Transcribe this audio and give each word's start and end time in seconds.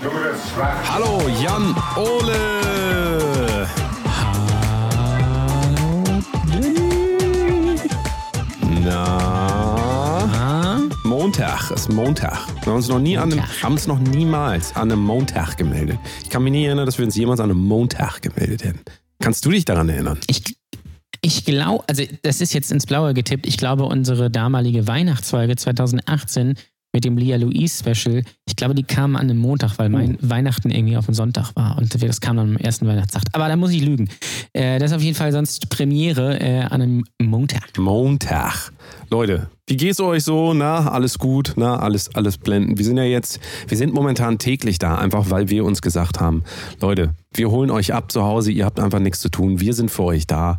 Hallo, 0.00 1.20
Jan 1.42 1.74
Ole. 1.96 3.68
Na? 8.84 10.80
Montag, 11.04 11.70
es 11.72 11.82
ist 11.82 11.92
Montag. 11.92 12.32
Wir 12.62 12.66
haben 12.66 12.76
uns 12.76 12.88
noch 12.88 13.00
nie 13.00 13.18
an 13.18 13.32
einem, 13.32 13.42
haben 13.62 13.72
uns 13.72 13.86
noch 13.86 13.98
niemals 13.98 14.74
an 14.74 14.90
einem 14.90 15.02
Montag 15.02 15.58
gemeldet. 15.58 15.98
Ich 16.22 16.30
kann 16.30 16.42
mich 16.42 16.52
nie 16.52 16.64
erinnern, 16.64 16.86
dass 16.86 16.96
wir 16.96 17.04
uns 17.04 17.14
jemals 17.14 17.40
an 17.40 17.50
einem 17.50 17.60
Montag 17.60 18.22
gemeldet 18.22 18.64
hätten. 18.64 18.80
Kannst 19.20 19.44
du 19.44 19.50
dich 19.50 19.66
daran 19.66 19.90
erinnern? 19.90 20.18
Ich, 20.26 20.56
ich 21.20 21.44
glaube, 21.44 21.84
also 21.86 22.02
das 22.22 22.40
ist 22.40 22.54
jetzt 22.54 22.72
ins 22.72 22.86
Blaue 22.86 23.12
getippt. 23.12 23.46
Ich 23.46 23.58
glaube, 23.58 23.84
unsere 23.84 24.30
damalige 24.30 24.86
Weihnachtsfolge 24.86 25.56
2018 25.56 26.54
mit 26.92 27.04
dem 27.04 27.16
Lia 27.16 27.36
Louise 27.36 27.78
Special, 27.82 28.22
ich 28.46 28.56
glaube, 28.56 28.74
die 28.74 28.82
kam 28.82 29.16
an 29.16 29.22
einem 29.22 29.38
Montag, 29.38 29.78
weil 29.78 29.88
mein 29.88 30.16
Oh. 30.16 30.18
Weihnachten 30.30 30.70
irgendwie 30.70 30.96
auf 30.96 31.06
dem 31.06 31.14
Sonntag 31.14 31.54
war 31.56 31.78
und 31.78 32.02
das 32.02 32.20
kam 32.20 32.36
dann 32.36 32.50
am 32.50 32.56
ersten 32.56 32.86
Weihnachtstag. 32.86 33.22
Aber 33.32 33.48
da 33.48 33.56
muss 33.56 33.70
ich 33.72 33.82
lügen. 33.82 34.08
Äh, 34.52 34.78
das 34.78 34.90
ist 34.90 34.96
auf 34.96 35.02
jeden 35.02 35.16
Fall 35.16 35.32
sonst 35.32 35.70
Premiere 35.70 36.38
äh, 36.40 36.60
an 36.60 36.82
einem 36.82 37.04
Montag. 37.20 37.78
Montag. 37.78 38.72
Leute, 39.10 39.48
wie 39.66 39.76
geht's 39.76 40.00
euch 40.00 40.24
so? 40.24 40.52
Na, 40.52 40.90
alles 40.90 41.18
gut? 41.18 41.54
Na, 41.56 41.78
alles, 41.78 42.14
alles 42.14 42.36
blenden. 42.36 42.76
Wir 42.78 42.84
sind 42.84 42.96
ja 42.98 43.04
jetzt, 43.04 43.40
wir 43.68 43.78
sind 43.78 43.94
momentan 43.94 44.38
täglich 44.38 44.78
da, 44.78 44.96
einfach 44.96 45.30
weil 45.30 45.48
wir 45.48 45.64
uns 45.64 45.80
gesagt 45.80 46.20
haben, 46.20 46.42
Leute, 46.80 47.14
wir 47.32 47.50
holen 47.50 47.70
euch 47.70 47.94
ab 47.94 48.12
zu 48.12 48.22
Hause, 48.22 48.50
ihr 48.52 48.64
habt 48.66 48.80
einfach 48.80 48.98
nichts 48.98 49.20
zu 49.20 49.30
tun, 49.30 49.60
wir 49.60 49.72
sind 49.72 49.90
für 49.90 50.02
euch 50.04 50.26
da. 50.26 50.58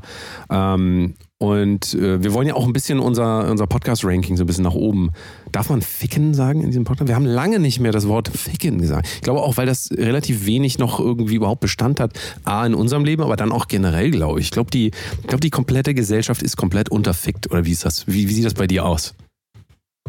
Ähm, 0.50 1.16
und 1.38 1.94
äh, 1.96 2.24
wir 2.24 2.34
wollen 2.34 2.48
ja 2.48 2.54
auch 2.54 2.66
ein 2.66 2.72
bisschen 2.74 3.00
unser, 3.00 3.52
unser 3.52 3.68
Podcast-Ranking 3.68 4.38
so 4.38 4.44
ein 4.46 4.48
bisschen 4.48 4.64
nach 4.64 4.74
oben. 4.76 5.10
Darf 5.54 5.70
man 5.70 5.82
ficken 5.84 6.34
sagen 6.34 6.62
in 6.62 6.68
diesem 6.68 6.84
Podcast? 6.84 7.08
Wir 7.08 7.16
haben 7.16 7.26
lange 7.28 7.60
nicht 7.60 7.80
mehr 7.80 7.92
das 7.92 8.08
Wort 8.08 8.28
ficken 8.28 8.80
gesagt. 8.82 9.08
Ich 9.16 9.22
glaube 9.22 9.42
auch, 9.42 9.56
weil 9.56 9.68
das 9.68 9.90
relativ 9.92 10.46
wenig 10.48 10.80
noch 10.80 11.00
irgendwie 11.00 11.36
überhaupt 11.36 11.62
Bestand 11.62 12.00
hat. 12.00 12.20
A, 12.44 12.66
in 12.66 12.74
unserem 12.74 13.06
Leben, 13.06 13.22
aber 13.22 13.36
dann 13.36 13.52
auch 13.52 13.68
generell, 13.68 14.10
glaube 14.10 14.40
ich. 14.40 14.48
Ich 14.48 14.52
glaube, 14.52 14.72
die, 14.72 14.88
ich 15.22 15.28
glaube, 15.28 15.42
die 15.42 15.52
komplette 15.52 15.94
Gesellschaft 15.94 16.42
ist 16.42 16.58
komplett 16.58 16.90
unterfickt. 16.90 17.52
Oder 17.52 17.66
wie 17.66 17.72
ist 17.72 17.86
das? 17.86 18.08
Wie, 18.08 18.28
wie 18.28 18.34
sieht 18.34 18.46
das 18.46 18.56
bei 18.56 18.66
dir 18.66 18.84
aus? 18.84 19.14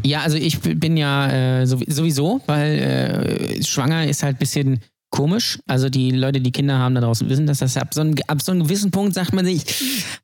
Ja, 0.03 0.21
also 0.23 0.39
ich 0.39 0.61
bin 0.61 0.97
ja 0.97 1.61
äh, 1.61 1.67
sowie- 1.67 1.91
sowieso, 1.93 2.41
weil 2.47 2.79
äh, 2.79 3.63
schwanger 3.63 4.07
ist 4.09 4.23
halt 4.23 4.37
ein 4.37 4.39
bisschen 4.39 4.81
komisch. 5.11 5.59
Also 5.67 5.91
die 5.91 6.11
Leute, 6.11 6.41
die 6.41 6.53
Kinder 6.53 6.79
haben 6.79 6.95
da 6.95 7.03
draußen, 7.03 7.29
wissen, 7.29 7.47
dass 7.47 7.59
das 7.59 7.77
ab 7.77 7.93
so, 7.93 8.01
einem, 8.01 8.15
ab 8.29 8.41
so 8.43 8.51
einem 8.51 8.63
gewissen 8.63 8.91
Punkt 8.91 9.13
sagt 9.15 9.35
man 9.35 9.45
sich, 9.45 9.65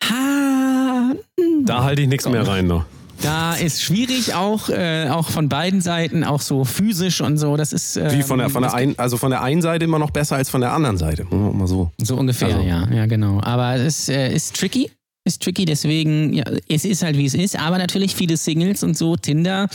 ha, 0.02 1.12
hm, 1.38 1.66
Da 1.66 1.84
halte 1.84 2.00
ich 2.02 2.08
nichts 2.08 2.26
mehr 2.26 2.46
rein 2.48 2.66
noch. 2.66 2.86
Da 3.22 3.54
ist 3.54 3.82
schwierig 3.82 4.34
auch, 4.34 4.68
äh, 4.68 5.08
auch 5.10 5.28
von 5.30 5.48
beiden 5.48 5.80
Seiten, 5.80 6.24
auch 6.24 6.40
so 6.40 6.64
physisch 6.64 7.20
und 7.20 7.36
so. 7.38 7.56
Das 7.56 7.72
ist 7.72 7.96
äh, 7.96 8.16
Wie 8.16 8.22
von 8.22 8.38
der, 8.38 8.50
von 8.50 8.62
der 8.62 8.74
ein, 8.74 8.98
also 8.98 9.16
von 9.16 9.30
der 9.30 9.42
einen 9.42 9.62
Seite 9.62 9.84
immer 9.84 9.98
noch 9.98 10.10
besser 10.10 10.36
als 10.36 10.50
von 10.50 10.60
der 10.60 10.72
anderen 10.72 10.96
Seite. 10.98 11.26
Wir 11.30 11.38
Mal 11.38 11.66
so. 11.66 11.90
so 11.98 12.16
ungefähr, 12.16 12.48
Also- 12.48 12.60
ja, 12.66 12.88
ja, 12.90 13.06
genau. 13.06 13.40
Aber 13.42 13.76
es 13.76 14.08
äh, 14.08 14.32
ist 14.32 14.56
tricky. 14.56 14.90
Ist 15.26 15.42
tricky, 15.42 15.66
deswegen, 15.66 16.32
ja, 16.32 16.44
es 16.68 16.86
ist 16.86 17.02
halt 17.02 17.18
wie 17.18 17.26
es 17.26 17.34
ist, 17.34 17.58
aber 17.58 17.76
natürlich 17.76 18.14
viele 18.14 18.38
Singles 18.38 18.82
und 18.82 18.96
so, 18.96 19.16
Tinder 19.16 19.68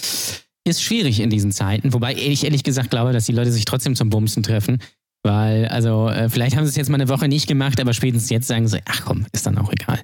ist 0.67 0.81
schwierig 0.81 1.19
in 1.19 1.29
diesen 1.29 1.51
Zeiten. 1.51 1.93
Wobei 1.93 2.15
ich 2.15 2.43
ehrlich 2.43 2.63
gesagt 2.63 2.89
glaube, 2.89 3.13
dass 3.13 3.25
die 3.27 3.31
Leute 3.31 3.51
sich 3.51 3.65
trotzdem 3.65 3.95
zum 3.95 4.09
Bumsen 4.09 4.41
treffen. 4.41 4.79
Weil, 5.23 5.67
also, 5.67 6.09
äh, 6.09 6.29
vielleicht 6.29 6.55
haben 6.55 6.65
sie 6.65 6.69
es 6.69 6.75
jetzt 6.75 6.89
mal 6.89 6.95
eine 7.01 7.09
Woche 7.09 7.27
nicht 7.27 7.47
gemacht, 7.47 7.79
aber 7.79 7.93
spätestens 7.93 8.29
jetzt 8.29 8.47
sagen 8.47 8.67
sie, 8.67 8.79
ach 8.85 9.01
komm, 9.05 9.25
ist 9.31 9.45
dann 9.45 9.57
auch 9.57 9.71
egal. 9.71 9.99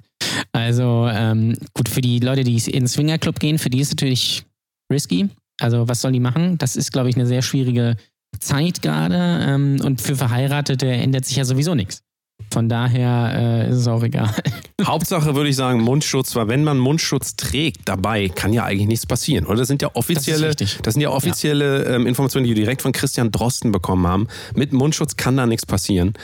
Also, 0.52 1.08
ähm, 1.10 1.56
gut, 1.74 1.88
für 1.88 2.02
die 2.02 2.18
Leute, 2.18 2.44
die 2.44 2.56
in 2.56 2.84
den 2.84 2.88
Swingerclub 2.88 3.40
gehen, 3.40 3.58
für 3.58 3.70
die 3.70 3.80
ist 3.80 3.88
es 3.88 3.92
natürlich 3.94 4.44
risky. 4.92 5.28
Also, 5.60 5.88
was 5.88 6.00
sollen 6.00 6.14
die 6.14 6.20
machen? 6.20 6.58
Das 6.58 6.76
ist, 6.76 6.92
glaube 6.92 7.08
ich, 7.08 7.16
eine 7.16 7.26
sehr 7.26 7.42
schwierige 7.42 7.96
Zeit 8.38 8.82
gerade. 8.82 9.46
Ähm, 9.46 9.80
und 9.82 10.00
für 10.00 10.16
Verheiratete 10.16 10.86
ändert 10.88 11.24
sich 11.24 11.36
ja 11.36 11.44
sowieso 11.44 11.74
nichts. 11.74 12.02
Von 12.50 12.68
daher 12.68 13.32
äh, 13.66 13.70
ist 13.70 13.78
es 13.78 13.88
auch 13.88 14.02
egal. 14.02 14.30
Hauptsache 14.84 15.34
würde 15.34 15.48
ich 15.48 15.56
sagen, 15.56 15.80
Mundschutz, 15.80 16.34
weil 16.34 16.48
wenn 16.48 16.64
man 16.64 16.78
Mundschutz 16.78 17.36
trägt 17.36 17.88
dabei, 17.88 18.28
kann 18.28 18.52
ja 18.52 18.64
eigentlich 18.64 18.88
nichts 18.88 19.06
passieren. 19.06 19.46
Oder 19.46 19.58
das 19.58 19.68
sind 19.68 19.80
ja 19.80 19.90
offizielle, 19.94 20.54
Das 20.54 20.78
das 20.82 20.94
sind 20.94 21.00
ja 21.00 21.10
offizielle 21.10 21.84
ähm, 21.84 22.06
Informationen, 22.06 22.44
die 22.44 22.50
wir 22.50 22.56
direkt 22.56 22.82
von 22.82 22.92
Christian 22.92 23.30
Drosten 23.30 23.72
bekommen 23.72 24.06
haben. 24.06 24.28
Mit 24.54 24.72
Mundschutz 24.72 25.16
kann 25.16 25.36
da 25.36 25.46
nichts 25.46 25.64
passieren. 25.64 26.14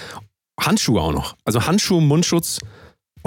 Handschuhe 0.61 1.01
auch 1.01 1.13
noch. 1.13 1.37
Also 1.45 1.67
Handschuhe, 1.67 2.03
Mundschutz 2.03 2.59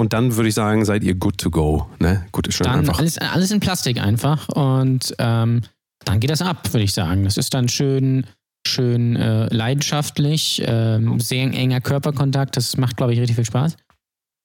und 0.02 0.12
dann 0.12 0.34
würde 0.34 0.48
ich 0.48 0.54
sagen, 0.56 0.84
seid 0.84 1.04
ihr 1.04 1.14
good 1.14 1.38
to 1.38 1.48
go. 1.48 1.86
Ne? 2.00 2.26
Gut 2.32 2.48
ist 2.48 2.56
schon 2.56 2.66
Dann 2.66 2.80
einfach. 2.80 2.98
alles, 2.98 3.18
alles 3.18 3.52
in 3.52 3.60
Plastik 3.60 4.02
einfach 4.02 4.48
und 4.48 5.14
ähm, 5.20 5.60
dann 6.04 6.18
geht 6.18 6.28
das 6.28 6.42
ab, 6.42 6.72
würde 6.72 6.82
ich 6.82 6.92
sagen. 6.92 7.22
Das 7.22 7.36
ist 7.36 7.54
dann 7.54 7.68
schön, 7.68 8.26
schön 8.66 9.14
äh, 9.14 9.46
leidenschaftlich, 9.54 10.60
ähm, 10.66 11.20
sehr 11.20 11.44
enger 11.44 11.80
Körperkontakt. 11.80 12.56
Das 12.56 12.76
macht, 12.76 12.96
glaube 12.96 13.12
ich, 13.12 13.20
richtig 13.20 13.36
viel 13.36 13.44
Spaß. 13.44 13.76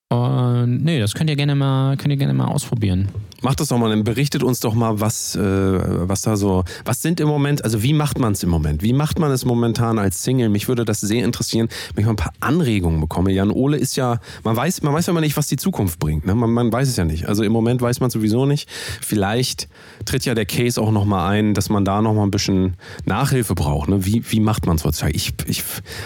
Und 0.09 0.83
nee, 0.83 0.99
das 0.99 1.15
könnt 1.15 1.31
ihr 1.31 1.35
gerne 1.35 1.55
mal, 1.55 1.97
könnt 1.97 2.11
ihr 2.11 2.17
gerne 2.17 2.35
mal 2.35 2.45
ausprobieren. 2.45 3.09
Macht 3.41 3.59
das 3.59 3.67
doch 3.67 3.77
mal, 3.77 3.89
dann 3.89 4.03
berichtet 4.03 4.41
uns 4.41 4.59
doch 4.59 4.73
mal, 4.73 4.99
was, 4.99 5.35
äh, 5.35 5.41
was 5.41 6.21
da 6.21 6.35
so, 6.35 6.63
was 6.85 7.01
sind 7.01 7.19
im 7.19 7.27
Moment, 7.27 7.63
also 7.63 7.83
wie 7.83 7.93
macht 7.93 8.17
man 8.17 8.33
es 8.33 8.41
im 8.41 8.49
Moment? 8.49 8.81
Wie 8.81 8.93
macht 8.93 9.19
man 9.19 9.31
es 9.31 9.45
momentan 9.45 9.99
als 9.99 10.23
Single? 10.23 10.49
Mich 10.49 10.67
würde 10.67 10.85
das 10.85 11.01
sehr 11.01 11.23
interessieren, 11.23 11.67
wenn 11.93 12.01
ich 12.01 12.05
mal 12.05 12.13
ein 12.13 12.17
paar 12.17 12.33
Anregungen 12.39 12.99
bekomme. 12.99 13.31
Jan 13.31 13.51
Ole 13.51 13.77
ist 13.77 13.95
ja, 13.95 14.19
man 14.43 14.55
weiß, 14.55 14.81
man 14.81 14.93
weiß 14.93 15.05
ja 15.05 15.11
immer 15.11 15.21
nicht, 15.21 15.37
was 15.37 15.47
die 15.47 15.57
Zukunft 15.57 15.99
bringt. 15.99 16.25
Ne? 16.25 16.33
Man, 16.33 16.51
man 16.51 16.71
weiß 16.71 16.87
es 16.87 16.95
ja 16.95 17.05
nicht. 17.05 17.27
Also 17.27 17.43
im 17.43 17.51
Moment 17.51 17.81
weiß 17.81 17.99
man 17.99 18.09
sowieso 18.09 18.47
nicht. 18.47 18.67
Vielleicht 19.01 19.67
tritt 20.05 20.25
ja 20.25 20.33
der 20.33 20.45
Case 20.45 20.81
auch 20.81 20.91
nochmal 20.91 21.31
ein, 21.31 21.53
dass 21.53 21.69
man 21.69 21.85
da 21.85 22.01
nochmal 22.01 22.25
ein 22.25 22.31
bisschen 22.31 22.75
Nachhilfe 23.05 23.53
braucht. 23.53 23.89
Ne? 23.89 24.03
Wie, 24.05 24.23
wie 24.31 24.39
macht 24.39 24.65
man 24.65 24.77
es 24.77 24.83
heutzutage? 24.83 25.13
Ich, 25.13 25.33
ich 25.45 25.63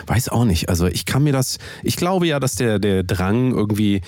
weiß 0.07 0.29
auch 0.29 0.43
nicht. 0.43 0.67
Also 0.67 0.87
ich 0.87 1.05
kann 1.05 1.23
mir 1.23 1.33
das, 1.33 1.59
ich 1.81 1.95
glaube 1.95 2.27
ja, 2.27 2.41
dass 2.41 2.55
der, 2.55 2.79
der 2.79 3.03
Drang 3.03 3.51
irgendwie 3.51 4.01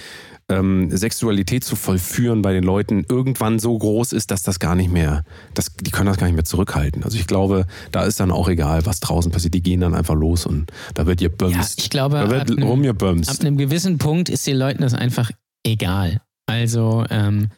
ähm, 0.49 0.89
Sexualität 0.95 1.63
zu 1.63 1.75
vollführen 1.75 2.41
bei 2.41 2.53
den 2.53 2.63
Leuten 2.63 3.05
irgendwann 3.09 3.59
so 3.59 3.77
groß 3.77 4.13
ist, 4.13 4.31
dass 4.31 4.43
das 4.43 4.59
gar 4.59 4.75
nicht 4.75 4.91
mehr, 4.91 5.23
das, 5.53 5.73
die 5.75 5.91
können 5.91 6.07
das 6.07 6.17
gar 6.17 6.27
nicht 6.27 6.35
mehr 6.35 6.43
zurückhalten. 6.45 7.03
Also 7.03 7.17
ich 7.17 7.27
glaube, 7.27 7.65
da 7.91 8.03
ist 8.03 8.19
dann 8.19 8.31
auch 8.31 8.47
egal, 8.49 8.85
was 8.85 8.99
draußen 8.99 9.31
passiert. 9.31 9.53
Die 9.53 9.61
gehen 9.63 9.79
dann 9.81 9.95
einfach 9.95 10.15
los 10.15 10.45
und 10.45 10.71
da 10.93 11.05
wird 11.05 11.21
ihr 11.21 11.29
Ja, 11.29 11.35
bumst. 11.37 11.79
ich 11.81 11.89
glaube, 11.89 12.15
da 12.17 12.23
ab 12.25 12.29
wird 12.29 12.51
einem, 12.51 12.63
ab 12.63 12.69
rumgebumst. 12.69 13.41
einem 13.41 13.57
gewissen 13.57 13.97
Punkt 13.97 14.29
ist 14.29 14.45
den 14.47 14.57
Leuten 14.57 14.81
das 14.81 14.93
einfach 14.93 15.31
egal. 15.65 16.21
Also, 16.45 17.05
ähm, 17.09 17.49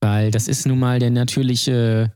weil 0.00 0.30
das 0.30 0.48
ist 0.48 0.66
nun 0.66 0.78
mal 0.78 0.98
der 0.98 1.10
natürliche 1.10 2.12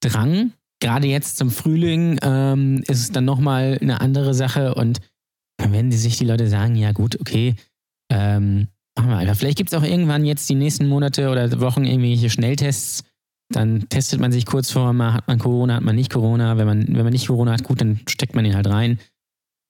Drang. 0.00 0.52
Gerade 0.80 1.06
jetzt 1.06 1.38
zum 1.38 1.50
Frühling 1.50 2.18
ähm, 2.22 2.82
ist 2.88 3.00
es 3.00 3.12
dann 3.12 3.24
nochmal 3.24 3.78
eine 3.80 4.00
andere 4.00 4.34
Sache 4.34 4.74
und 4.74 5.00
dann 5.56 5.72
werden 5.72 5.90
die 5.90 5.96
sich 5.96 6.18
die 6.18 6.24
Leute 6.26 6.48
sagen, 6.48 6.74
ja 6.74 6.92
gut, 6.92 7.20
okay, 7.20 7.54
ähm, 8.10 8.66
machen 8.96 9.10
wir 9.10 9.16
einfach. 9.16 9.36
Vielleicht 9.36 9.58
gibt 9.58 9.72
es 9.72 9.78
auch 9.78 9.84
irgendwann 9.84 10.24
jetzt 10.24 10.48
die 10.48 10.54
nächsten 10.54 10.88
Monate 10.88 11.30
oder 11.30 11.60
Wochen 11.60 11.84
irgendwelche 11.84 12.30
Schnelltests. 12.30 13.04
Dann 13.50 13.88
testet 13.88 14.20
man 14.20 14.32
sich 14.32 14.46
kurz 14.46 14.74
mal, 14.74 15.12
hat 15.12 15.28
man 15.28 15.38
Corona, 15.38 15.76
hat 15.76 15.82
man 15.82 15.96
nicht 15.96 16.12
Corona. 16.12 16.56
Wenn 16.56 16.66
man, 16.66 16.86
wenn 16.88 17.04
man 17.04 17.12
nicht 17.12 17.26
Corona 17.26 17.52
hat, 17.52 17.64
gut, 17.64 17.80
dann 17.80 18.00
steckt 18.08 18.34
man 18.34 18.44
ihn 18.44 18.54
halt 18.54 18.68
rein. 18.68 18.98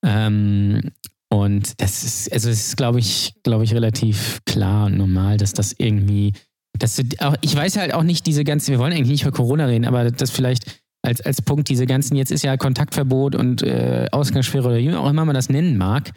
Ähm, 0.04 0.92
und 1.30 1.80
das 1.80 2.04
ist, 2.04 2.32
also 2.32 2.48
es 2.50 2.68
ist, 2.68 2.76
glaube 2.76 3.00
ich, 3.00 3.34
glaube 3.42 3.64
ich, 3.64 3.74
relativ 3.74 4.40
klar 4.44 4.86
und 4.86 4.96
normal, 4.96 5.36
dass 5.36 5.52
das 5.52 5.74
irgendwie, 5.76 6.32
dass 6.78 6.96
du 6.96 7.04
auch, 7.18 7.34
ich 7.40 7.56
weiß 7.56 7.76
halt 7.76 7.92
auch 7.92 8.04
nicht 8.04 8.26
diese 8.26 8.44
ganzen, 8.44 8.70
wir 8.70 8.78
wollen 8.78 8.92
eigentlich 8.92 9.08
nicht 9.08 9.22
über 9.22 9.32
Corona 9.32 9.66
reden, 9.66 9.84
aber 9.84 10.10
das 10.10 10.30
vielleicht 10.30 10.82
als, 11.02 11.20
als 11.20 11.42
Punkt, 11.42 11.68
diese 11.68 11.86
ganzen, 11.86 12.16
jetzt 12.16 12.30
ist 12.30 12.44
ja 12.44 12.56
Kontaktverbot 12.56 13.34
und 13.34 13.62
äh, 13.62 14.06
Ausgangssperre 14.12 14.68
oder 14.68 14.78
wie 14.78 14.94
auch 14.94 15.10
immer 15.10 15.24
man 15.24 15.34
das 15.34 15.48
nennen 15.48 15.76
mag, 15.76 16.12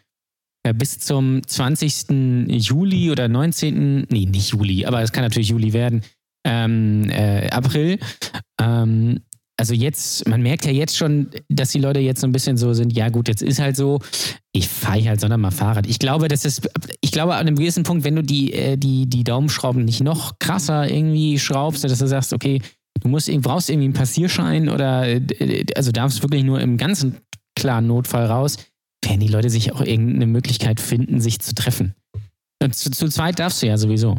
bis 0.73 1.00
zum 1.00 1.45
20. 1.45 2.50
Juli 2.50 3.11
oder 3.11 3.28
19. 3.28 4.07
Nee, 4.09 4.25
nicht 4.25 4.51
Juli, 4.51 4.85
aber 4.85 5.01
es 5.01 5.11
kann 5.11 5.23
natürlich 5.23 5.50
Juli 5.50 5.73
werden, 5.73 6.03
ähm, 6.45 7.09
äh, 7.09 7.50
April. 7.50 8.00
Ähm, 8.61 9.19
also 9.59 9.73
jetzt, 9.73 10.27
man 10.27 10.44
merkt 10.44 10.66
ja 10.66 10.72
jetzt 10.72 10.95
schon, 10.95 11.31
dass 11.50 11.69
die 11.69 11.79
Leute 11.79 12.00
jetzt 12.00 12.22
so 12.22 12.27
ein 12.27 12.31
bisschen 12.31 12.57
so 12.57 12.73
sind, 12.73 12.94
ja 12.94 13.09
gut, 13.09 13.27
jetzt 13.27 13.41
ist 13.41 13.59
halt 13.59 13.75
so, 13.75 14.00
ich 14.51 14.68
fahre 14.68 15.09
halt 15.09 15.19
sondern 15.19 15.41
mal 15.41 15.51
Fahrrad. 15.51 15.88
Ich 15.88 15.97
glaube, 15.97 16.27
das 16.27 16.45
ist, 16.45 16.69
ich 17.01 17.12
glaube, 17.12 17.33
an 17.33 17.47
einem 17.47 17.56
gewissen 17.56 17.83
Punkt, 17.83 18.03
wenn 18.03 18.15
du 18.15 18.21
die, 18.21 18.53
äh, 18.53 18.77
die, 18.77 19.09
die 19.09 19.24
Daumenschrauben 19.24 19.83
nicht 19.83 20.01
noch 20.01 20.38
krasser 20.38 20.89
irgendwie 20.89 21.39
schraubst, 21.39 21.83
dass 21.83 21.97
du 21.97 22.07
sagst, 22.07 22.33
okay, 22.33 22.62
du 23.01 23.07
musst, 23.07 23.31
brauchst 23.41 23.69
irgendwie 23.69 23.86
einen 23.86 23.94
Passierschein 23.94 24.69
oder 24.69 25.07
äh, 25.07 25.65
also 25.75 25.91
darfst 25.91 26.21
wirklich 26.21 26.44
nur 26.44 26.62
im 26.62 26.77
ganzen 26.77 27.18
klaren 27.56 27.88
Notfall 27.88 28.27
raus, 28.27 28.57
werden 29.07 29.19
die 29.19 29.27
Leute 29.27 29.50
sich 29.50 29.74
auch 29.74 29.81
irgendeine 29.81 30.27
Möglichkeit 30.27 30.80
finden, 30.80 31.19
sich 31.19 31.39
zu 31.39 31.56
treffen. 31.56 31.95
Zu, 32.71 32.92
zu 32.92 33.07
zweit 33.07 33.39
darfst 33.39 33.62
du 33.62 33.68
ja 33.68 33.77
sowieso. 33.77 34.18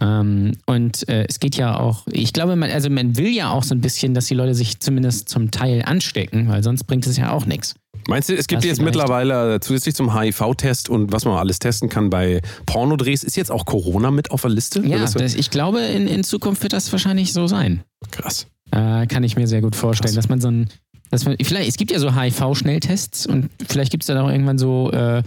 Ähm, 0.00 0.52
und 0.66 1.08
äh, 1.08 1.26
es 1.28 1.40
geht 1.40 1.56
ja 1.56 1.78
auch, 1.78 2.06
ich 2.10 2.32
glaube, 2.32 2.56
man, 2.56 2.70
also 2.70 2.88
man 2.90 3.16
will 3.16 3.28
ja 3.28 3.50
auch 3.50 3.62
so 3.62 3.74
ein 3.74 3.80
bisschen, 3.80 4.14
dass 4.14 4.26
die 4.26 4.34
Leute 4.34 4.54
sich 4.54 4.80
zumindest 4.80 5.28
zum 5.28 5.50
Teil 5.50 5.82
anstecken, 5.84 6.48
weil 6.48 6.62
sonst 6.62 6.84
bringt 6.84 7.06
es 7.06 7.16
ja 7.16 7.32
auch 7.32 7.44
nichts. 7.46 7.74
Meinst 8.08 8.30
du, 8.30 8.34
es 8.34 8.46
gibt 8.46 8.62
Das 8.62 8.66
jetzt 8.66 8.78
vielleicht. 8.78 8.96
mittlerweile 8.96 9.56
äh, 9.56 9.60
zusätzlich 9.60 9.94
zum 9.94 10.18
HIV-Test 10.18 10.88
und 10.88 11.12
was 11.12 11.26
man 11.26 11.36
alles 11.36 11.58
testen 11.58 11.88
kann 11.90 12.08
bei 12.08 12.40
Pornodrehs, 12.64 13.22
ist 13.22 13.36
jetzt 13.36 13.50
auch 13.50 13.66
Corona 13.66 14.10
mit 14.10 14.30
auf 14.30 14.40
der 14.40 14.50
Liste? 14.50 14.84
Ja, 14.86 14.98
das, 15.04 15.34
ich 15.34 15.50
glaube, 15.50 15.80
in, 15.80 16.06
in 16.06 16.24
Zukunft 16.24 16.62
wird 16.62 16.72
das 16.72 16.90
wahrscheinlich 16.92 17.32
so 17.32 17.46
sein. 17.46 17.84
krass. 18.10 18.46
Äh, 18.72 19.06
kann 19.06 19.22
ich 19.24 19.36
mir 19.36 19.46
sehr 19.48 19.60
gut 19.60 19.76
vorstellen, 19.76 20.14
Krass. 20.14 20.24
dass 20.24 20.28
man 20.28 20.40
so 20.40 20.48
ein, 20.48 20.68
Dass 21.10 21.24
man, 21.24 21.36
vielleicht, 21.42 21.68
es 21.68 21.76
gibt 21.76 21.90
ja 21.90 21.98
so 21.98 22.14
HIV-Schnelltests 22.14 23.26
und 23.26 23.50
vielleicht 23.68 23.90
gibt 23.90 24.04
es 24.04 24.06
dann 24.06 24.18
auch 24.18 24.30
irgendwann 24.30 24.58
so 24.58 24.90
äh, 24.92 25.22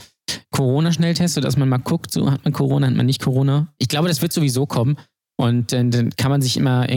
Corona-Schnelltests, 0.52 1.36
sodass 1.36 1.58
man 1.58 1.70
mal 1.70 1.78
guckt, 1.78 2.12
so 2.12 2.32
hat 2.32 2.44
man 2.44 2.54
Corona, 2.54 2.88
hat 2.88 2.96
man 2.96 3.06
nicht 3.06 3.22
Corona. 3.22 3.68
Ich 3.78 3.90
glaube, 3.90 4.08
das 4.08 4.22
wird 4.22 4.32
sowieso 4.32 4.66
kommen. 4.66 4.98
Und 5.36 5.74
äh, 5.74 5.84
dann 5.90 6.12
kann 6.12 6.32
man 6.32 6.42
sich 6.42 6.58
immer 6.58 6.88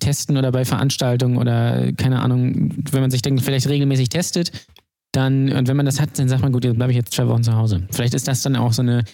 testen 0.00 0.36
oder 0.36 0.50
bei 0.50 0.64
Veranstaltungen 0.64 1.36
oder 1.36 1.92
keine 1.92 2.20
Ahnung, 2.20 2.72
wenn 2.90 3.00
man 3.00 3.10
sich 3.10 3.22
dann 3.22 3.38
vielleicht 3.38 3.68
regelmäßig 3.68 4.08
testet, 4.08 4.66
dann, 5.14 5.52
und 5.52 5.68
wenn 5.68 5.76
man 5.76 5.86
das 5.86 6.00
hat, 6.00 6.18
dann 6.18 6.28
sagt 6.28 6.42
man, 6.42 6.52
gut, 6.52 6.64
jetzt 6.64 6.76
bleibe 6.76 6.92
ich 6.92 6.96
jetzt 6.96 7.12
zwei 7.12 7.28
Wochen 7.28 7.42
zu 7.42 7.54
Hause. 7.54 7.86
Vielleicht 7.90 8.14
ist 8.14 8.26
das 8.26 8.42
dann 8.42 8.56
auch 8.56 8.72
so 8.72 8.82
eine, 8.82 9.04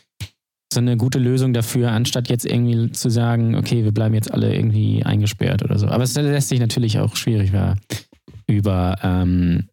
so 0.72 0.80
eine 0.80 0.96
gute 0.96 1.18
Lösung 1.18 1.52
dafür, 1.52 1.90
anstatt 1.90 2.30
jetzt 2.30 2.46
irgendwie 2.46 2.90
zu 2.92 3.10
sagen, 3.10 3.54
okay, 3.56 3.84
wir 3.84 3.92
bleiben 3.92 4.14
jetzt 4.14 4.32
alle 4.32 4.54
irgendwie 4.54 5.04
eingesperrt 5.04 5.62
oder 5.62 5.78
so. 5.78 5.88
Aber 5.88 6.04
es 6.04 6.14
lässt 6.14 6.48
sich 6.48 6.60
natürlich 6.60 6.98
auch 6.98 7.16
schwierig 7.16 7.50
über, 7.50 7.76
über 8.50 8.96
ähm, 9.02 9.68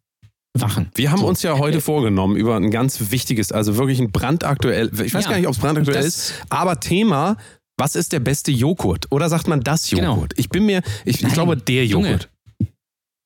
Wachen. 0.54 0.90
Wir 0.94 1.10
haben 1.10 1.20
so. 1.20 1.26
uns 1.26 1.42
ja 1.42 1.58
heute 1.58 1.80
vorgenommen 1.80 2.36
über 2.36 2.56
ein 2.56 2.70
ganz 2.70 3.10
wichtiges, 3.10 3.52
also 3.52 3.76
wirklich 3.76 4.00
ein 4.00 4.10
brandaktuell, 4.10 4.90
ich 5.04 5.14
weiß 5.14 5.24
ja, 5.24 5.30
gar 5.30 5.38
nicht, 5.38 5.46
ob 5.46 5.54
es 5.54 5.60
brandaktuell 5.60 6.04
ist, 6.04 6.34
aber 6.48 6.80
Thema, 6.80 7.36
was 7.76 7.94
ist 7.94 8.12
der 8.12 8.20
beste 8.20 8.50
Joghurt? 8.50 9.06
Oder 9.10 9.28
sagt 9.28 9.46
man 9.46 9.60
das 9.60 9.88
genau. 9.88 10.14
Joghurt? 10.14 10.30
Genau. 10.30 10.40
Ich 10.40 10.48
bin 10.48 10.66
mir, 10.66 10.82
ich, 11.04 11.22
ich 11.22 11.32
glaube, 11.32 11.56
der 11.56 11.86
Joghurt. 11.86 12.28
Junge. 12.60 12.70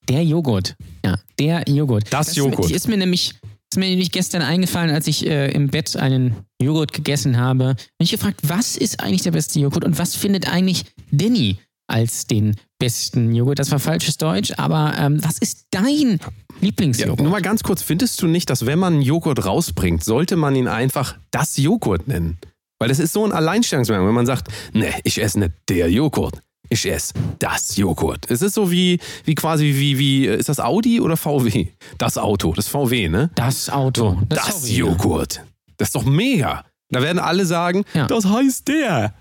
Der 0.09 0.25
Joghurt. 0.25 0.77
Ja, 1.05 1.19
der 1.39 1.65
Joghurt. 1.69 2.05
Das, 2.11 2.27
das 2.27 2.37
Joghurt. 2.37 2.71
Ist 2.71 2.89
mir 2.89 2.97
nämlich 2.97 3.35
ist 3.73 3.79
mir 3.79 3.89
nämlich 3.89 4.13
gestern 4.13 4.43
eingefallen, 4.43 4.91
als 4.91 5.07
ich 5.07 5.27
äh, 5.27 5.51
im 5.51 5.69
Bett 5.69 5.97
einen 5.97 6.37
Joghurt 6.61 6.93
gegessen 6.93 7.39
habe. 7.39 7.71
Und 7.71 7.79
ich 8.01 8.11
gefragt, 8.11 8.41
was 8.43 8.77
ist 8.77 9.01
eigentlich 9.01 9.23
der 9.23 9.31
beste 9.31 9.61
Joghurt 9.61 9.85
und 9.87 9.99
was 9.99 10.15
findet 10.15 10.47
eigentlich 10.47 10.85
Danny 11.11 11.57
als 11.87 12.27
den 12.27 12.57
besten 12.85 13.35
Joghurt? 13.35 13.59
Das 13.59 13.71
war 13.71 13.79
falsches 13.79 14.17
Deutsch, 14.17 14.53
aber 14.57 14.95
ähm, 14.99 15.23
was 15.23 15.39
ist 15.39 15.67
dein 15.71 16.21
Lieblingsjoghurt? 16.61 17.19
Ja, 17.19 17.23
nur 17.23 17.33
mal 17.33 17.43
ganz 17.43 17.63
kurz, 17.63 17.83
findest 17.83 18.21
du 18.23 18.27
nicht, 18.27 18.51
dass 18.51 18.67
wenn 18.67 18.79
man 18.79 19.03
Joghurt 19.03 19.45
rausbringt, 19.45 20.05
sollte 20.05 20.37
man 20.37 20.55
ihn 20.57 20.69
einfach 20.69 21.17
das 21.31 21.57
Joghurt 21.57 22.09
nennen? 22.09 22.39
Weil 22.79 22.89
das 22.89 22.99
ist 22.99 23.13
so 23.13 23.25
ein 23.25 23.33
Alleinstellungsmerkmal, 23.33 24.09
wenn 24.09 24.15
man 24.15 24.27
sagt, 24.27 24.49
ne, 24.73 24.93
ich 25.05 25.23
esse 25.23 25.39
nicht 25.39 25.53
der 25.69 25.91
Joghurt 25.91 26.41
ich 26.73 26.91
esse 26.91 27.13
das 27.39 27.77
Joghurt. 27.77 28.31
Es 28.31 28.43
ist 28.43 28.55
so 28.55 28.71
wie, 28.71 28.99
wie 29.25 29.35
quasi, 29.35 29.65
wie, 29.65 29.99
wie, 29.99 30.27
ist 30.27 30.49
das 30.49 30.59
Audi 30.59 31.01
oder 31.01 31.17
VW? 31.17 31.69
Das 31.99 32.17
Auto, 32.19 32.53
das 32.55 32.69
VW, 32.69 33.09
ne? 33.09 33.31
Das 33.35 33.69
Auto. 33.69 34.17
So, 34.19 34.27
das, 34.29 34.47
das 34.47 34.61
VW, 34.63 34.73
Joghurt. 34.73 35.37
Ja. 35.37 35.43
Das 35.77 35.89
ist 35.89 35.95
doch 35.95 36.05
mega. 36.05 36.65
Da 36.89 37.03
werden 37.03 37.19
alle 37.19 37.47
sagen, 37.47 37.85
ja. 37.95 38.07
das 38.07 38.25
heißt 38.25 38.69
der. 38.69 39.15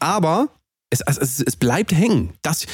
Aber 0.00 0.48
es, 0.90 1.00
es, 1.00 1.40
es 1.40 1.56
bleibt 1.56 1.92
hängen. 1.92 2.32
Das, 2.42 2.66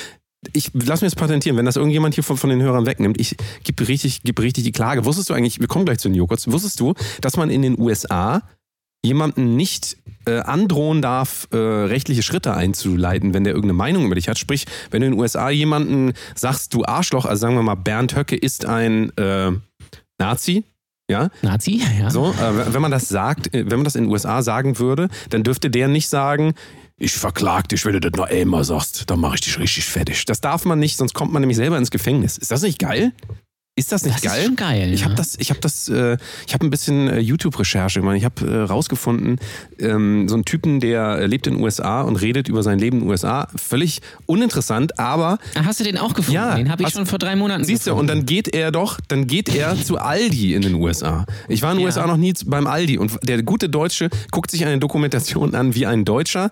ich 0.53 0.71
lass 0.73 1.03
mir 1.03 1.07
das 1.07 1.17
patentieren, 1.17 1.57
wenn 1.57 1.67
das 1.67 1.77
irgendjemand 1.77 2.15
hier 2.15 2.25
von, 2.25 2.37
von 2.37 2.51
den 2.51 2.63
Hörern 2.63 2.87
wegnimmt. 2.87 3.21
Ich 3.21 3.37
gebe 3.63 3.87
richtig, 3.89 4.23
geb 4.23 4.41
richtig 4.41 4.65
die 4.65 4.73
Klage. 4.73 5.05
Wusstest 5.05 5.31
du 5.31 5.35
eigentlich, 5.35 5.61
wir 5.61 5.67
kommen 5.67 5.85
gleich 5.85 5.99
zu 5.99 6.09
den 6.09 6.15
Joghurts, 6.15 6.51
wusstest 6.51 6.81
du, 6.81 6.95
dass 7.21 7.37
man 7.37 7.51
in 7.51 7.63
den 7.63 7.79
USA 7.79 8.43
jemanden 9.03 9.57
nicht 9.57 9.97
äh, 10.27 10.41
androhen 10.41 11.01
darf, 11.03 11.49
äh, 11.53 11.57
rechtliche 11.57 12.23
Schritte 12.23 12.55
einzuleiten, 12.55 13.33
wenn 13.33 13.45
der 13.45 13.55
irgendeine 13.55 13.79
Meinung 13.79 14.05
über 14.07 14.15
dich 14.15 14.29
hat. 14.29 14.39
Sprich, 14.39 14.67
wenn 14.91 15.01
du 15.01 15.07
in 15.07 15.13
den 15.13 15.21
USA 15.21 15.51
jemanden 15.51 16.13
sagst, 16.35 16.75
du 16.75 16.85
Arschloch, 16.85 17.25
also 17.25 17.41
sagen 17.41 17.55
wir 17.55 17.63
mal, 17.63 17.77
Bernd 17.77 18.17
Höcke 18.17 18.37
ist 18.37 18.67
ein 18.67 19.17
äh, 19.17 19.53
Nazi, 20.19 20.65
ja? 21.11 21.29
Nazi, 21.43 21.83
ja. 21.99 22.11
So, 22.11 22.33
äh, 22.33 22.75
wenn 22.75 22.83
man 22.83 22.91
das 22.91 23.09
sagt, 23.09 23.55
äh, 23.55 23.65
wenn 23.71 23.79
man 23.79 23.85
das 23.85 23.97
in 23.97 24.05
den 24.05 24.13
USA 24.13 24.43
sagen 24.43 24.79
würde, 24.79 25.09
dann 25.31 25.43
dürfte 25.43 25.71
der 25.71 25.89
nicht 25.89 26.09
sagen, 26.09 26.55
ich 27.01 27.13
verklag 27.13 27.69
dich, 27.69 27.85
wenn 27.87 27.95
du 27.95 28.01
das 28.01 28.13
noch 28.13 28.29
einmal 28.29 28.63
sagst, 28.63 29.05
dann 29.11 29.21
mache 29.21 29.37
ich 29.37 29.41
dich 29.41 29.59
richtig 29.59 29.87
fertig. 29.87 30.27
Das 30.27 30.41
darf 30.41 30.67
man 30.67 30.79
nicht, 30.79 30.99
sonst 30.99 31.15
kommt 31.15 31.33
man 31.33 31.41
nämlich 31.41 31.57
selber 31.57 31.79
ins 31.79 31.91
Gefängnis. 31.91 32.37
Ist 32.37 32.51
das 32.51 32.63
nicht 32.63 32.79
geil? 32.79 33.13
Ist 33.75 33.93
das 33.93 34.05
nicht 34.05 34.17
das 34.17 34.23
geil? 34.23 34.41
Ist 34.41 34.47
schon 34.47 34.57
geil. 34.57 34.93
Ich 34.93 35.05
habe 35.05 35.15
das, 35.15 35.39
ich 35.39 35.49
habe 35.49 35.61
das, 35.61 35.89
äh, 35.89 36.19
ich 36.47 36.53
habe 36.53 36.67
ein 36.67 36.71
bisschen 36.71 37.09
äh, 37.09 37.21
YouTube-Recherche 37.21 38.01
gemacht. 38.01 38.17
Ich 38.17 38.27
habe 38.27 38.47
äh, 38.47 38.63
rausgefunden, 38.65 39.39
ähm, 39.79 40.29
so 40.29 40.35
einen 40.35 40.45
Typen, 40.45 40.81
der 40.81 41.27
lebt 41.27 41.47
in 41.47 41.55
den 41.55 41.63
USA 41.63 42.03
und 42.03 42.17
redet 42.17 42.49
über 42.49 42.63
sein 42.63 42.79
Leben 42.79 42.99
in 42.99 43.05
den 43.05 43.11
USA. 43.11 43.49
Völlig 43.57 44.03
uninteressant, 44.27 44.99
aber. 44.99 45.39
Ah, 45.55 45.65
hast 45.65 45.81
du 45.81 45.85
den 45.85 45.97
auch 45.97 46.13
gefunden? 46.13 46.35
Ja. 46.35 46.57
Den 46.57 46.71
habe 46.71 46.83
ich 46.83 46.89
hast, 46.89 46.97
schon 46.97 47.07
vor 47.07 47.19
drei 47.19 47.37
Monaten 47.37 47.65
Siehst 47.65 47.87
du, 47.87 47.95
und 47.95 48.09
dann 48.09 48.27
geht 48.27 48.49
er 48.55 48.73
doch, 48.73 48.99
dann 49.09 49.27
geht 49.27 49.49
er 49.55 49.75
zu 49.83 49.97
Aldi 49.97 50.53
in 50.53 50.61
den 50.61 50.75
USA. 50.75 51.25
Ich 51.49 51.63
war 51.63 51.71
in 51.71 51.79
den 51.79 51.83
ja. 51.83 51.87
USA 51.87 52.07
noch 52.07 52.19
nie 52.19 52.35
beim 52.45 52.67
Aldi 52.67 52.99
und 52.99 53.19
der 53.23 53.43
gute 53.43 53.71
Deutsche 53.71 54.11
guckt 54.31 54.51
sich 54.51 54.67
eine 54.67 54.79
Dokumentation 54.79 55.55
an, 55.55 55.75
wie 55.75 55.87
ein 55.87 56.05
Deutscher 56.05 56.51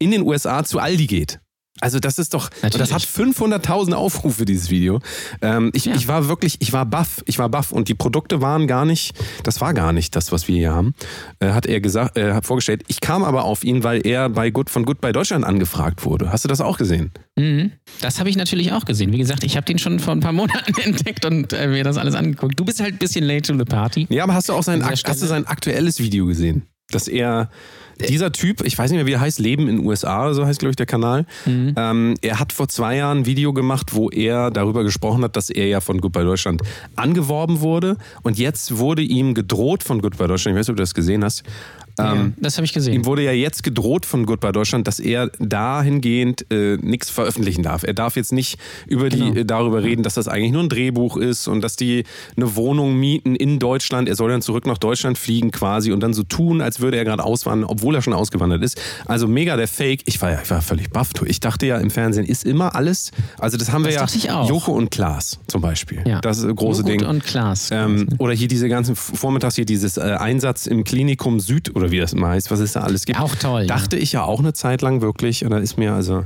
in 0.00 0.10
den 0.10 0.22
USA 0.22 0.64
zu 0.64 0.80
Aldi 0.80 1.06
geht. 1.06 1.40
Also 1.80 1.98
das 1.98 2.18
ist 2.18 2.34
doch, 2.34 2.50
Natürlich. 2.62 2.90
das 2.90 2.92
hat 2.92 3.02
500.000 3.02 3.92
Aufrufe, 3.94 4.44
dieses 4.44 4.70
Video. 4.70 5.00
Ähm, 5.40 5.70
ich, 5.72 5.86
ja. 5.86 5.94
ich 5.94 6.08
war 6.08 6.28
wirklich, 6.28 6.56
ich 6.60 6.72
war 6.72 6.84
baff, 6.84 7.22
ich 7.26 7.38
war 7.38 7.48
baff 7.48 7.72
und 7.72 7.88
die 7.88 7.94
Produkte 7.94 8.42
waren 8.42 8.66
gar 8.66 8.84
nicht, 8.84 9.14
das 9.44 9.60
war 9.60 9.72
gar 9.72 9.92
nicht 9.92 10.14
das, 10.14 10.30
was 10.30 10.46
wir 10.46 10.56
hier 10.56 10.72
haben, 10.72 10.94
äh, 11.38 11.52
hat 11.52 11.66
er 11.66 11.80
gesagt, 11.80 12.18
äh, 12.18 12.34
hat 12.34 12.44
vorgestellt. 12.44 12.82
Ich 12.88 13.00
kam 13.00 13.24
aber 13.24 13.44
auf 13.44 13.64
ihn, 13.64 13.82
weil 13.82 14.06
er 14.06 14.28
bei 14.28 14.50
Good, 14.50 14.68
von 14.68 14.84
Goodbye 14.84 15.12
Deutschland 15.12 15.44
angefragt 15.44 16.04
wurde. 16.04 16.30
Hast 16.30 16.44
du 16.44 16.48
das 16.48 16.60
auch 16.60 16.76
gesehen? 16.76 17.12
Mhm. 17.36 17.72
Das 18.00 18.18
habe 18.18 18.28
ich 18.28 18.36
natürlich 18.36 18.72
auch 18.72 18.84
gesehen. 18.84 19.12
Wie 19.12 19.18
gesagt, 19.18 19.44
ich 19.44 19.56
habe 19.56 19.64
den 19.64 19.78
schon 19.78 20.00
vor 20.00 20.12
ein 20.12 20.20
paar 20.20 20.32
Monaten 20.40 20.78
entdeckt 20.82 21.24
und 21.24 21.52
äh, 21.52 21.68
mir 21.68 21.84
das 21.84 21.96
alles 21.96 22.14
angeguckt. 22.14 22.58
Du 22.60 22.64
bist 22.64 22.80
halt 22.80 22.94
ein 22.94 22.98
bisschen 22.98 23.24
late 23.24 23.52
to 23.52 23.58
the 23.58 23.64
party. 23.64 24.06
Ja, 24.10 24.24
aber 24.24 24.34
hast 24.34 24.50
du 24.50 24.52
auch 24.52 24.62
sein, 24.62 24.84
hast 24.84 25.06
du 25.06 25.26
sein 25.26 25.46
aktuelles 25.46 25.98
Video 25.98 26.26
gesehen? 26.26 26.66
Dass 26.90 27.08
er 27.08 27.48
dieser 28.08 28.32
Typ, 28.32 28.64
ich 28.64 28.76
weiß 28.78 28.90
nicht 28.90 28.98
mehr, 28.98 29.06
wie 29.06 29.12
er 29.12 29.20
heißt, 29.20 29.38
Leben 29.38 29.68
in 29.68 29.78
den 29.78 29.86
USA, 29.86 30.32
so 30.34 30.46
heißt, 30.46 30.58
glaube 30.60 30.70
ich, 30.70 30.76
der 30.76 30.86
Kanal. 30.86 31.26
Mhm. 31.46 31.74
Ähm, 31.76 32.14
er 32.22 32.38
hat 32.38 32.52
vor 32.52 32.68
zwei 32.68 32.96
Jahren 32.96 33.18
ein 33.18 33.26
Video 33.26 33.52
gemacht, 33.52 33.94
wo 33.94 34.10
er 34.10 34.50
darüber 34.50 34.84
gesprochen 34.84 35.22
hat, 35.22 35.36
dass 35.36 35.50
er 35.50 35.66
ja 35.66 35.80
von 35.80 36.00
Goodbye 36.00 36.24
Deutschland 36.24 36.62
angeworben 36.96 37.60
wurde. 37.60 37.96
Und 38.22 38.38
jetzt 38.38 38.78
wurde 38.78 39.02
ihm 39.02 39.34
gedroht 39.34 39.82
von 39.82 40.00
Goodbye 40.00 40.28
Deutschland, 40.28 40.56
ich 40.56 40.60
weiß 40.60 40.68
nicht, 40.68 40.72
ob 40.72 40.76
du 40.76 40.82
das 40.82 40.94
gesehen 40.94 41.24
hast, 41.24 41.44
ja, 41.98 42.14
ähm, 42.14 42.34
das 42.38 42.56
habe 42.56 42.64
ich 42.64 42.72
gesehen. 42.72 42.94
Ihm 42.94 43.04
wurde 43.04 43.22
ja 43.22 43.32
jetzt 43.32 43.62
gedroht 43.62 44.06
von 44.06 44.26
Goodbye 44.26 44.52
Deutschland, 44.52 44.86
dass 44.86 45.00
er 45.00 45.28
dahingehend 45.38 46.50
äh, 46.50 46.76
nichts 46.80 47.10
veröffentlichen 47.10 47.62
darf. 47.62 47.82
Er 47.82 47.94
darf 47.94 48.16
jetzt 48.16 48.32
nicht 48.32 48.58
über 48.86 49.08
genau. 49.08 49.32
die, 49.32 49.40
äh, 49.40 49.44
darüber 49.44 49.82
reden, 49.82 50.02
dass 50.02 50.14
das 50.14 50.28
eigentlich 50.28 50.52
nur 50.52 50.62
ein 50.62 50.68
Drehbuch 50.68 51.16
ist 51.16 51.48
und 51.48 51.62
dass 51.62 51.76
die 51.76 52.04
eine 52.36 52.56
Wohnung 52.56 52.98
mieten 52.98 53.34
in 53.34 53.58
Deutschland. 53.58 54.08
Er 54.08 54.16
soll 54.16 54.30
dann 54.30 54.42
zurück 54.42 54.66
nach 54.66 54.78
Deutschland 54.78 55.18
fliegen 55.18 55.50
quasi 55.50 55.92
und 55.92 56.00
dann 56.00 56.14
so 56.14 56.22
tun, 56.22 56.60
als 56.60 56.80
würde 56.80 56.96
er 56.96 57.04
gerade 57.04 57.24
auswandern, 57.24 57.68
obwohl 57.68 57.89
er 57.94 58.02
schon 58.02 58.12
ausgewandert 58.12 58.62
ist. 58.62 58.80
Also 59.06 59.26
mega 59.26 59.56
der 59.56 59.68
Fake. 59.68 60.02
Ich 60.06 60.20
war, 60.20 60.42
ich 60.42 60.50
war 60.50 60.62
völlig 60.62 60.90
baff. 60.90 61.10
Ich 61.26 61.40
dachte 61.40 61.66
ja, 61.66 61.78
im 61.78 61.90
Fernsehen 61.90 62.26
ist 62.26 62.44
immer 62.44 62.74
alles. 62.74 63.10
Also 63.38 63.56
das 63.56 63.72
haben 63.72 63.84
wir 63.84 63.92
das 63.92 64.22
ja. 64.22 64.44
Joko 64.44 64.72
und 64.72 64.90
Klaas 64.90 65.38
zum 65.46 65.60
Beispiel. 65.60 66.02
Ja. 66.06 66.20
Das 66.20 66.42
große 66.42 66.82
Joko 66.82 66.82
Ding. 66.82 67.04
und 67.04 67.24
Klaas. 67.24 67.70
Ähm, 67.70 68.08
oder 68.18 68.32
hier 68.32 68.48
diese 68.48 68.68
ganzen 68.68 68.96
Vormittags 68.96 69.56
hier 69.56 69.64
dieses 69.64 69.96
äh, 69.96 70.00
Einsatz 70.00 70.66
im 70.66 70.84
Klinikum 70.84 71.40
Süd 71.40 71.74
oder 71.74 71.90
wie 71.90 71.98
das 71.98 72.12
immer 72.12 72.28
heißt, 72.28 72.50
was 72.50 72.60
es 72.60 72.72
da 72.72 72.80
alles 72.80 73.04
gibt. 73.04 73.18
Auch 73.18 73.34
toll. 73.34 73.66
Dachte 73.66 73.96
ja. 73.96 74.02
ich 74.02 74.12
ja 74.12 74.24
auch 74.24 74.40
eine 74.40 74.52
Zeit 74.52 74.82
lang 74.82 75.00
wirklich. 75.00 75.44
Und 75.44 75.50
dann 75.50 75.62
ist 75.62 75.78
mir 75.78 75.94
also, 75.94 76.24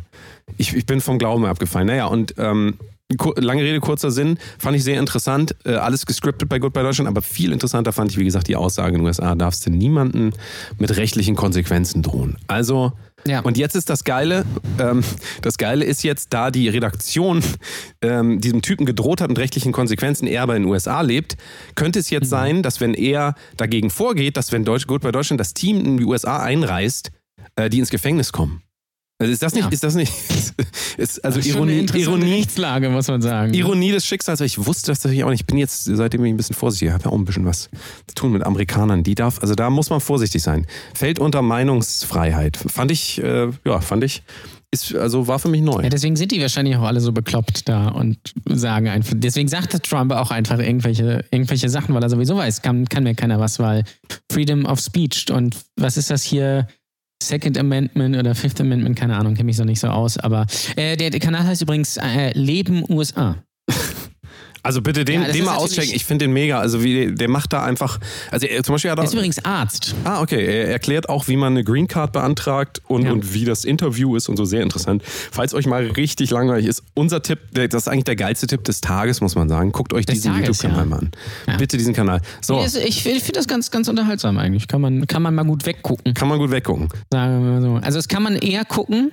ich, 0.56 0.74
ich 0.74 0.86
bin 0.86 1.00
vom 1.00 1.18
Glauben 1.18 1.44
abgefallen. 1.44 1.86
Naja, 1.86 2.06
und 2.06 2.34
ähm, 2.38 2.78
lange 3.36 3.62
Rede, 3.62 3.80
kurzer 3.80 4.10
Sinn, 4.10 4.38
fand 4.58 4.76
ich 4.76 4.84
sehr 4.84 4.98
interessant. 4.98 5.54
Äh, 5.64 5.74
alles 5.74 6.06
gescriptet 6.06 6.48
bei 6.48 6.58
Goodbye 6.58 6.82
Deutschland, 6.82 7.08
aber 7.08 7.22
viel 7.22 7.52
interessanter 7.52 7.92
fand 7.92 8.10
ich, 8.10 8.18
wie 8.18 8.24
gesagt, 8.24 8.48
die 8.48 8.56
Aussage 8.56 8.94
in 8.94 9.00
den 9.00 9.06
USA, 9.06 9.34
darfst 9.34 9.66
du 9.66 9.70
niemanden 9.70 10.32
mit 10.78 10.96
rechtlichen 10.96 11.36
Konsequenzen 11.36 12.02
drohen. 12.02 12.36
Also, 12.46 12.92
ja. 13.26 13.40
und 13.40 13.56
jetzt 13.56 13.74
ist 13.74 13.90
das 13.90 14.04
Geile, 14.04 14.44
ähm, 14.78 15.02
das 15.42 15.58
Geile 15.58 15.84
ist 15.84 16.02
jetzt, 16.02 16.32
da 16.32 16.50
die 16.50 16.68
Redaktion 16.68 17.42
ähm, 18.02 18.40
diesem 18.40 18.62
Typen 18.62 18.86
gedroht 18.86 19.20
hat 19.20 19.28
mit 19.28 19.38
rechtlichen 19.38 19.72
Konsequenzen, 19.72 20.26
er 20.26 20.42
aber 20.42 20.56
in 20.56 20.62
den 20.62 20.70
USA 20.70 21.00
lebt, 21.00 21.36
könnte 21.74 21.98
es 21.98 22.10
jetzt 22.10 22.24
mhm. 22.24 22.30
sein, 22.30 22.62
dass 22.62 22.80
wenn 22.80 22.94
er 22.94 23.34
dagegen 23.56 23.90
vorgeht, 23.90 24.36
dass 24.36 24.52
wenn 24.52 24.64
Deutsch, 24.64 24.86
Goodbye 24.86 25.12
Deutschland 25.12 25.40
das 25.40 25.54
Team 25.54 25.84
in 25.84 25.96
die 25.98 26.04
USA 26.04 26.42
einreist, 26.42 27.10
äh, 27.56 27.70
die 27.70 27.78
ins 27.78 27.90
Gefängnis 27.90 28.32
kommen. 28.32 28.62
Also 29.18 29.32
ist 29.32 29.42
das 29.42 29.54
nicht, 29.54 29.64
ja. 29.64 29.70
ist 29.70 29.84
das 29.84 29.94
nicht, 29.94 30.12
ist 30.96 31.24
also 31.24 31.38
das 31.38 31.46
ist 31.46 31.54
Ironie, 31.54 31.86
Ironie, 31.94 32.32
Rechtslage, 32.32 32.88
muss 32.90 33.06
man 33.06 33.22
sagen. 33.22 33.54
Ironie 33.54 33.92
des 33.92 34.04
Schicksals. 34.04 34.40
Ich 34.40 34.66
wusste 34.66 34.90
das 34.90 35.04
natürlich 35.04 35.22
auch 35.22 35.30
nicht. 35.30 35.42
Ich 35.42 35.46
bin 35.46 35.56
jetzt, 35.56 35.84
seitdem 35.84 36.24
ich 36.24 36.32
ein 36.32 36.36
bisschen 36.36 36.56
vorsichtig. 36.56 36.88
Ich 36.88 36.94
habe 36.94 37.04
ja 37.04 37.10
auch 37.10 37.18
ein 37.18 37.24
bisschen 37.24 37.46
was 37.46 37.70
zu 38.08 38.14
tun 38.16 38.32
mit 38.32 38.44
Amerikanern. 38.44 39.04
Die 39.04 39.14
darf, 39.14 39.40
also 39.40 39.54
da 39.54 39.70
muss 39.70 39.88
man 39.90 40.00
vorsichtig 40.00 40.42
sein. 40.42 40.66
Fällt 40.94 41.20
unter 41.20 41.42
Meinungsfreiheit. 41.42 42.56
Fand 42.56 42.90
ich, 42.90 43.22
äh, 43.22 43.50
ja, 43.64 43.80
fand 43.80 44.02
ich, 44.02 44.24
ist, 44.74 44.94
also 44.96 45.28
war 45.28 45.38
für 45.38 45.48
mich 45.48 45.62
neu. 45.62 45.82
Ja, 45.82 45.88
deswegen 45.88 46.16
sind 46.16 46.32
die 46.32 46.40
wahrscheinlich 46.40 46.76
auch 46.76 46.82
alle 46.82 47.00
so 47.00 47.12
bekloppt 47.12 47.68
da 47.68 47.88
und 47.88 48.18
sagen 48.46 48.88
einfach, 48.88 49.14
deswegen 49.16 49.48
sagte 49.48 49.80
Trump 49.80 50.12
auch 50.12 50.32
einfach 50.32 50.58
irgendwelche, 50.58 51.24
irgendwelche 51.30 51.68
Sachen, 51.68 51.94
weil 51.94 52.02
er 52.02 52.10
sowieso 52.10 52.36
weiß, 52.36 52.62
kann, 52.62 52.88
kann 52.88 53.04
mir 53.04 53.14
keiner 53.14 53.38
was, 53.38 53.60
weil 53.60 53.84
Freedom 54.30 54.66
of 54.66 54.80
Speech 54.80 55.30
und 55.30 55.56
was 55.76 55.96
ist 55.96 56.10
das 56.10 56.24
hier? 56.24 56.66
Second 57.28 57.58
Amendment 57.58 58.16
oder 58.16 58.34
Fifth 58.34 58.60
Amendment, 58.60 58.96
keine 58.96 59.16
Ahnung, 59.16 59.34
kenne 59.34 59.46
mich 59.46 59.56
so 59.56 59.64
nicht 59.64 59.80
so 59.80 59.88
aus, 59.88 60.18
aber 60.18 60.46
äh, 60.76 60.96
der, 60.96 61.10
der, 61.10 61.20
Kanal 61.20 61.46
heißt 61.46 61.62
übrigens 61.62 61.96
äh, 61.96 62.32
Leben 62.38 62.84
USA. 62.88 63.36
Also 64.64 64.80
bitte 64.82 65.04
den, 65.04 65.22
Ja, 65.22 65.30
den 65.30 65.44
mal 65.44 65.56
auschecken. 65.56 65.92
Ich 65.94 66.04
finde 66.06 66.24
den 66.24 66.32
mega. 66.32 66.58
Also 66.58 66.82
wie, 66.82 67.14
der 67.14 67.28
macht 67.28 67.52
da 67.52 67.62
einfach. 67.62 68.00
Also 68.30 68.46
er, 68.46 68.62
zum 68.64 68.74
Beispiel 68.74 68.90
hat 68.90 68.98
Er 68.98 69.02
er. 69.02 69.06
ist 69.08 69.12
übrigens 69.14 69.44
Arzt. 69.44 69.94
Ah, 70.04 70.22
okay. 70.22 70.42
Er 70.44 70.68
erklärt 70.70 71.08
auch, 71.08 71.28
wie 71.28 71.36
man 71.36 71.52
eine 71.52 71.62
Green 71.64 71.86
Card 71.86 72.12
beantragt 72.12 72.80
und, 72.88 73.04
Ja. 73.04 73.12
und 73.12 73.34
wie 73.34 73.44
das 73.44 73.64
Interview 73.64 74.16
ist 74.16 74.28
und 74.28 74.36
so 74.38 74.44
sehr 74.46 74.62
interessant. 74.62 75.02
Falls 75.04 75.52
euch 75.54 75.66
mal 75.66 75.84
richtig 75.86 76.30
langweilig 76.30 76.66
ist, 76.66 76.82
unser 76.94 77.22
Tipp, 77.22 77.38
das 77.52 77.74
ist 77.74 77.88
eigentlich 77.88 78.04
der 78.04 78.16
geilste 78.16 78.46
Tipp 78.46 78.64
des 78.64 78.80
Tages, 78.80 79.20
muss 79.20 79.34
man 79.34 79.48
sagen. 79.48 79.70
Guckt 79.70 79.92
euch 79.92 80.06
Des 80.06 80.22
diesen 80.22 80.34
YouTube-Kanal 80.38 80.78
ja. 80.78 80.84
mal 80.86 80.98
an. 80.98 81.10
Bitte 81.58 81.76
diesen 81.76 81.92
Kanal. 81.94 82.20
So, 82.40 82.64
Ich, 82.64 82.74
ich 83.04 83.22
finde 83.22 83.32
das 83.34 83.46
ganz, 83.46 83.70
ganz 83.70 83.86
unterhaltsam 83.88 84.38
eigentlich. 84.38 84.66
Kann 84.66 84.80
man, 84.80 85.06
kann 85.06 85.22
man 85.22 85.34
mal 85.34 85.44
gut 85.44 85.66
weggucken, 85.66 86.14
kann 86.14 86.28
man 86.28 86.38
gut 86.38 86.50
weggucken. 86.50 86.88
sagen 87.12 87.44
wir 87.44 87.50
mal 87.52 87.60
so. 87.62 87.74
Also 87.84 87.98
das 87.98 88.08
kann 88.08 88.22
man 88.22 88.36
eher 88.36 88.64
gucken 88.64 89.12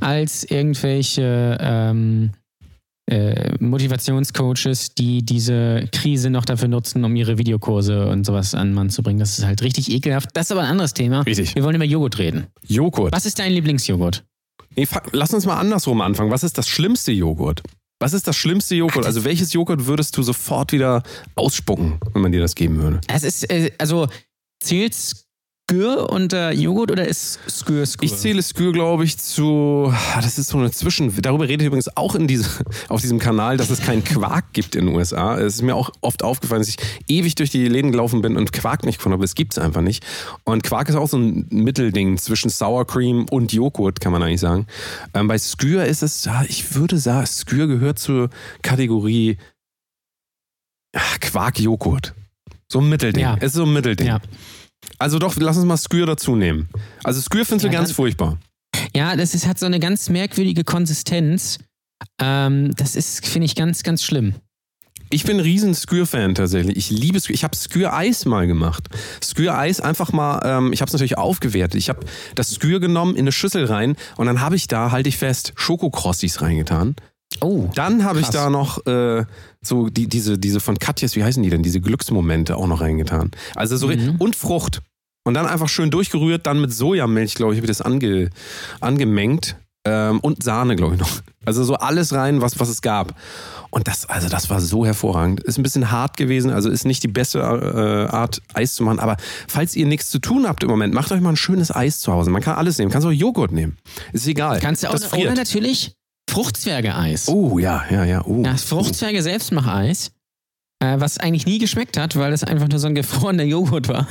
als 0.00 0.44
irgendwelche 0.44 1.56
ähm, 1.60 2.32
äh, 3.06 3.54
Motivationscoaches, 3.60 4.94
die 4.94 5.24
diese 5.24 5.88
Krise 5.92 6.30
noch 6.30 6.44
dafür 6.44 6.68
nutzen, 6.68 7.04
um 7.04 7.14
ihre 7.14 7.38
Videokurse 7.38 8.08
und 8.08 8.26
sowas 8.26 8.54
an 8.54 8.68
den 8.68 8.74
Mann 8.74 8.90
zu 8.90 9.02
bringen. 9.02 9.20
Das 9.20 9.38
ist 9.38 9.44
halt 9.44 9.62
richtig 9.62 9.90
ekelhaft. 9.90 10.30
Das 10.34 10.46
ist 10.46 10.52
aber 10.52 10.62
ein 10.62 10.70
anderes 10.70 10.94
Thema. 10.94 11.20
Richtig. 11.20 11.54
Wir 11.54 11.62
wollen 11.62 11.76
über 11.76 11.84
Joghurt 11.84 12.18
reden. 12.18 12.46
Joghurt. 12.66 13.12
Was 13.12 13.26
ist 13.26 13.38
dein 13.38 13.52
Lieblingsjoghurt? 13.52 14.24
Nee, 14.74 14.86
lass 15.12 15.32
uns 15.32 15.46
mal 15.46 15.58
andersrum 15.58 16.00
anfangen. 16.00 16.30
Was 16.30 16.42
ist 16.42 16.58
das 16.58 16.68
schlimmste 16.68 17.12
Joghurt? 17.12 17.62
Was 17.98 18.12
ist 18.12 18.26
das 18.28 18.36
schlimmste 18.36 18.74
Joghurt? 18.74 19.06
Also 19.06 19.24
welches 19.24 19.52
Joghurt 19.52 19.86
würdest 19.86 20.16
du 20.16 20.22
sofort 20.22 20.72
wieder 20.72 21.02
ausspucken, 21.34 21.98
wenn 22.12 22.22
man 22.22 22.32
dir 22.32 22.40
das 22.40 22.54
geben 22.54 22.76
würde? 22.76 23.00
Es 23.08 23.22
ist, 23.22 23.50
äh, 23.50 23.70
also 23.78 24.08
zählt 24.60 25.25
Skür 25.68 26.10
unter 26.10 26.52
Joghurt 26.52 26.92
oder 26.92 27.08
ist 27.08 27.40
Skür 27.48 27.84
Skür? 27.86 28.04
Ich 28.04 28.16
zähle 28.16 28.40
Skür, 28.40 28.72
glaube 28.72 29.02
ich, 29.02 29.18
zu. 29.18 29.92
ah, 29.92 30.20
Das 30.20 30.38
ist 30.38 30.50
so 30.50 30.58
eine 30.58 30.70
Zwischen. 30.70 31.12
Darüber 31.20 31.48
redet 31.48 31.62
ihr 31.62 31.66
übrigens 31.66 31.96
auch 31.96 32.14
in 32.14 32.28
diese, 32.28 32.48
auf 32.88 33.00
diesem 33.00 33.18
Kanal, 33.18 33.56
dass 33.56 33.70
es 33.70 33.80
keinen 33.80 34.04
Quark 34.04 34.52
gibt 34.52 34.76
in 34.76 34.86
den 34.86 34.94
USA. 34.94 35.36
Es 35.36 35.56
ist 35.56 35.62
mir 35.62 35.74
auch 35.74 35.90
oft 36.02 36.22
aufgefallen, 36.22 36.60
dass 36.60 36.68
ich 36.68 36.76
ewig 37.08 37.34
durch 37.34 37.50
die 37.50 37.66
Läden 37.66 37.90
gelaufen 37.90 38.22
bin 38.22 38.36
und 38.36 38.52
Quark 38.52 38.84
nicht 38.84 38.98
gefunden 38.98 39.14
habe. 39.14 39.24
Es 39.24 39.34
gibt 39.34 39.54
es 39.54 39.58
einfach 39.58 39.80
nicht. 39.80 40.06
Und 40.44 40.62
Quark 40.62 40.88
ist 40.88 40.94
auch 40.94 41.08
so 41.08 41.18
ein 41.18 41.48
Mittelding 41.50 42.16
zwischen 42.18 42.48
Sour 42.48 42.86
Cream 42.86 43.26
und 43.28 43.52
Joghurt, 43.52 44.00
kann 44.00 44.12
man 44.12 44.22
eigentlich 44.22 44.40
sagen. 44.40 44.68
Ähm, 45.14 45.26
bei 45.26 45.36
Skür 45.36 45.84
ist 45.84 46.04
es, 46.04 46.28
ich 46.46 46.76
würde 46.76 46.96
sagen, 46.98 47.26
Skür 47.26 47.66
gehört 47.66 47.98
zur 47.98 48.30
Kategorie 48.62 49.36
ah, 50.94 51.00
Quark-Joghurt. 51.20 52.14
So 52.68 52.80
ein 52.80 52.88
Mittelding. 52.88 53.22
Ja. 53.22 53.34
Es 53.40 53.46
ist 53.46 53.54
so 53.54 53.64
ein 53.64 53.72
Mittelding. 53.72 54.06
Ja. 54.06 54.20
Also 54.98 55.18
doch, 55.18 55.34
lass 55.36 55.56
uns 55.56 55.66
mal 55.66 55.76
Skür 55.76 56.06
dazu 56.06 56.36
nehmen. 56.36 56.68
Also 57.04 57.20
Skür 57.20 57.44
findest 57.44 57.64
du 57.64 57.68
Ja, 57.68 57.74
ganz 57.78 57.88
dann- 57.90 57.96
furchtbar. 57.96 58.38
Ja, 58.94 59.16
das 59.16 59.34
ist, 59.34 59.46
hat 59.46 59.58
so 59.58 59.66
eine 59.66 59.80
ganz 59.80 60.08
merkwürdige 60.08 60.64
Konsistenz. 60.64 61.58
Ähm, 62.20 62.74
das 62.76 62.94
ist, 62.96 63.26
finde 63.26 63.46
ich, 63.46 63.54
ganz, 63.54 63.82
ganz 63.82 64.02
schlimm. 64.02 64.34
Ich 65.10 65.22
bin 65.24 65.36
ein 65.36 65.40
riesen 65.40 65.72
Skür-Fan 65.74 66.34
tatsächlich. 66.34 66.76
Ich 66.76 66.90
liebe 66.90 67.20
Skür. 67.20 67.34
Ich 67.34 67.44
habe 67.44 67.54
Skür-Eis 67.56 68.24
mal 68.24 68.46
gemacht. 68.46 68.88
Skür-Eis 69.22 69.80
einfach 69.80 70.12
mal, 70.12 70.40
ähm, 70.44 70.72
ich 70.72 70.80
habe 70.80 70.88
es 70.88 70.92
natürlich 70.92 71.16
aufgewertet. 71.16 71.78
Ich 71.78 71.88
habe 71.88 72.00
das 72.34 72.52
Skür 72.54 72.80
genommen, 72.80 73.14
in 73.14 73.20
eine 73.20 73.32
Schüssel 73.32 73.66
rein 73.66 73.96
und 74.16 74.26
dann 74.26 74.40
habe 74.40 74.56
ich 74.56 74.66
da, 74.66 74.90
halte 74.90 75.08
ich 75.08 75.16
fest, 75.16 75.52
Schokokrossis 75.56 76.40
reingetan. 76.42 76.96
Oh. 77.40 77.68
Dann 77.74 78.04
habe 78.04 78.20
ich 78.20 78.28
da 78.28 78.48
noch 78.50 78.86
äh, 78.86 79.24
so 79.60 79.88
die, 79.88 80.06
diese, 80.08 80.38
diese 80.38 80.60
von 80.60 80.78
Katjes, 80.78 81.16
wie 81.16 81.24
heißen 81.24 81.42
die 81.42 81.50
denn, 81.50 81.62
diese 81.62 81.80
Glücksmomente 81.80 82.56
auch 82.56 82.66
noch 82.66 82.80
reingetan. 82.80 83.30
Also 83.54 83.76
so 83.76 83.88
Mhm. 83.88 84.16
und 84.18 84.36
Frucht. 84.36 84.80
Und 85.24 85.34
dann 85.34 85.46
einfach 85.46 85.68
schön 85.68 85.90
durchgerührt, 85.90 86.46
dann 86.46 86.60
mit 86.60 86.72
Sojamilch, 86.72 87.34
glaube 87.34 87.52
ich, 87.52 87.58
habe 87.58 87.66
ich 87.66 87.76
das 87.76 87.82
ange, 87.82 88.30
angemengt. 88.80 89.56
Ähm, 89.84 90.18
und 90.20 90.42
Sahne, 90.42 90.74
glaube 90.74 90.94
ich 90.94 91.00
noch. 91.00 91.20
Also 91.44 91.62
so 91.62 91.74
alles 91.74 92.12
rein, 92.12 92.40
was, 92.40 92.58
was 92.58 92.68
es 92.68 92.82
gab. 92.82 93.14
Und 93.70 93.86
das, 93.86 94.06
also 94.08 94.28
das 94.28 94.50
war 94.50 94.60
so 94.60 94.84
hervorragend. 94.84 95.40
Ist 95.44 95.58
ein 95.58 95.62
bisschen 95.62 95.92
hart 95.92 96.16
gewesen, 96.16 96.50
also 96.50 96.70
ist 96.70 96.84
nicht 96.86 97.04
die 97.04 97.08
beste 97.08 97.38
äh, 97.38 98.12
Art, 98.12 98.42
Eis 98.54 98.74
zu 98.74 98.82
machen. 98.82 98.98
Aber 98.98 99.16
falls 99.46 99.76
ihr 99.76 99.86
nichts 99.86 100.10
zu 100.10 100.18
tun 100.18 100.48
habt 100.48 100.64
im 100.64 100.70
Moment, 100.70 100.92
macht 100.92 101.12
euch 101.12 101.20
mal 101.20 101.30
ein 101.30 101.36
schönes 101.36 101.74
Eis 101.74 102.00
zu 102.00 102.12
Hause. 102.12 102.30
Man 102.30 102.42
kann 102.42 102.56
alles 102.56 102.78
nehmen. 102.78 102.90
Kannst 102.90 103.06
auch 103.06 103.12
Joghurt 103.12 103.52
nehmen. 103.52 103.76
Ist 104.12 104.26
egal. 104.26 104.58
Kannst 104.60 104.82
du 104.82 104.88
auch, 104.88 104.92
das 104.92 105.02
oder 105.02 105.10
friert. 105.10 105.36
natürlich 105.36 105.95
Fruchtzwerge-Eis. 106.28 107.28
Oh, 107.28 107.58
ja, 107.58 107.84
ja, 107.90 108.04
ja. 108.04 108.24
Oh. 108.24 108.42
Das 108.42 108.64
Fruchtzwerge 108.64 109.22
Selbstmacheis, 109.22 110.10
äh, 110.80 111.00
was 111.00 111.16
eigentlich 111.18 111.46
nie 111.46 111.58
geschmeckt 111.58 111.96
hat, 111.96 112.16
weil 112.16 112.30
das 112.30 112.44
einfach 112.44 112.68
nur 112.68 112.78
so 112.78 112.86
ein 112.86 112.94
gefrorener 112.94 113.44
Joghurt 113.44 113.88
war. 113.88 114.06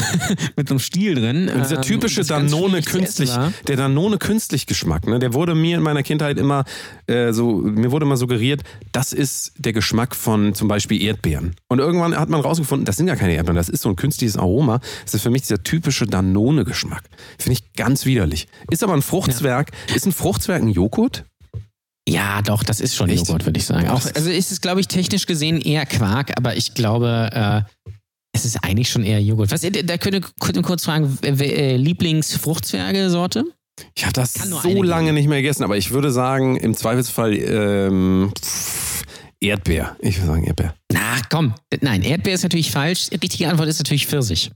Mit 0.56 0.68
so 0.68 0.74
einem 0.74 0.78
Stiel 0.78 1.16
drin. 1.16 1.48
Und 1.48 1.64
dieser 1.64 1.76
ähm, 1.76 1.82
typische 1.82 2.24
ganz 2.24 2.28
Danone 2.28 2.82
künstlich, 2.82 3.30
der 3.66 3.76
Danone 3.76 4.18
künstlich 4.18 4.66
Geschmack, 4.66 5.08
ne, 5.08 5.18
der 5.18 5.34
wurde 5.34 5.56
mir 5.56 5.76
in 5.76 5.82
meiner 5.82 6.04
Kindheit 6.04 6.38
immer 6.38 6.64
äh, 7.06 7.32
so, 7.32 7.56
mir 7.56 7.90
wurde 7.90 8.06
immer 8.06 8.16
suggeriert, 8.16 8.62
das 8.92 9.12
ist 9.12 9.54
der 9.58 9.72
Geschmack 9.72 10.14
von 10.14 10.54
zum 10.54 10.68
Beispiel 10.68 11.02
Erdbeeren. 11.02 11.56
Und 11.68 11.80
irgendwann 11.80 12.16
hat 12.16 12.28
man 12.28 12.40
rausgefunden, 12.40 12.84
das 12.84 12.96
sind 12.96 13.06
gar 13.06 13.16
keine 13.16 13.34
Erdbeeren, 13.34 13.56
das 13.56 13.68
ist 13.68 13.82
so 13.82 13.88
ein 13.88 13.96
künstliches 13.96 14.36
Aroma. 14.36 14.80
Das 15.04 15.14
ist 15.14 15.22
für 15.22 15.30
mich 15.30 15.42
dieser 15.42 15.64
typische 15.64 16.06
Danone-Geschmack. 16.06 17.02
Finde 17.38 17.58
ich 17.58 17.72
ganz 17.72 18.06
widerlich. 18.06 18.46
Ist 18.70 18.84
aber 18.84 18.94
ein 18.94 19.02
Fruchtzwerg. 19.02 19.72
Ist 19.94 20.06
ein 20.06 20.12
Fruchtzwerg 20.12 20.62
ein 20.62 20.68
Joghurt? 20.68 21.24
Ja, 22.08 22.42
doch, 22.42 22.62
das 22.62 22.80
ist 22.80 22.94
schon 22.94 23.08
Echt? 23.08 23.26
Joghurt, 23.26 23.46
würde 23.46 23.58
ich 23.58 23.64
sagen. 23.66 23.88
Auch, 23.88 24.04
also 24.14 24.30
ist 24.30 24.52
es, 24.52 24.60
glaube 24.60 24.80
ich, 24.80 24.88
technisch 24.88 25.26
gesehen 25.26 25.60
eher 25.60 25.86
Quark, 25.86 26.36
aber 26.36 26.56
ich 26.56 26.74
glaube, 26.74 27.30
äh, 27.32 27.90
es 28.32 28.44
ist 28.44 28.62
eigentlich 28.62 28.90
schon 28.90 29.04
eher 29.04 29.22
Joghurt. 29.22 29.50
Was, 29.50 29.62
da 29.62 29.96
könnt 29.96 30.14
ihr 30.16 30.20
kurz, 30.38 30.60
kurz 30.62 30.84
fragen, 30.84 31.18
äh, 31.22 31.30
äh, 31.30 31.76
Lieblings-Fruchtzwerge-Sorte? 31.76 33.44
Ich 33.96 34.04
habe 34.04 34.12
das 34.12 34.34
so 34.34 34.82
lange 34.82 35.06
geben. 35.06 35.14
nicht 35.14 35.28
mehr 35.28 35.40
gegessen, 35.42 35.64
aber 35.64 35.76
ich 35.76 35.90
würde 35.90 36.12
sagen, 36.12 36.56
im 36.56 36.74
Zweifelsfall 36.74 37.34
ähm, 37.34 38.32
Erdbeer. 39.40 39.96
Ich 40.00 40.18
würde 40.18 40.26
sagen 40.28 40.44
Erdbeer. 40.44 40.74
Na, 40.92 41.16
komm. 41.30 41.54
Nein, 41.80 42.02
Erdbeer 42.02 42.34
ist 42.34 42.42
natürlich 42.42 42.70
falsch. 42.70 43.08
Die 43.10 43.16
richtige 43.16 43.48
Antwort 43.48 43.68
ist 43.68 43.78
natürlich 43.78 44.06
Pfirsich. 44.06 44.50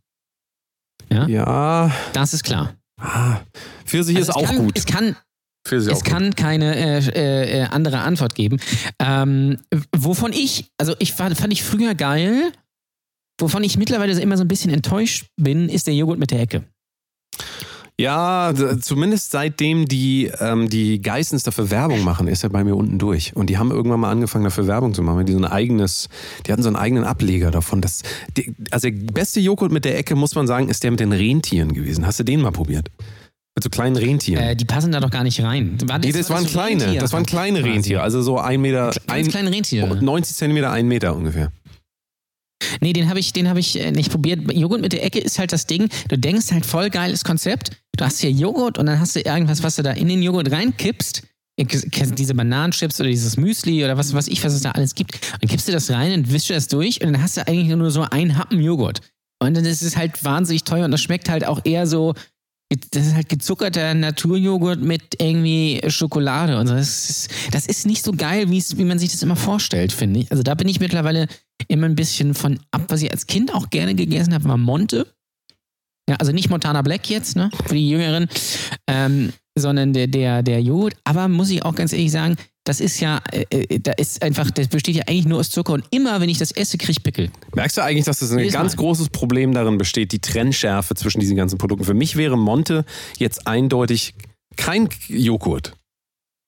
Ja, 1.11 1.91
Das 2.13 2.35
ist 2.35 2.45
klar. 2.45 2.75
ah, 3.01 3.41
Pfirsich 3.85 4.17
Also 4.17 4.31
ist 4.31 4.37
auch 4.37 4.45
kann, 4.45 4.59
gut. 4.59 4.79
Es 4.79 4.87
kann, 4.87 5.17
es 5.73 6.05
kann 6.05 6.35
keine 6.35 6.77
äh, 6.77 6.99
äh, 6.99 7.61
äh, 7.61 7.63
andere 7.65 8.01
Antwort 8.01 8.35
geben. 8.35 8.59
Ähm, 8.99 9.59
wovon 9.97 10.33
ich, 10.33 10.67
also 10.79 10.95
ich 10.99 11.13
fand, 11.13 11.37
fand 11.37 11.53
ich 11.53 11.63
früher 11.63 11.95
geil, 11.95 12.53
wovon 13.39 13.63
ich 13.65 13.79
mittlerweile 13.79 14.19
immer 14.21 14.37
so 14.37 14.45
ein 14.45 14.49
bisschen 14.49 14.73
enttäuscht 14.73 15.27
bin, 15.37 15.69
ist 15.69 15.87
der 15.87 15.95
Joghurt 15.95 16.19
mit 16.19 16.31
der 16.31 16.41
Ecke. 16.41 16.65
Ja, 18.01 18.55
zumindest 18.81 19.33
seitdem 19.33 19.87
die, 19.87 20.31
ähm, 20.39 20.69
die 20.69 21.03
Geissens 21.03 21.43
dafür 21.43 21.69
Werbung 21.73 22.05
machen, 22.05 22.29
ist 22.29 22.45
er 22.45 22.51
bei 22.51 22.63
mir 22.63 22.77
unten 22.77 23.01
durch. 23.01 23.35
Und 23.35 23.51
die 23.51 23.59
haben 23.59 23.73
irgendwann 23.73 23.99
mal 23.99 24.11
angefangen, 24.13 24.45
dafür 24.45 24.69
Werbung 24.69 24.95
zu 24.95 25.03
machen. 25.03 25.27
Die, 25.27 25.33
so 25.33 25.39
ein 25.39 25.45
eigenes, 25.45 26.09
die 26.47 26.53
hatten 26.53 26.63
so 26.63 26.69
einen 26.69 26.77
eigenen 26.77 27.03
Ableger 27.03 27.51
davon. 27.51 27.81
Das, 27.81 28.03
die, 28.37 28.55
also 28.71 28.89
der 28.89 29.13
beste 29.13 29.41
Joghurt 29.41 29.73
mit 29.73 29.85
der 29.85 29.99
Ecke, 29.99 30.15
muss 30.15 30.37
man 30.37 30.47
sagen, 30.47 30.69
ist 30.69 30.85
der 30.85 30.93
mit 30.93 31.01
den 31.01 31.11
Rentieren 31.11 31.73
gewesen. 31.73 32.07
Hast 32.07 32.21
du 32.21 32.25
den 32.25 32.41
mal 32.41 32.53
probiert? 32.53 32.89
Mit 33.59 33.65
so 33.65 33.71
kleinen 33.71 33.97
Rentieren. 33.97 34.41
Äh, 34.41 34.55
die 34.55 34.65
passen 34.65 34.93
da 34.93 35.01
doch 35.01 35.11
gar 35.11 35.25
nicht 35.25 35.43
rein. 35.43 35.77
War 35.83 35.99
nee, 35.99 36.13
das 36.13 36.31
waren 36.31 36.45
so 36.45 36.51
kleine, 36.51 36.85
Rentier? 36.85 37.01
das 37.01 37.13
waren 37.13 37.27
kleine 37.27 37.59
Quasi. 37.59 37.73
Rentiere. 37.73 38.03
Also 38.03 38.23
so 38.23 38.39
ein 38.39 38.61
Meter, 38.61 38.93
ein, 39.09 39.27
kleine 39.27 39.51
Rentiere. 39.51 39.97
90 39.97 40.37
Zentimeter, 40.37 40.71
ein 40.71 40.87
Meter 40.87 41.17
ungefähr. 41.17 41.51
Nee, 42.81 42.93
den 42.93 43.09
habe 43.09 43.19
ich, 43.19 43.33
den 43.33 43.49
hab 43.49 43.57
ich 43.57 43.81
äh, 43.81 43.91
nicht 43.91 44.13
probiert. 44.13 44.53
Joghurt 44.53 44.81
mit 44.81 44.93
der 44.93 45.05
Ecke 45.05 45.19
ist 45.19 45.41
halt 45.41 45.53
das 45.53 45.67
Ding. 45.67 45.89
Du 46.07 46.17
denkst 46.17 46.53
halt 46.53 46.67
voll 46.67 46.89
geiles 46.89 47.25
Konzept. 47.25 47.73
Du 47.97 48.05
hast 48.05 48.21
hier 48.21 48.31
Joghurt 48.31 48.79
und 48.79 48.87
dann 48.87 49.01
hast 49.01 49.17
du 49.17 49.23
irgendwas, 49.23 49.65
was 49.65 49.75
du 49.75 49.83
da 49.83 49.91
in 49.91 50.07
den 50.07 50.23
Joghurt 50.23 50.53
reinkippst. 50.53 51.25
Diese 51.59 52.35
Bananenchips 52.37 53.01
oder 53.01 53.09
dieses 53.09 53.37
Müsli 53.39 53.85
oder 53.85 53.97
was 53.97 54.15
weiß 54.15 54.29
ich, 54.29 54.45
was 54.45 54.53
es 54.53 54.63
da 54.63 54.71
alles 54.71 54.95
gibt. 54.95 55.15
Und 55.15 55.43
dann 55.43 55.51
kippst 55.51 55.67
du 55.67 55.73
das 55.73 55.91
rein 55.91 56.13
und 56.13 56.33
wischst 56.33 56.51
das 56.51 56.69
durch 56.69 57.01
und 57.01 57.13
dann 57.13 57.21
hast 57.21 57.39
du 57.39 57.49
eigentlich 57.49 57.77
nur 57.77 57.91
so 57.91 58.03
einen 58.03 58.39
Happen 58.39 58.61
Joghurt. 58.61 59.01
Und 59.41 59.57
dann 59.57 59.65
ist 59.65 59.83
es 59.83 59.97
halt 59.97 60.23
wahnsinnig 60.23 60.63
teuer 60.63 60.85
und 60.85 60.93
das 60.93 61.03
schmeckt 61.03 61.29
halt 61.29 61.45
auch 61.45 61.61
eher 61.65 61.89
so, 61.89 62.15
das 62.69 63.07
ist 63.07 63.15
halt 63.15 63.31
gezuckerter 63.31 63.95
Naturjoghurt 63.95 64.81
mit 64.81 65.21
irgendwie 65.21 65.81
Schokolade 65.89 66.59
und 66.59 66.67
so. 66.67 66.75
Das 66.75 67.09
ist, 67.09 67.31
das 67.51 67.67
ist 67.67 67.87
nicht 67.87 68.05
so 68.05 68.13
geil, 68.13 68.51
wie 68.51 68.85
man 68.85 68.99
sich 68.99 69.11
das 69.11 69.23
immer 69.23 69.37
vorstellt, 69.37 69.93
finde 69.93 70.21
ich. 70.21 70.31
Also 70.31 70.43
da 70.43 70.55
bin 70.55 70.69
ich 70.69 70.79
mittlerweile 70.79 71.29
immer 71.69 71.87
ein 71.87 71.95
bisschen 71.95 72.35
von 72.35 72.61
ab. 72.71 72.83
Was 72.89 73.03
ich 73.03 73.11
als 73.11 73.27
Kind 73.27 73.55
auch 73.55 73.71
gerne 73.71 73.95
gegessen 73.95 74.35
habe, 74.35 74.45
war 74.45 74.59
Monte. 74.59 75.07
Ja, 76.09 76.17
also 76.17 76.33
nicht 76.33 76.51
Montana 76.51 76.83
Black 76.83 77.09
jetzt, 77.11 77.37
ne, 77.37 77.51
für 77.67 77.75
die 77.75 77.89
Jüngeren, 77.89 78.29
ähm, 78.87 79.33
sondern 79.59 79.93
der, 79.93 80.07
der, 80.07 80.43
der 80.43 80.63
Joghurt. 80.63 80.95
Aber 81.05 81.29
muss 81.29 81.51
ich 81.51 81.65
auch 81.65 81.75
ganz 81.75 81.93
ehrlich 81.93 82.13
sagen, 82.13 82.37
das 82.69 82.81
ist 82.81 83.01
ja, 83.01 83.21
äh, 83.33 83.45
äh, 83.51 83.81
da 83.81 83.93
ist 83.93 84.23
einfach, 84.23 84.51
das 84.51 84.69
besteht 84.69 84.97
ja 84.97 85.05
eigentlich 85.07 85.27
nur 85.27 85.39
aus 85.39 85.51
Zucker 85.51 85.73
und 85.73 85.85
immer, 85.91 86.21
wenn 86.21 86.29
ich 86.29 86.39
das 86.39 86.53
esse, 86.53 86.77
kriege 86.77 86.93
ich 86.93 87.03
Pickel. 87.03 87.31
Merkst 87.55 87.79
du 87.79 87.83
eigentlich, 87.83 88.05
dass 88.05 88.19
das 88.19 88.31
ein 88.31 88.39
Jedes 88.39 88.53
ganz 88.53 88.77
Mal. 88.77 88.83
großes 88.83 89.09
Problem 89.09 89.55
darin 89.55 89.79
besteht, 89.79 90.13
die 90.13 90.19
Trennschärfe 90.19 90.95
zwischen 90.95 91.21
diesen 91.21 91.37
ganzen 91.37 91.57
Produkten? 91.59 91.85
Für 91.85 91.95
mich 91.95 92.17
wäre 92.17 92.37
Monte 92.37 92.85
jetzt 93.17 93.47
eindeutig 93.47 94.15
kein 94.57 94.89
Joghurt. 95.09 95.75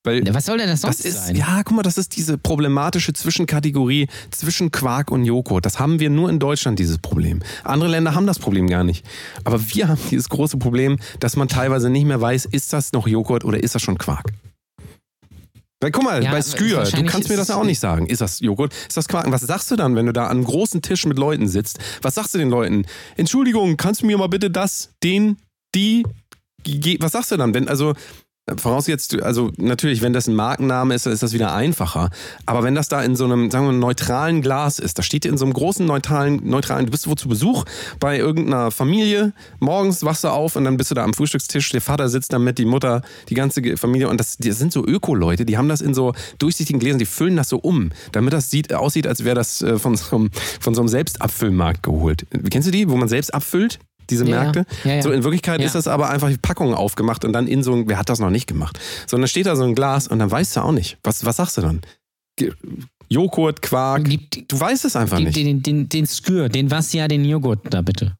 Weil 0.04 0.22
Was 0.34 0.46
soll 0.46 0.58
denn 0.58 0.68
das 0.68 0.82
sonst 0.82 1.00
das 1.00 1.06
ist, 1.06 1.26
sein? 1.26 1.36
ja, 1.36 1.62
guck 1.62 1.76
mal, 1.76 1.82
das 1.82 1.98
ist 1.98 2.16
diese 2.16 2.38
problematische 2.38 3.12
Zwischenkategorie 3.12 4.08
zwischen 4.30 4.70
Quark 4.70 5.10
und 5.10 5.24
Joghurt. 5.24 5.66
Das 5.66 5.78
haben 5.78 6.00
wir 6.00 6.10
nur 6.10 6.30
in 6.30 6.38
Deutschland, 6.38 6.78
dieses 6.78 6.98
Problem. 6.98 7.40
Andere 7.64 7.90
Länder 7.90 8.14
haben 8.14 8.26
das 8.26 8.38
Problem 8.38 8.66
gar 8.66 8.84
nicht. 8.84 9.04
Aber 9.44 9.60
wir 9.74 9.88
haben 9.88 10.00
dieses 10.10 10.28
große 10.28 10.56
Problem, 10.56 10.98
dass 11.18 11.36
man 11.36 11.48
teilweise 11.48 11.90
nicht 11.90 12.06
mehr 12.06 12.20
weiß, 12.20 12.46
ist 12.46 12.72
das 12.72 12.92
noch 12.92 13.06
Joghurt 13.06 13.44
oder 13.44 13.62
ist 13.62 13.74
das 13.74 13.82
schon 13.82 13.98
Quark? 13.98 14.32
Weil 15.80 15.90
guck 15.90 16.04
mal, 16.04 16.22
Ja, 16.22 16.30
bei 16.30 16.42
Skür, 16.42 16.84
du 16.84 17.04
kannst 17.04 17.28
mir 17.30 17.36
das 17.36 17.48
ja 17.48 17.56
auch 17.56 17.64
nicht 17.64 17.80
sagen. 17.80 18.06
Ist 18.06 18.20
das 18.20 18.40
Joghurt? 18.40 18.74
Ist 18.88 18.96
das 18.96 19.08
Quark? 19.08 19.30
Was 19.30 19.40
sagst 19.40 19.70
du 19.70 19.76
dann, 19.76 19.96
wenn 19.96 20.06
du 20.06 20.12
da 20.12 20.24
an 20.24 20.38
einem 20.38 20.44
großen 20.44 20.82
Tisch 20.82 21.06
mit 21.06 21.18
Leuten 21.18 21.48
sitzt? 21.48 21.78
Was 22.02 22.14
sagst 22.16 22.34
du 22.34 22.38
den 22.38 22.50
Leuten? 22.50 22.84
Entschuldigung, 23.16 23.76
kannst 23.78 24.02
du 24.02 24.06
mir 24.06 24.18
mal 24.18 24.28
bitte 24.28 24.50
das, 24.50 24.90
den, 25.02 25.38
die, 25.74 26.04
was 27.00 27.12
sagst 27.12 27.32
du 27.32 27.36
dann? 27.38 27.54
Wenn, 27.54 27.68
also, 27.68 27.94
vorausgesetzt, 28.56 29.20
also 29.22 29.50
natürlich, 29.56 30.02
wenn 30.02 30.12
das 30.12 30.26
ein 30.26 30.34
Markenname 30.34 30.94
ist, 30.94 31.06
dann 31.06 31.12
ist 31.12 31.22
das 31.22 31.32
wieder 31.32 31.54
einfacher. 31.54 32.10
Aber 32.46 32.62
wenn 32.62 32.74
das 32.74 32.88
da 32.88 33.02
in 33.02 33.16
so 33.16 33.24
einem, 33.24 33.50
sagen 33.50 33.66
wir, 33.66 33.72
neutralen 33.72 34.42
Glas 34.42 34.78
ist, 34.78 34.98
da 34.98 35.02
steht 35.02 35.24
in 35.24 35.36
so 35.36 35.44
einem 35.44 35.54
großen 35.54 35.84
neutralen, 35.86 36.40
neutralen, 36.48 36.86
du 36.86 36.90
bist 36.90 37.08
wo 37.08 37.14
zu 37.14 37.28
Besuch 37.28 37.64
bei 37.98 38.18
irgendeiner 38.18 38.70
Familie, 38.70 39.32
morgens 39.58 40.04
wachst 40.04 40.24
du 40.24 40.28
auf 40.28 40.56
und 40.56 40.64
dann 40.64 40.76
bist 40.76 40.90
du 40.90 40.94
da 40.94 41.04
am 41.04 41.14
Frühstückstisch, 41.14 41.70
der 41.70 41.80
Vater 41.80 42.08
sitzt 42.08 42.32
da 42.32 42.38
mit, 42.38 42.58
die 42.58 42.64
Mutter, 42.64 43.02
die 43.28 43.34
ganze 43.34 43.76
Familie 43.76 44.08
und 44.08 44.18
das, 44.18 44.36
das 44.38 44.58
sind 44.58 44.72
so 44.72 44.84
Öko-Leute, 44.84 45.44
die 45.44 45.58
haben 45.58 45.68
das 45.68 45.80
in 45.80 45.94
so 45.94 46.14
durchsichtigen 46.38 46.80
Gläsern, 46.80 46.98
die 46.98 47.06
füllen 47.06 47.36
das 47.36 47.48
so 47.48 47.58
um, 47.58 47.90
damit 48.12 48.32
das 48.32 48.50
sieht, 48.50 48.72
aussieht, 48.72 49.06
als 49.06 49.24
wäre 49.24 49.34
das 49.34 49.62
äh, 49.62 49.78
von 49.78 49.96
so, 49.96 50.16
einem, 50.16 50.30
von 50.60 50.74
so 50.74 50.80
einem 50.80 50.88
Selbstabfüllmarkt 50.88 51.82
geholt. 51.82 52.26
Kennst 52.50 52.68
du 52.68 52.72
die, 52.72 52.88
wo 52.88 52.96
man 52.96 53.08
selbst 53.08 53.32
abfüllt? 53.34 53.78
Diese 54.10 54.24
Ja. 54.26 54.42
Märkte? 54.42 54.66
Ja, 54.84 54.94
ja. 54.96 55.02
So 55.02 55.10
in 55.12 55.22
Wirklichkeit 55.24 55.62
ist 55.62 55.74
das 55.74 55.86
aber 55.88 56.10
einfach 56.10 56.30
Packungen 56.42 56.74
aufgemacht 56.74 57.24
und 57.24 57.32
dann 57.32 57.46
in 57.46 57.62
so 57.62 57.72
ein, 57.72 57.88
wer 57.88 57.98
hat 57.98 58.08
das 58.08 58.18
noch 58.18 58.30
nicht 58.30 58.46
gemacht? 58.46 58.78
So, 59.06 59.16
und 59.16 59.22
dann 59.22 59.28
steht 59.28 59.46
da 59.46 59.56
so 59.56 59.64
ein 59.64 59.74
Glas 59.74 60.08
und 60.08 60.18
dann 60.18 60.30
weißt 60.30 60.56
du 60.56 60.60
auch 60.60 60.72
nicht. 60.72 60.98
Was, 61.02 61.24
was 61.24 61.36
sagst 61.36 61.56
du 61.56 61.62
dann? 61.62 61.80
Ge- 62.36 62.52
Joghurt, 63.08 63.60
Quark. 63.62 64.04
Gib, 64.04 64.48
Du 64.48 64.60
weißt 64.60 64.84
es 64.84 64.94
einfach 64.96 65.16
gib 65.18 65.26
nicht. 65.28 65.36
den, 65.36 65.62
den, 65.62 65.88
den 65.88 66.06
Skür, 66.06 66.48
den 66.48 66.70
was 66.70 66.92
ja, 66.92 67.08
den 67.08 67.24
Joghurt 67.24 67.58
da 67.70 67.82
bitte. 67.82 68.14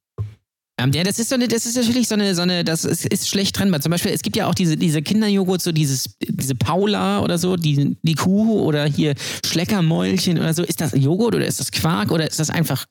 Ähm, 0.81 0.93
ja, 0.93 1.05
das 1.05 1.19
ist 1.19 1.29
so 1.29 1.35
eine, 1.35 1.47
das 1.47 1.67
ist 1.67 1.77
natürlich 1.77 2.09
so 2.09 2.15
eine, 2.15 2.35
so 2.35 2.41
eine, 2.43 2.65
das 2.65 2.85
ist, 2.87 3.05
ist 3.05 3.29
schlecht 3.29 3.55
trennbar. 3.55 3.81
Zum 3.83 3.91
Beispiel, 3.91 4.13
es 4.13 4.23
gibt 4.23 4.35
ja 4.37 4.47
auch 4.49 4.55
diese, 4.55 4.77
diese 4.79 5.03
Kinderjoghurt, 5.03 5.61
so 5.61 5.73
dieses, 5.73 6.17
diese 6.27 6.55
Paula 6.55 7.21
oder 7.21 7.37
so, 7.39 7.57
die, 7.57 7.97
die 8.03 8.15
Kuh 8.15 8.61
oder 8.63 8.87
hier 8.87 9.15
Schleckermäulchen 9.45 10.39
oder 10.39 10.55
so. 10.55 10.63
Ist 10.63 10.81
das 10.81 10.93
Joghurt 10.95 11.35
oder 11.35 11.47
ist 11.47 11.61
das 11.61 11.71
Quark 11.71 12.11
oder 12.11 12.27
ist 12.29 12.41
das 12.41 12.49
einfach 12.51 12.87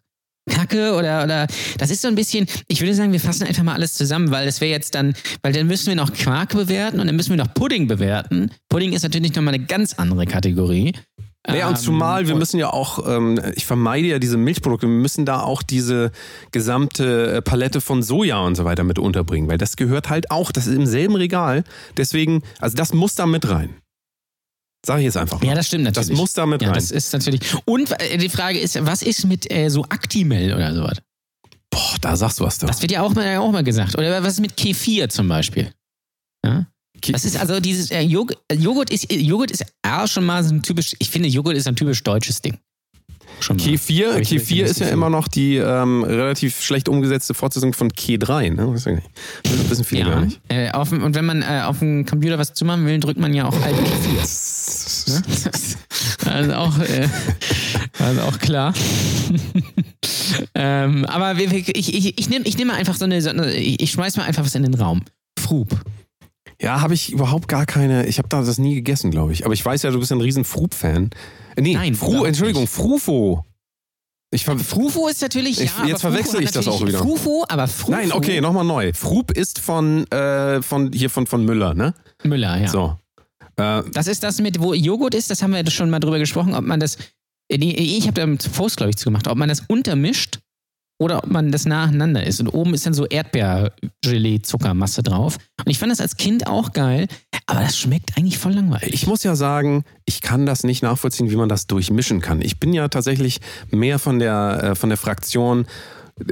Kacke 0.49 0.93
oder, 0.95 1.23
oder 1.23 1.47
das 1.77 1.89
ist 1.91 2.01
so 2.01 2.07
ein 2.07 2.15
bisschen, 2.15 2.47
ich 2.67 2.81
würde 2.81 2.93
sagen, 2.93 3.11
wir 3.11 3.19
fassen 3.19 3.47
einfach 3.47 3.63
mal 3.63 3.73
alles 3.73 3.93
zusammen, 3.93 4.31
weil 4.31 4.45
das 4.45 4.59
wäre 4.61 4.71
jetzt 4.71 4.95
dann, 4.95 5.13
weil 5.41 5.53
dann 5.53 5.67
müssen 5.67 5.87
wir 5.87 5.95
noch 5.95 6.13
Quark 6.13 6.53
bewerten 6.53 6.99
und 6.99 7.07
dann 7.07 7.15
müssen 7.15 7.29
wir 7.29 7.37
noch 7.37 7.53
Pudding 7.53 7.87
bewerten. 7.87 8.51
Pudding 8.69 8.93
ist 8.93 9.03
natürlich 9.03 9.35
nochmal 9.35 9.53
eine 9.53 9.65
ganz 9.65 9.93
andere 9.93 10.25
Kategorie. 10.25 10.93
Naja, 11.47 11.67
und 11.67 11.77
Ähm, 11.77 11.81
zumal 11.81 12.27
wir 12.27 12.35
müssen 12.35 12.59
ja 12.59 12.69
auch, 12.69 13.07
ähm, 13.07 13.39
ich 13.55 13.65
vermeide 13.65 14.07
ja 14.07 14.19
diese 14.19 14.37
Milchprodukte, 14.37 14.87
wir 14.87 14.93
müssen 14.93 15.25
da 15.25 15.41
auch 15.41 15.63
diese 15.63 16.11
gesamte 16.51 17.31
äh, 17.37 17.41
Palette 17.41 17.79
von 17.81 18.03
Soja 18.03 18.39
und 18.39 18.55
so 18.55 18.65
weiter 18.65 18.83
mit 18.83 18.99
unterbringen, 18.99 19.49
weil 19.49 19.57
das 19.57 19.77
gehört 19.77 20.09
halt 20.09 20.31
auch, 20.31 20.51
das 20.51 20.67
ist 20.67 20.75
im 20.75 20.85
selben 20.85 21.15
Regal. 21.15 21.63
Deswegen, 21.97 22.43
also 22.59 22.75
das 22.75 22.93
muss 22.93 23.15
da 23.15 23.25
mit 23.25 23.49
rein. 23.49 23.69
Sag 24.85 24.99
ich 24.99 25.05
jetzt 25.05 25.17
einfach 25.17 25.41
mal. 25.41 25.47
Ja, 25.47 25.55
das 25.55 25.67
stimmt 25.67 25.83
natürlich. 25.83 26.09
Das 26.09 26.17
muss 26.17 26.33
da 26.33 26.45
mit 26.45 26.61
Ja, 26.61 26.69
rein. 26.69 26.75
das 26.75 26.91
ist 26.91 27.11
natürlich. 27.13 27.41
Und 27.65 27.91
äh, 28.01 28.17
die 28.17 28.29
Frage 28.29 28.59
ist, 28.59 28.83
was 28.85 29.01
ist 29.01 29.25
mit 29.25 29.51
äh, 29.51 29.69
so 29.69 29.83
Actimel 29.83 30.53
oder 30.53 30.73
sowas? 30.73 30.97
Boah, 31.69 31.95
da 32.01 32.15
sagst 32.15 32.39
du 32.39 32.45
was 32.45 32.57
da. 32.57 32.67
Das 32.67 32.81
wird 32.81 32.91
ja 32.91 33.01
auch 33.01 33.13
mal, 33.13 33.37
auch 33.37 33.51
mal 33.51 33.63
gesagt. 33.63 33.97
Oder 33.97 34.23
was 34.23 34.33
ist 34.33 34.39
mit 34.39 34.55
Kefir 34.57 35.09
zum 35.09 35.27
Beispiel? 35.27 35.71
Ja? 36.45 36.65
Ke- 37.01 37.11
Das 37.11 37.25
ist 37.25 37.37
also 37.37 37.59
dieses 37.59 37.91
äh, 37.91 38.01
Jog 38.01 38.33
Joghurt 38.53 38.89
ist 38.89 39.11
Joghurt 39.11 39.51
ist 39.51 39.65
A 39.83 40.07
schon 40.07 40.25
mal 40.25 40.43
so 40.43 40.53
ein 40.55 40.63
typisch. 40.63 40.95
Ich 40.99 41.09
finde 41.09 41.29
Joghurt 41.29 41.55
ist 41.57 41.67
ein 41.67 41.75
typisch 41.75 42.01
deutsches 42.03 42.41
Ding. 42.41 42.57
Schon 43.41 43.55
mal. 43.57 43.63
Kefir, 43.63 44.19
Kefir 44.21 44.63
das 44.63 44.71
ist 44.71 44.79
ja 44.79 44.89
immer 44.89 45.09
noch 45.09 45.27
die 45.29 45.55
ähm, 45.57 46.03
relativ 46.03 46.61
schlecht 46.61 46.89
umgesetzte 46.89 47.33
Fortsetzung 47.33 47.71
von 47.73 47.89
K3, 47.89 48.53
ne? 48.53 48.73
Weiß 48.73 48.85
ich 48.87 48.95
nicht. 48.95 49.07
Das 49.43 49.69
wissen 49.69 49.85
viele 49.85 50.05
gar 50.05 50.13
Ja. 50.15 50.25
nicht. 50.25 50.41
Äh, 50.49 50.71
auf, 50.71 50.91
und 50.91 51.15
wenn 51.15 51.25
man 51.25 51.41
äh, 51.43 51.61
auf 51.63 51.79
dem 51.79 52.05
Computer 52.05 52.37
was 52.37 52.53
zumachen 52.53 52.85
will, 52.85 52.99
drückt 52.99 53.19
man 53.19 53.33
ja 53.33 53.47
auch 53.47 53.61
alt 53.61 53.77
Kefir. 53.77 54.19
Ne? 55.09 55.21
Also 56.25 56.53
auch, 56.53 56.77
äh, 56.79 57.07
also 57.97 58.21
auch 58.21 58.37
klar. 58.39 58.73
ähm, 60.55 61.05
aber 61.05 61.39
ich, 61.39 61.69
ich, 61.75 62.19
ich 62.19 62.29
nehme 62.29 62.45
ich 62.45 62.57
nehm 62.57 62.67
mal 62.67 62.75
einfach 62.75 62.95
so 62.95 63.05
eine, 63.05 63.21
so 63.21 63.29
eine 63.29 63.53
ich, 63.53 63.91
schmeiß 63.91 64.17
mal 64.17 64.23
einfach 64.23 64.45
was 64.45 64.55
in 64.55 64.63
den 64.63 64.73
Raum. 64.75 65.01
Frub. 65.39 65.69
Ja, 66.61 66.81
habe 66.81 66.93
ich 66.93 67.11
überhaupt 67.11 67.47
gar 67.47 67.65
keine. 67.65 68.05
Ich 68.07 68.17
habe 68.17 68.27
da 68.27 68.41
das 68.41 68.57
nie 68.57 68.75
gegessen, 68.75 69.11
glaube 69.11 69.31
ich. 69.33 69.45
Aber 69.45 69.53
ich 69.53 69.65
weiß 69.65 69.81
ja, 69.83 69.91
du 69.91 69.99
bist 69.99 70.11
ein 70.11 70.21
riesen 70.21 70.43
Frub-Fan. 70.43 71.09
Äh, 71.55 71.61
Nee, 71.61 71.73
Nein, 71.73 71.95
Fru, 71.95 72.25
Entschuldigung, 72.25 72.63
nicht. 72.63 72.73
Frufo. 72.73 73.45
Ich 74.31 74.45
ver 74.45 74.59
Frufo 74.59 75.07
ist 75.07 75.21
natürlich, 75.21 75.59
Ich- 75.59 75.71
ja, 75.79 75.85
jetzt 75.87 76.01
verwechsel 76.01 76.43
ich 76.43 76.51
das 76.51 76.67
auch 76.67 76.85
wieder. 76.85 76.99
Frufo, 76.99 77.45
aber 77.49 77.67
Frufo. 77.67 77.91
Nein, 77.91 78.11
okay, 78.11 78.39
nochmal 78.41 78.63
neu. 78.65 78.93
Frub 78.93 79.31
ist 79.31 79.59
von, 79.59 80.05
äh, 80.11 80.61
von 80.61 80.91
hier 80.93 81.09
von, 81.09 81.25
von 81.25 81.43
Müller, 81.43 81.73
ne? 81.73 81.95
Müller, 82.23 82.57
ja. 82.61 82.67
So. 82.67 82.97
Äh, 83.59 83.83
Das 83.91 84.07
ist 84.07 84.23
das 84.23 84.39
mit, 84.39 84.59
wo 84.59 84.73
Joghurt 84.73 85.13
ist, 85.15 85.29
das 85.29 85.41
haben 85.43 85.53
wir 85.53 85.69
schon 85.69 85.89
mal 85.89 85.99
drüber 85.99 86.19
gesprochen, 86.19 86.55
ob 86.55 86.63
man 86.63 86.79
das, 86.79 86.97
ich 87.49 88.03
habe 88.03 88.13
da 88.13 88.23
einen 88.23 88.37
Post, 88.37 88.77
glaube 88.77 88.91
ich, 88.91 88.97
zu 88.97 89.05
gemacht, 89.05 89.27
ob 89.27 89.37
man 89.37 89.49
das 89.49 89.61
untermischt 89.67 90.39
oder 91.01 91.23
ob 91.23 91.27
man 91.31 91.51
das 91.51 91.65
nacheinander 91.65 92.25
isst. 92.25 92.41
Und 92.41 92.49
oben 92.49 92.73
ist 92.73 92.85
dann 92.85 92.93
so 92.93 93.05
Erdbeergelee-Zuckermasse 93.05 95.01
drauf. 95.01 95.37
Und 95.57 95.71
ich 95.71 95.79
fand 95.79 95.91
das 95.91 96.01
als 96.01 96.17
Kind 96.17 96.47
auch 96.47 96.73
geil, 96.73 97.07
aber 97.45 97.61
das 97.61 97.77
schmeckt 97.77 98.17
eigentlich 98.17 98.37
voll 98.37 98.53
langweilig. 98.53 98.93
Ich 98.93 99.07
muss 99.07 99.23
ja 99.23 99.35
sagen, 99.35 99.85
ich 100.05 100.21
kann 100.21 100.45
das 100.45 100.63
nicht 100.63 100.83
nachvollziehen, 100.83 101.31
wie 101.31 101.37
man 101.37 101.49
das 101.49 101.67
durchmischen 101.67 102.19
kann. 102.21 102.41
Ich 102.41 102.59
bin 102.59 102.73
ja 102.73 102.87
tatsächlich 102.89 103.39
mehr 103.71 103.97
von 103.97 104.19
der, 104.19 104.59
äh, 104.63 104.75
von 104.75 104.89
der 104.89 104.97
Fraktion, 104.97 105.65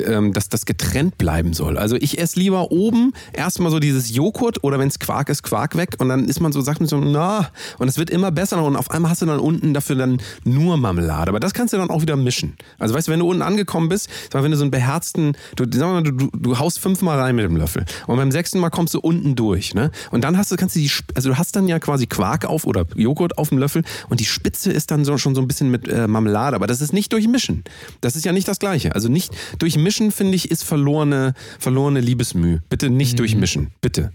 ähm, 0.06 0.34
dass 0.34 0.50
das 0.50 0.66
getrennt 0.66 1.18
bleiben 1.18 1.54
soll. 1.54 1.78
Also 1.78 1.96
ich 1.96 2.20
esse 2.20 2.40
lieber 2.40 2.72
oben 2.72 3.14
erstmal 3.34 3.72
so 3.72 3.80
dieses 3.80 4.14
Joghurt 4.14 4.64
oder 4.64 4.80
wenn 4.80 4.88
es 4.88 5.00
Quark 5.00 5.30
ist, 5.30 5.44
Quark 5.44 5.76
weg 5.78 5.96
und 6.00 6.10
dann 6.10 6.26
ist 6.26 6.40
man 6.40 6.52
so, 6.52 6.62
sagt 6.62 6.80
man 6.80 6.88
so, 6.88 6.98
na, 6.98 7.50
und 7.78 7.88
es 7.88 7.98
wird 7.98 8.10
immer 8.10 8.32
besser 8.32 8.64
und 8.64 8.76
auf 8.76 8.92
einmal 8.92 9.12
hast 9.12 9.22
du 9.22 9.26
dann 9.26 9.40
unten 9.40 9.74
dafür 9.74 9.96
dann 9.96 10.22
nur 10.44 10.78
Marmelade. 10.78 11.30
Aber 11.30 11.40
das 11.40 11.54
kannst 11.54 11.74
du 11.74 11.78
dann 11.78 11.90
auch 11.90 12.02
wieder 12.02 12.16
mischen. 12.16 12.56
Also 12.80 12.94
weißt 12.94 13.08
du, 13.08 13.12
wenn 13.12 13.20
du 13.20 13.30
unten 13.30 13.42
angekommen 13.42 13.90
bist, 13.90 14.10
sag 14.32 14.36
mal, 14.36 14.44
wenn 14.44 14.52
du 14.52 14.58
so 14.58 14.64
einen 14.64 14.72
beherzten, 14.72 15.34
du, 15.56 15.66
sag 15.72 15.88
mal, 15.88 16.04
du, 16.04 16.12
du, 16.12 16.30
du 16.34 16.60
haust 16.60 16.80
fünfmal 16.80 17.20
rein 17.20 17.36
mit 17.36 17.46
dem 17.46 17.56
Löffel 17.56 17.86
und 18.08 18.18
beim 18.18 18.32
sechsten 18.32 18.60
Mal 18.60 18.70
kommst 18.70 18.94
du 18.94 19.00
unten 19.00 19.36
durch, 19.36 19.74
ne? 19.74 19.92
Und 20.12 20.24
dann 20.24 20.38
hast 20.38 20.52
du, 20.52 20.56
kannst 20.56 20.76
du 20.76 20.80
die, 20.80 20.92
also 21.16 21.30
du 21.30 21.38
hast 21.38 21.56
dann 21.56 21.68
ja 21.68 21.80
quasi 21.80 22.08
Quark 22.08 22.46
auf 22.46 22.66
oder 22.66 22.86
Joghurt 22.96 23.38
auf 23.38 23.50
dem 23.50 23.58
Löffel 23.58 23.84
und 24.10 24.20
die 24.20 24.26
Spitze 24.26 24.72
ist 24.72 24.92
dann 24.92 25.06
so, 25.06 25.18
schon 25.18 25.36
so 25.36 25.42
ein 25.42 25.48
bisschen 25.48 25.72
mit 25.72 25.88
äh, 25.88 26.08
Marmelade, 26.08 26.56
aber 26.56 26.68
das 26.68 26.82
ist 26.82 26.94
nicht 26.94 27.14
durchmischen. 27.14 27.64
Das 28.02 28.16
ist 28.16 28.26
ja 28.26 28.32
nicht 28.32 28.48
das 28.48 28.60
Gleiche. 28.60 28.96
Also 28.96 29.10
nicht 29.10 29.32
durchmischen, 29.78 30.12
finde 30.12 30.36
ich, 30.36 30.50
ist 30.50 30.64
verlorene, 30.64 31.34
verlorene 31.60 32.02
Liebesmüh. 32.02 32.60
Bitte 32.70 32.90
nicht 32.90 33.20
durchmischen. 33.20 33.72
Bitte. 33.80 34.12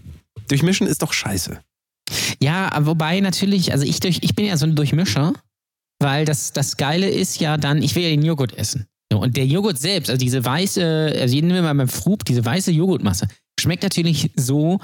Durchmischen 0.49 0.87
ist 0.87 1.01
doch 1.01 1.13
scheiße. 1.13 1.59
Ja, 2.41 2.69
wobei 2.81 3.21
natürlich, 3.21 3.71
also 3.71 3.85
ich, 3.85 4.01
durch, 4.01 4.19
ich 4.21 4.35
bin 4.35 4.45
ja 4.45 4.57
so 4.57 4.65
ein 4.65 4.75
Durchmischer, 4.75 5.33
weil 5.99 6.25
das, 6.25 6.51
das 6.51 6.75
Geile 6.75 7.09
ist 7.09 7.39
ja 7.39 7.55
dann, 7.55 7.81
ich 7.81 7.95
will 7.95 8.03
ja 8.03 8.09
den 8.09 8.23
Joghurt 8.23 8.57
essen. 8.57 8.85
Und 9.13 9.37
der 9.37 9.45
Joghurt 9.45 9.79
selbst, 9.79 10.09
also 10.09 10.19
diese 10.19 10.43
weiße, 10.43 11.15
also 11.17 11.35
nehmen 11.35 11.53
wir 11.53 11.61
mal 11.61 11.73
beim 11.75 11.87
Frub, 11.87 12.25
diese 12.25 12.43
weiße 12.43 12.71
Joghurtmasse, 12.71 13.27
schmeckt 13.57 13.83
natürlich 13.83 14.31
so 14.35 14.79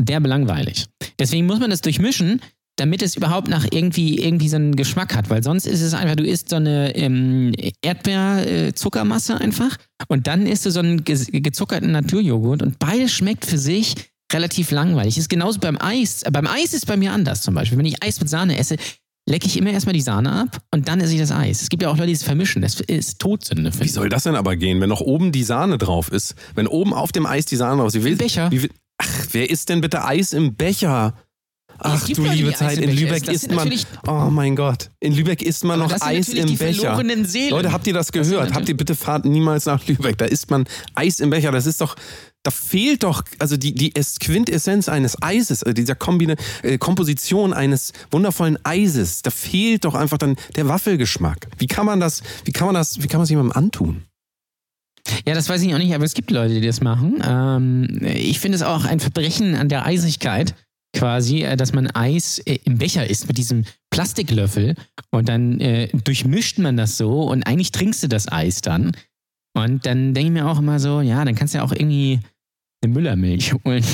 derbe 0.00 0.28
langweilig. 0.28 0.86
Deswegen 1.18 1.46
muss 1.46 1.58
man 1.58 1.70
das 1.70 1.82
durchmischen, 1.82 2.40
damit 2.78 3.02
es 3.02 3.16
überhaupt 3.16 3.48
nach 3.48 3.66
irgendwie, 3.70 4.18
irgendwie 4.18 4.48
so 4.48 4.56
einen 4.56 4.76
Geschmack 4.76 5.14
hat, 5.14 5.30
weil 5.30 5.42
sonst 5.42 5.66
ist 5.66 5.82
es 5.82 5.94
einfach, 5.94 6.16
du 6.16 6.24
isst 6.24 6.48
so 6.48 6.56
eine 6.56 6.94
ähm, 6.94 7.52
Erdbeer-Zuckermasse 7.82 9.40
einfach 9.40 9.76
und 10.08 10.26
dann 10.26 10.46
isst 10.46 10.64
du 10.64 10.70
so 10.70 10.80
einen 10.80 11.04
ge 11.04 11.18
gezuckerten 11.40 11.90
Naturjoghurt 11.90 12.62
und 12.62 12.78
beides 12.78 13.12
schmeckt 13.12 13.44
für 13.44 13.58
sich 13.58 13.94
relativ 14.32 14.70
langweilig. 14.70 15.18
Ist 15.18 15.28
genauso 15.28 15.58
beim 15.58 15.78
Eis. 15.80 16.22
Beim 16.30 16.46
Eis 16.46 16.74
ist 16.74 16.86
bei 16.86 16.96
mir 16.96 17.12
anders 17.12 17.42
zum 17.42 17.54
Beispiel. 17.54 17.78
Wenn 17.78 17.86
ich 17.86 18.02
Eis 18.02 18.20
mit 18.20 18.28
Sahne 18.28 18.58
esse, 18.58 18.76
lecke 19.28 19.46
ich 19.46 19.56
immer 19.56 19.70
erstmal 19.70 19.94
die 19.94 20.00
Sahne 20.00 20.32
ab 20.32 20.60
und 20.70 20.88
dann 20.88 21.00
esse 21.00 21.14
ich 21.14 21.20
das 21.20 21.32
Eis. 21.32 21.62
Es 21.62 21.68
gibt 21.68 21.82
ja 21.82 21.90
auch 21.90 21.96
Leute, 21.96 22.08
die 22.08 22.12
es 22.12 22.22
vermischen. 22.22 22.62
Das 22.62 22.80
ist 22.80 23.18
Todsünde. 23.18 23.72
Wie 23.80 23.88
soll 23.88 24.08
das 24.08 24.24
denn 24.24 24.36
aber 24.36 24.56
gehen, 24.56 24.80
wenn 24.80 24.88
noch 24.88 25.00
oben 25.00 25.32
die 25.32 25.44
Sahne 25.44 25.78
drauf 25.78 26.12
ist? 26.12 26.34
Wenn 26.54 26.66
oben 26.66 26.94
auf 26.94 27.12
dem 27.12 27.26
Eis 27.26 27.46
die 27.46 27.56
Sahne 27.56 27.80
drauf 27.80 27.88
ist? 27.88 27.94
Wie 28.00 28.04
will, 28.04 28.16
Becher. 28.16 28.50
Wie 28.50 28.62
will, 28.62 28.70
ach, 28.98 29.26
wer 29.32 29.50
isst 29.50 29.68
denn 29.68 29.80
bitte 29.80 30.04
Eis 30.04 30.32
im 30.32 30.54
Becher? 30.54 31.14
Ach 31.80 32.06
du 32.08 32.24
liebe 32.24 32.52
Zeit, 32.52 32.78
in 32.78 32.90
Lübeck 32.94 33.28
isst 33.28 33.50
man. 33.52 33.72
Oh 34.06 34.28
mein 34.30 34.56
Gott. 34.56 34.90
In 35.00 35.14
Lübeck 35.14 35.42
isst 35.42 35.64
man 35.64 35.78
noch 35.78 35.92
Eis 36.00 36.28
im 36.30 36.56
Becher. 36.56 37.00
Leute, 37.50 37.72
habt 37.72 37.86
ihr 37.86 37.94
das 37.94 38.10
gehört? 38.12 38.52
Habt 38.54 38.68
ihr 38.68 38.76
bitte 38.76 38.94
fahrt 38.94 39.24
niemals 39.24 39.66
nach 39.66 39.86
Lübeck? 39.86 40.18
Da 40.18 40.24
isst 40.24 40.50
man 40.50 40.64
Eis 40.94 41.20
im 41.20 41.30
Becher. 41.30 41.52
Das 41.52 41.66
ist 41.66 41.80
doch. 41.80 41.94
Da 42.44 42.52
fehlt 42.52 43.02
doch, 43.02 43.24
also 43.40 43.56
die, 43.56 43.74
die 43.74 43.94
Es- 43.96 44.18
Quintessenz 44.20 44.88
eines 44.88 45.20
Eises, 45.20 45.64
also 45.64 45.74
dieser 45.74 45.96
Kombine, 45.96 46.36
äh, 46.62 46.78
Komposition 46.78 47.52
eines 47.52 47.92
wundervollen 48.12 48.58
Eises, 48.64 49.22
da 49.22 49.30
fehlt 49.30 49.84
doch 49.84 49.94
einfach 49.94 50.18
dann 50.18 50.36
der 50.56 50.68
Waffelgeschmack. 50.68 51.48
Wie 51.58 51.66
kann 51.66 51.84
man 51.84 51.98
das, 52.00 52.22
wie 52.44 52.52
kann 52.52 52.66
man 52.66 52.74
das, 52.76 53.02
wie 53.02 53.08
kann 53.08 53.18
man 53.18 53.24
es 53.24 53.30
jemandem 53.30 53.56
antun? 53.56 54.02
Ja, 55.26 55.34
das 55.34 55.48
weiß 55.48 55.62
ich 55.62 55.74
auch 55.74 55.78
nicht, 55.78 55.94
aber 55.94 56.04
es 56.04 56.14
gibt 56.14 56.30
Leute, 56.30 56.54
die 56.60 56.66
das 56.66 56.80
machen. 56.80 57.20
Ähm, 57.26 58.00
ich 58.04 58.38
finde 58.40 58.56
es 58.56 58.62
auch 58.62 58.84
ein 58.84 59.00
Verbrechen 59.00 59.54
an 59.56 59.68
der 59.68 59.84
Eisigkeit, 59.84 60.54
quasi, 60.94 61.42
äh, 61.42 61.56
dass 61.56 61.72
man 61.72 61.88
Eis 61.88 62.38
äh, 62.38 62.58
im 62.64 62.78
Becher 62.78 63.08
isst 63.08 63.28
mit 63.28 63.38
diesem 63.38 63.64
Plastiklöffel 63.90 64.74
und 65.10 65.28
dann 65.28 65.60
äh, 65.60 65.88
durchmischt 66.04 66.58
man 66.58 66.76
das 66.76 66.96
so 66.96 67.22
und 67.24 67.44
eigentlich 67.44 67.72
trinkst 67.72 68.02
du 68.02 68.08
das 68.08 68.30
Eis 68.30 68.60
dann. 68.60 68.92
Und 69.56 69.86
dann 69.86 70.14
denke 70.14 70.28
ich 70.28 70.32
mir 70.32 70.48
auch 70.48 70.58
immer 70.58 70.78
so, 70.78 71.00
ja, 71.00 71.24
dann 71.24 71.34
kannst 71.34 71.54
du 71.54 71.58
ja 71.58 71.64
auch 71.64 71.72
irgendwie 71.72 72.20
eine 72.82 72.92
Müllermilch 72.92 73.54
holen 73.64 73.84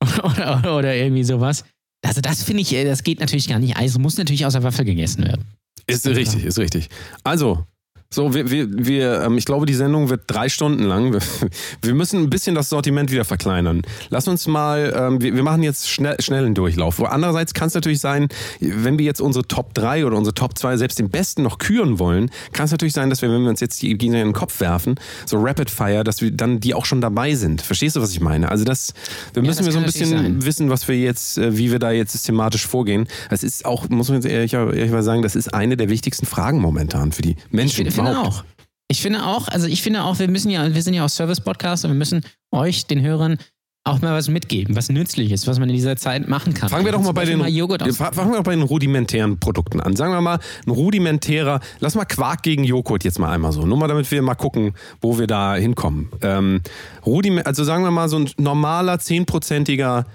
oder, 0.00 0.58
oder, 0.58 0.76
oder 0.76 0.96
irgendwie 0.96 1.24
sowas. 1.24 1.64
Also 2.04 2.20
das 2.20 2.42
finde 2.42 2.62
ich, 2.62 2.72
äh, 2.74 2.84
das 2.84 3.02
geht 3.02 3.20
natürlich 3.20 3.48
gar 3.48 3.58
nicht. 3.58 3.76
Eis 3.76 3.98
muss 3.98 4.16
natürlich 4.16 4.46
aus 4.46 4.54
der 4.54 4.62
Waffel 4.62 4.84
gegessen 4.84 5.24
werden. 5.24 5.44
Ist 5.86 6.06
richtig, 6.06 6.44
ist 6.44 6.58
richtig. 6.58 6.88
Also, 7.24 7.66
so, 8.12 8.34
wir, 8.34 8.50
wir, 8.50 8.68
wir 8.70 9.22
ähm, 9.22 9.38
ich 9.38 9.46
glaube, 9.46 9.64
die 9.64 9.72
Sendung 9.74 10.10
wird 10.10 10.24
drei 10.26 10.50
Stunden 10.50 10.82
lang. 10.82 11.14
Wir, 11.14 11.20
wir, 11.82 11.94
müssen 11.94 12.22
ein 12.22 12.30
bisschen 12.30 12.54
das 12.54 12.68
Sortiment 12.68 13.10
wieder 13.10 13.24
verkleinern. 13.24 13.82
Lass 14.10 14.28
uns 14.28 14.46
mal, 14.46 14.92
ähm, 14.94 15.22
wir, 15.22 15.34
wir, 15.34 15.42
machen 15.42 15.62
jetzt 15.62 15.88
schnell, 15.88 16.20
schnell 16.20 16.44
einen 16.44 16.54
Durchlauf. 16.54 17.02
Andererseits 17.02 17.54
kann 17.54 17.68
es 17.68 17.74
natürlich 17.74 18.00
sein, 18.00 18.28
wenn 18.60 18.98
wir 18.98 19.06
jetzt 19.06 19.22
unsere 19.22 19.48
Top 19.48 19.72
3 19.72 20.04
oder 20.04 20.18
unsere 20.18 20.34
Top 20.34 20.58
2 20.58 20.76
selbst 20.76 20.98
den 20.98 21.08
besten 21.08 21.42
noch 21.42 21.56
küren 21.56 21.98
wollen, 21.98 22.30
kann 22.52 22.66
es 22.66 22.70
natürlich 22.70 22.92
sein, 22.92 23.08
dass 23.08 23.22
wir, 23.22 23.30
wenn 23.30 23.42
wir 23.42 23.48
uns 23.48 23.60
jetzt 23.60 23.80
die 23.80 23.96
Gegner 23.96 24.20
in 24.20 24.28
den 24.28 24.34
Kopf 24.34 24.60
werfen, 24.60 24.96
so 25.24 25.38
Rapid 25.40 25.70
Fire, 25.70 26.04
dass 26.04 26.20
wir 26.20 26.30
dann 26.32 26.60
die 26.60 26.74
auch 26.74 26.84
schon 26.84 27.00
dabei 27.00 27.34
sind. 27.34 27.62
Verstehst 27.62 27.96
du, 27.96 28.02
was 28.02 28.12
ich 28.12 28.20
meine? 28.20 28.50
Also 28.50 28.64
das, 28.64 28.92
wir 29.32 29.42
müssen 29.42 29.64
ja, 29.64 29.66
das 29.66 29.66
wir 29.66 29.72
so 29.72 29.78
ein 29.78 29.86
bisschen 29.86 30.44
wissen, 30.44 30.68
was 30.68 30.86
wir 30.86 30.98
jetzt, 30.98 31.38
äh, 31.38 31.56
wie 31.56 31.72
wir 31.72 31.78
da 31.78 31.90
jetzt 31.92 32.12
systematisch 32.12 32.66
vorgehen. 32.66 33.08
Das 33.30 33.42
ist 33.42 33.64
auch, 33.64 33.88
muss 33.88 34.08
man 34.08 34.20
jetzt 34.20 34.30
ehrlich, 34.30 34.52
ehrlich 34.52 34.90
mal 34.90 35.02
sagen, 35.02 35.22
das 35.22 35.34
ist 35.34 35.54
eine 35.54 35.78
der 35.78 35.88
wichtigsten 35.88 36.26
Fragen 36.26 36.60
momentan 36.60 37.12
für 37.12 37.22
die 37.22 37.36
Menschen. 37.50 37.86
Ich 38.02 38.10
finde 38.10 38.28
auch. 38.28 38.44
Ich 38.88 39.00
finde 39.00 39.24
auch, 39.24 39.48
also 39.48 39.66
ich 39.66 39.82
finde 39.82 40.04
auch, 40.04 40.18
wir 40.18 40.28
müssen 40.28 40.50
ja, 40.50 40.74
wir 40.74 40.82
sind 40.82 40.92
ja 40.94 41.04
auch 41.04 41.08
Service-Podcast 41.08 41.84
und 41.84 41.92
wir 41.92 41.98
müssen 41.98 42.22
euch, 42.50 42.86
den 42.86 43.00
Hörern, 43.00 43.38
auch 43.84 44.00
mal 44.00 44.14
was 44.14 44.28
mitgeben, 44.28 44.76
was 44.76 44.90
nützlich 44.90 45.32
ist, 45.32 45.46
was 45.48 45.58
man 45.58 45.68
in 45.68 45.74
dieser 45.74 45.96
Zeit 45.96 46.28
machen 46.28 46.54
kann. 46.54 46.68
Fangen 46.68 46.84
wir 46.84 46.92
doch 46.92 47.02
mal 47.02 47.12
bei 47.12 47.24
den, 47.24 47.38
mal 47.38 47.50
fangen 47.50 48.30
wir 48.30 48.36
doch 48.36 48.44
bei 48.44 48.54
den 48.54 48.62
rudimentären 48.62 49.40
Produkten 49.40 49.80
an. 49.80 49.96
Sagen 49.96 50.12
wir 50.12 50.20
mal, 50.20 50.38
ein 50.66 50.70
rudimentärer, 50.70 51.60
lass 51.80 51.96
mal 51.96 52.04
Quark 52.04 52.42
gegen 52.42 52.62
Joghurt 52.62 53.02
jetzt 53.02 53.18
mal 53.18 53.32
einmal 53.32 53.50
so. 53.52 53.66
Nur 53.66 53.76
mal, 53.78 53.88
damit 53.88 54.08
wir 54.10 54.22
mal 54.22 54.36
gucken, 54.36 54.74
wo 55.00 55.18
wir 55.18 55.26
da 55.26 55.56
hinkommen. 55.56 56.10
Ähm, 56.20 56.60
Rudiment, 57.04 57.46
also 57.46 57.64
sagen 57.64 57.82
wir 57.82 57.90
mal, 57.90 58.08
so 58.08 58.18
ein 58.18 58.30
normaler, 58.38 59.00
zehnprozentiger 59.00 60.06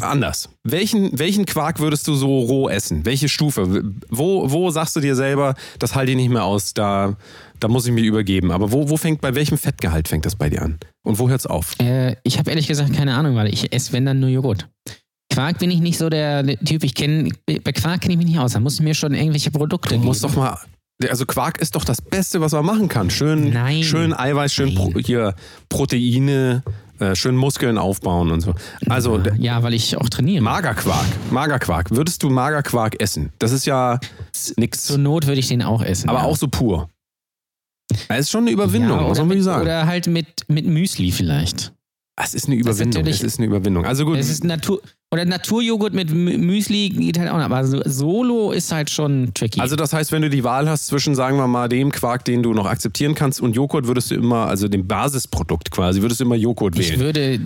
Anders. 0.00 0.48
Welchen, 0.62 1.18
welchen 1.18 1.46
Quark 1.46 1.80
würdest 1.80 2.06
du 2.08 2.14
so 2.14 2.40
roh 2.40 2.68
essen? 2.68 3.04
Welche 3.04 3.28
Stufe? 3.28 3.84
Wo, 4.08 4.50
wo 4.50 4.70
sagst 4.70 4.96
du 4.96 5.00
dir 5.00 5.16
selber, 5.16 5.54
das 5.78 5.94
halte 5.94 6.12
ich 6.12 6.16
nicht 6.16 6.30
mehr 6.30 6.44
aus, 6.44 6.74
da, 6.74 7.16
da 7.60 7.68
muss 7.68 7.86
ich 7.86 7.92
mich 7.92 8.04
übergeben. 8.04 8.50
Aber 8.50 8.72
wo, 8.72 8.88
wo 8.88 8.96
fängt, 8.96 9.20
bei 9.20 9.34
welchem 9.34 9.58
Fettgehalt 9.58 10.08
fängt 10.08 10.26
das 10.26 10.36
bei 10.36 10.48
dir 10.48 10.62
an? 10.62 10.78
Und 11.04 11.18
wo 11.18 11.28
hört 11.28 11.40
es 11.40 11.46
auf? 11.46 11.74
Äh, 11.80 12.16
ich 12.24 12.38
habe 12.38 12.50
ehrlich 12.50 12.66
gesagt 12.66 12.92
keine 12.94 13.14
Ahnung, 13.14 13.36
weil 13.36 13.52
ich 13.52 13.72
esse, 13.72 13.92
wenn 13.92 14.06
dann 14.06 14.20
nur 14.20 14.30
Joghurt. 14.30 14.68
Quark 15.32 15.58
bin 15.58 15.70
ich 15.70 15.80
nicht 15.80 15.98
so 15.98 16.08
der 16.08 16.44
Typ, 16.64 16.84
ich 16.84 16.94
kenne, 16.94 17.30
bei 17.46 17.72
Quark 17.72 18.02
kenne 18.02 18.14
ich 18.14 18.18
mich 18.18 18.28
nicht 18.28 18.38
aus. 18.38 18.52
Da 18.52 18.60
muss 18.60 18.74
ich 18.74 18.82
mir 18.82 18.94
schon 18.94 19.14
irgendwelche 19.14 19.50
Produkte 19.50 19.96
Du 19.96 20.00
musst 20.00 20.22
doch 20.22 20.36
mal 20.36 20.58
also 21.08 21.26
Quark 21.26 21.60
ist 21.60 21.74
doch 21.74 21.84
das 21.84 22.00
Beste, 22.00 22.40
was 22.40 22.52
man 22.52 22.64
machen 22.64 22.88
kann. 22.88 23.10
Schön, 23.10 23.50
Nein. 23.52 23.82
schön 23.82 24.12
Eiweiß, 24.12 24.52
schön 24.52 24.74
Pro, 24.74 24.92
hier 24.98 25.34
Proteine, 25.68 26.62
äh, 27.00 27.14
schön 27.14 27.36
Muskeln 27.36 27.78
aufbauen 27.78 28.30
und 28.30 28.40
so. 28.40 28.54
Also 28.88 29.20
ja, 29.38 29.62
weil 29.62 29.74
ich 29.74 29.96
auch 29.96 30.08
trainiere. 30.08 30.42
Magerquark, 30.42 31.06
Magerquark. 31.30 31.90
Würdest 31.90 32.22
du 32.22 32.30
Magerquark 32.30 33.00
essen? 33.00 33.32
Das 33.38 33.52
ist 33.52 33.66
ja 33.66 33.98
nix. 34.56 34.84
Zur 34.84 34.98
Not 34.98 35.26
würde 35.26 35.40
ich 35.40 35.48
den 35.48 35.62
auch 35.62 35.82
essen. 35.82 36.08
Aber 36.08 36.20
ja. 36.20 36.24
auch 36.24 36.36
so 36.36 36.48
pur. 36.48 36.88
Das 38.08 38.20
ist 38.20 38.30
schon 38.30 38.44
eine 38.44 38.50
Überwindung, 38.50 38.98
ja, 38.98 39.14
soll 39.14 39.26
man 39.26 39.42
sagen? 39.42 39.62
Oder 39.62 39.86
halt 39.86 40.06
mit, 40.06 40.48
mit 40.48 40.66
Müsli 40.66 41.12
vielleicht. 41.12 41.72
Es 42.16 42.34
ist 42.34 42.46
eine 42.46 42.54
Überwindung. 42.54 43.06
Es 43.06 43.22
ist 43.22 43.38
eine 43.38 43.46
Überwindung. 43.46 43.84
Also 43.84 44.04
gut. 44.04 44.18
Es 44.18 44.30
ist 44.30 44.44
Natur, 44.44 44.80
oder 45.14 45.24
Naturjoghurt 45.24 45.94
mit 45.94 46.12
Müsli 46.12 46.90
geht 46.90 47.18
halt 47.20 47.30
auch 47.30 47.36
noch. 47.36 47.44
Aber 47.44 47.64
Solo 47.64 48.50
ist 48.50 48.72
halt 48.72 48.90
schon 48.90 49.32
tricky. 49.32 49.60
Also 49.60 49.76
das 49.76 49.92
heißt, 49.92 50.10
wenn 50.10 50.22
du 50.22 50.30
die 50.30 50.42
Wahl 50.42 50.68
hast 50.68 50.88
zwischen, 50.88 51.14
sagen 51.14 51.36
wir 51.36 51.46
mal, 51.46 51.68
dem 51.68 51.92
Quark, 51.92 52.24
den 52.24 52.42
du 52.42 52.52
noch 52.52 52.66
akzeptieren 52.66 53.14
kannst 53.14 53.40
und 53.40 53.54
Joghurt, 53.54 53.86
würdest 53.86 54.10
du 54.10 54.16
immer, 54.16 54.46
also 54.46 54.66
dem 54.66 54.88
Basisprodukt 54.88 55.70
quasi, 55.70 56.02
würdest 56.02 56.20
du 56.20 56.24
immer 56.24 56.34
Joghurt 56.34 56.76
wählen. 56.76 56.94
Ich 56.94 56.98
würde 56.98 57.38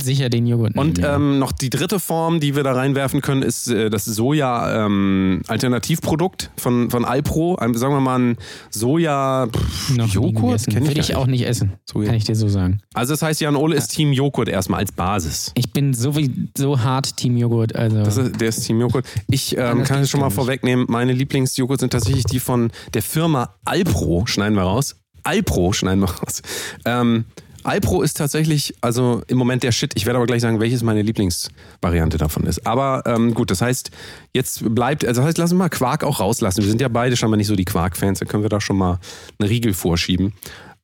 sicher 0.00 0.30
den 0.30 0.46
Joghurt 0.46 0.76
nehmen. 0.76 0.90
Und 0.90 1.00
ähm, 1.04 1.40
noch 1.40 1.50
die 1.50 1.68
dritte 1.68 1.98
Form, 1.98 2.38
die 2.38 2.54
wir 2.54 2.62
da 2.62 2.74
reinwerfen 2.74 3.22
können, 3.22 3.42
ist 3.42 3.66
äh, 3.68 3.90
das 3.90 4.04
Soja-Alternativprodukt 4.04 6.44
ähm, 6.44 6.50
von, 6.56 6.90
von 6.90 7.04
Alpro. 7.04 7.56
Ein, 7.56 7.74
sagen 7.74 7.92
wir 7.92 8.00
mal 8.00 8.20
ein 8.20 8.36
Soja-Joghurt. 8.70 10.72
Würde 10.72 10.92
ich, 10.92 11.10
ich 11.10 11.16
auch 11.16 11.26
nicht 11.26 11.44
essen. 11.44 11.72
Soja. 11.86 12.06
Kann 12.06 12.14
ich 12.14 12.22
dir 12.22 12.36
so 12.36 12.46
sagen. 12.46 12.78
Also 12.94 13.14
das 13.14 13.22
heißt, 13.22 13.40
Jan 13.40 13.56
Ole 13.56 13.74
ist 13.74 13.88
Team 13.88 14.12
Joghurt 14.12 14.48
erstmal 14.48 14.78
als 14.78 14.92
Basis. 14.92 15.50
Ich 15.56 15.72
bin 15.72 15.92
so, 15.92 16.16
wie, 16.16 16.30
so 16.56 16.76
hart 16.80 17.15
Team 17.16 17.36
Joghurt. 17.36 17.74
Also. 17.74 18.02
Das 18.02 18.16
ist, 18.16 18.40
der 18.40 18.48
ist 18.48 18.64
Team 18.64 18.80
Joghurt. 18.80 19.06
Ich 19.28 19.56
ähm, 19.56 19.84
kann 19.84 20.02
es 20.02 20.10
schon 20.10 20.20
mal 20.20 20.30
vorwegnehmen, 20.30 20.86
meine 20.88 21.12
Lieblingsjoghurt 21.12 21.80
sind 21.80 21.90
tatsächlich 21.90 22.24
die 22.24 22.40
von 22.40 22.70
der 22.94 23.02
Firma 23.02 23.54
Alpro, 23.64 24.26
schneiden 24.26 24.56
wir 24.56 24.62
raus. 24.62 24.96
Alpro 25.24 25.72
schneiden 25.72 26.00
wir 26.00 26.10
raus. 26.10 26.42
Ähm, 26.84 27.24
Alpro 27.66 28.02
ist 28.02 28.16
tatsächlich, 28.16 28.74
also 28.80 29.22
im 29.26 29.38
Moment 29.38 29.64
der 29.64 29.72
Shit. 29.72 29.92
Ich 29.96 30.06
werde 30.06 30.18
aber 30.18 30.26
gleich 30.26 30.40
sagen, 30.40 30.60
welches 30.60 30.84
meine 30.84 31.02
Lieblingsvariante 31.02 32.16
davon 32.16 32.44
ist. 32.44 32.64
Aber 32.64 33.02
ähm, 33.06 33.34
gut, 33.34 33.50
das 33.50 33.60
heißt, 33.60 33.90
jetzt 34.32 34.62
bleibt, 34.72 35.04
also 35.04 35.20
das 35.20 35.28
heißt, 35.28 35.38
lassen 35.38 35.54
wir 35.54 35.64
mal 35.64 35.68
Quark 35.68 36.04
auch 36.04 36.20
rauslassen. 36.20 36.62
Wir 36.62 36.68
sind 36.68 36.80
ja 36.80 36.86
beide 36.86 37.16
schon 37.16 37.28
mal 37.28 37.36
nicht 37.36 37.48
so 37.48 37.56
die 37.56 37.64
Quark-Fans, 37.64 38.20
da 38.20 38.24
können 38.24 38.44
wir 38.44 38.50
da 38.50 38.60
schon 38.60 38.78
mal 38.78 39.00
einen 39.40 39.48
Riegel 39.48 39.74
vorschieben. 39.74 40.32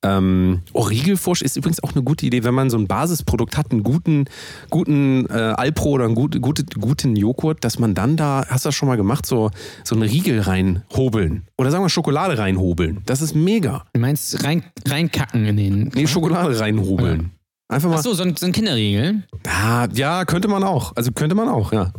Ähm, 0.03 0.61
oh, 0.73 0.81
Riegelfursch 0.81 1.41
ist 1.41 1.55
übrigens 1.55 1.81
auch 1.81 1.93
eine 1.93 2.03
gute 2.03 2.25
Idee, 2.25 2.43
wenn 2.43 2.53
man 2.53 2.69
so 2.69 2.77
ein 2.77 2.87
Basisprodukt 2.87 3.57
hat, 3.57 3.71
einen 3.71 3.83
guten, 3.83 4.25
guten 4.69 5.25
äh, 5.29 5.33
Alpro 5.33 5.91
oder 5.91 6.05
einen 6.05 6.15
gut, 6.15 6.39
gute, 6.41 6.65
guten 6.77 7.15
Joghurt, 7.15 7.63
dass 7.63 7.79
man 7.79 7.95
dann 7.95 8.17
da, 8.17 8.45
hast 8.49 8.65
du 8.65 8.67
das 8.67 8.75
schon 8.75 8.89
mal 8.89 8.97
gemacht, 8.97 9.25
so, 9.25 9.49
so 9.83 9.95
einen 9.95 10.03
Riegel 10.03 10.41
reinhobeln. 10.41 11.43
Oder 11.57 11.71
sagen 11.71 11.85
wir 11.85 11.89
Schokolade 11.89 12.37
reinhobeln. 12.37 13.01
Das 13.05 13.21
ist 13.21 13.33
mega. 13.33 13.85
Du 13.93 14.01
meinst 14.01 14.43
rein, 14.43 14.63
reinkacken 14.85 15.45
in 15.45 15.57
den. 15.57 15.91
Nee, 15.95 16.07
Schokolade 16.07 16.59
reinhobeln. 16.59 17.31
Einfach 17.69 17.89
mal. 17.89 17.97
Achso, 17.97 18.13
so 18.13 18.23
ein, 18.23 18.35
so 18.35 18.45
ein 18.45 18.51
Kinderriegel. 18.51 19.23
Ja, 19.45 19.87
ja, 19.93 20.25
könnte 20.25 20.49
man 20.49 20.63
auch. 20.63 20.95
Also 20.97 21.11
könnte 21.11 21.35
man 21.35 21.47
auch, 21.47 21.71
ja. 21.71 21.93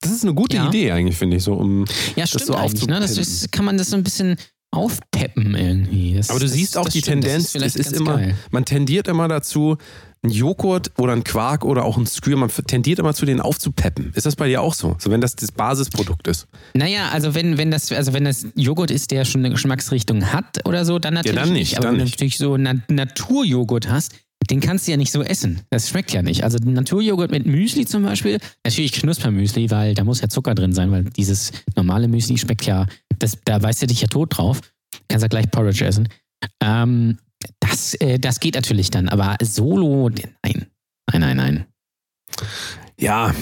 Das 0.00 0.10
ist 0.10 0.24
eine 0.24 0.34
gute 0.34 0.56
ja. 0.56 0.68
Idee 0.68 0.92
eigentlich, 0.92 1.16
finde 1.16 1.36
ich, 1.36 1.42
so 1.42 1.54
um 1.54 1.84
ja, 2.16 2.26
stimmt 2.26 2.42
das 2.42 2.46
so 2.46 2.54
eigentlich, 2.54 2.86
ne? 2.86 3.00
Das 3.00 3.16
ist, 3.16 3.50
kann 3.50 3.64
man 3.64 3.78
das 3.78 3.90
so 3.90 3.96
ein 3.96 4.02
bisschen 4.02 4.36
aufpeppen 4.76 5.54
irgendwie. 5.54 6.14
Das, 6.14 6.30
Aber 6.30 6.38
du 6.38 6.46
das, 6.46 6.54
siehst 6.54 6.76
auch 6.76 6.88
die 6.88 7.00
stimmt, 7.00 7.24
Tendenz, 7.24 7.54
es 7.54 7.76
ist, 7.76 7.92
immer, 7.92 8.16
geil. 8.18 8.36
man 8.50 8.64
tendiert 8.64 9.08
immer 9.08 9.26
dazu, 9.28 9.76
ein 10.22 10.30
Joghurt 10.30 10.90
oder 10.98 11.12
ein 11.12 11.24
Quark 11.24 11.64
oder 11.64 11.84
auch 11.84 11.96
ein 11.96 12.06
Skür, 12.06 12.36
man 12.36 12.50
tendiert 12.50 12.98
immer 12.98 13.14
zu 13.14 13.26
denen 13.26 13.40
aufzupeppen. 13.40 14.12
Ist 14.14 14.26
das 14.26 14.36
bei 14.36 14.48
dir 14.48 14.60
auch 14.60 14.74
so? 14.74 14.96
So 14.98 15.10
wenn 15.10 15.20
das 15.20 15.36
das 15.36 15.52
Basisprodukt 15.52 16.26
ist? 16.28 16.46
Naja, 16.74 17.08
also 17.12 17.34
wenn, 17.34 17.58
wenn 17.58 17.70
das, 17.70 17.92
also 17.92 18.12
wenn 18.12 18.24
das 18.24 18.46
Joghurt 18.54 18.90
ist, 18.90 19.10
der 19.10 19.24
schon 19.24 19.42
eine 19.42 19.50
Geschmacksrichtung 19.50 20.32
hat 20.32 20.66
oder 20.66 20.84
so, 20.84 20.98
dann 20.98 21.14
natürlich 21.14 21.36
ja, 21.36 21.44
dann 21.44 21.52
nicht. 21.52 21.76
Aber 21.76 21.86
dann 21.86 21.98
wenn 21.98 22.04
du 22.04 22.10
natürlich 22.10 22.38
so 22.38 22.56
Na 22.56 22.74
Naturjoghurt 22.88 23.88
hast, 23.88 24.14
den 24.46 24.60
kannst 24.60 24.86
du 24.86 24.92
ja 24.92 24.96
nicht 24.96 25.12
so 25.12 25.22
essen. 25.22 25.60
Das 25.70 25.88
schmeckt 25.88 26.12
ja 26.12 26.22
nicht. 26.22 26.44
Also 26.44 26.58
Naturjoghurt 26.58 27.30
mit 27.30 27.46
Müsli 27.46 27.86
zum 27.86 28.02
Beispiel, 28.02 28.38
natürlich 28.64 28.92
Knuspermüsli, 28.92 29.70
weil 29.70 29.94
da 29.94 30.04
muss 30.04 30.20
ja 30.20 30.28
Zucker 30.28 30.54
drin 30.54 30.72
sein, 30.72 30.90
weil 30.90 31.04
dieses 31.04 31.52
normale 31.74 32.08
Müsli 32.08 32.38
schmeckt 32.38 32.66
ja, 32.66 32.86
das, 33.18 33.38
da 33.44 33.62
weißt 33.62 33.82
du 33.82 33.86
dich 33.86 34.00
ja 34.00 34.08
tot 34.08 34.36
drauf. 34.36 34.60
Kannst 35.08 35.22
ja 35.22 35.28
gleich 35.28 35.50
Porridge 35.50 35.84
essen. 35.84 36.08
Ähm, 36.60 37.18
das, 37.60 37.94
äh, 37.94 38.18
das 38.18 38.40
geht 38.40 38.54
natürlich 38.54 38.90
dann, 38.90 39.08
aber 39.08 39.36
solo, 39.42 40.08
nein. 40.08 40.66
Nein, 41.12 41.20
nein, 41.20 41.36
nein. 41.36 41.66
Ja, 42.98 43.32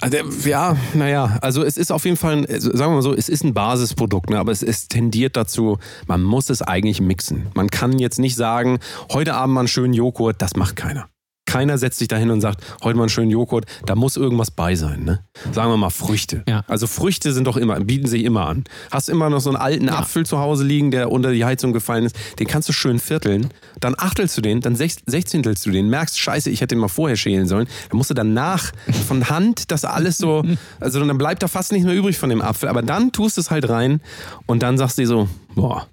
also, 0.00 0.16
ja, 0.48 0.76
naja, 0.94 1.38
also 1.42 1.64
es 1.64 1.76
ist 1.76 1.90
auf 1.90 2.04
jeden 2.04 2.16
Fall, 2.16 2.38
ein, 2.38 2.60
sagen 2.60 2.78
wir 2.78 2.88
mal 2.90 3.02
so, 3.02 3.14
es 3.14 3.28
ist 3.28 3.44
ein 3.44 3.54
Basisprodukt, 3.54 4.30
ne, 4.30 4.38
aber 4.38 4.52
es, 4.52 4.62
es 4.62 4.88
tendiert 4.88 5.36
dazu, 5.36 5.78
man 6.06 6.22
muss 6.22 6.50
es 6.50 6.62
eigentlich 6.62 7.00
mixen. 7.00 7.46
Man 7.54 7.68
kann 7.68 7.98
jetzt 7.98 8.18
nicht 8.18 8.36
sagen, 8.36 8.78
heute 9.12 9.34
Abend 9.34 9.54
mal 9.54 9.60
einen 9.62 9.68
schönen 9.68 9.94
Joghurt, 9.94 10.40
das 10.40 10.56
macht 10.56 10.76
keiner. 10.76 11.08
Keiner 11.44 11.76
setzt 11.76 11.98
sich 11.98 12.08
dahin 12.08 12.30
und 12.30 12.40
sagt, 12.40 12.62
heute 12.82 12.96
mal 12.96 13.04
einen 13.04 13.10
schönen 13.10 13.30
Joghurt, 13.30 13.66
da 13.84 13.94
muss 13.94 14.16
irgendwas 14.16 14.50
bei 14.50 14.74
sein. 14.76 15.04
Ne? 15.04 15.24
Sagen 15.52 15.70
wir 15.70 15.76
mal 15.76 15.90
Früchte. 15.90 16.44
Ja. 16.48 16.64
Also 16.68 16.86
Früchte 16.86 17.32
sind 17.32 17.46
doch 17.46 17.56
immer, 17.56 17.78
bieten 17.80 18.06
sich 18.06 18.24
immer 18.24 18.46
an. 18.46 18.64
Hast 18.90 19.08
immer 19.08 19.28
noch 19.28 19.40
so 19.40 19.50
einen 19.50 19.56
alten 19.56 19.86
ja. 19.86 19.98
Apfel 19.98 20.24
zu 20.24 20.38
Hause 20.38 20.64
liegen, 20.64 20.90
der 20.90 21.10
unter 21.10 21.32
die 21.32 21.44
Heizung 21.44 21.72
gefallen 21.72 22.04
ist, 22.04 22.16
den 22.38 22.46
kannst 22.46 22.68
du 22.68 22.72
schön 22.72 22.98
vierteln, 22.98 23.48
dann 23.80 23.94
achtelst 23.98 24.36
du 24.36 24.40
den, 24.40 24.60
dann 24.60 24.76
sechzehntelst 24.76 25.66
du 25.66 25.70
den, 25.70 25.88
merkst, 25.88 26.18
scheiße, 26.18 26.48
ich 26.48 26.60
hätte 26.60 26.74
den 26.74 26.80
mal 26.80 26.88
vorher 26.88 27.16
schälen 27.16 27.46
sollen, 27.46 27.66
dann 27.90 27.98
musst 27.98 28.10
du 28.10 28.14
danach 28.14 28.72
von 29.06 29.28
Hand 29.28 29.70
das 29.70 29.84
alles 29.84 30.18
so, 30.18 30.44
also 30.80 31.04
dann 31.04 31.18
bleibt 31.18 31.42
da 31.42 31.48
fast 31.48 31.72
nichts 31.72 31.86
mehr 31.86 31.96
übrig 31.96 32.18
von 32.18 32.30
dem 32.30 32.40
Apfel, 32.40 32.68
aber 32.68 32.82
dann 32.82 33.12
tust 33.12 33.36
du 33.36 33.40
es 33.40 33.50
halt 33.50 33.68
rein 33.68 34.00
und 34.46 34.62
dann 34.62 34.78
sagst 34.78 34.96
du 34.96 35.02
dir 35.02 35.08
so, 35.08 35.28
boah, 35.54 35.86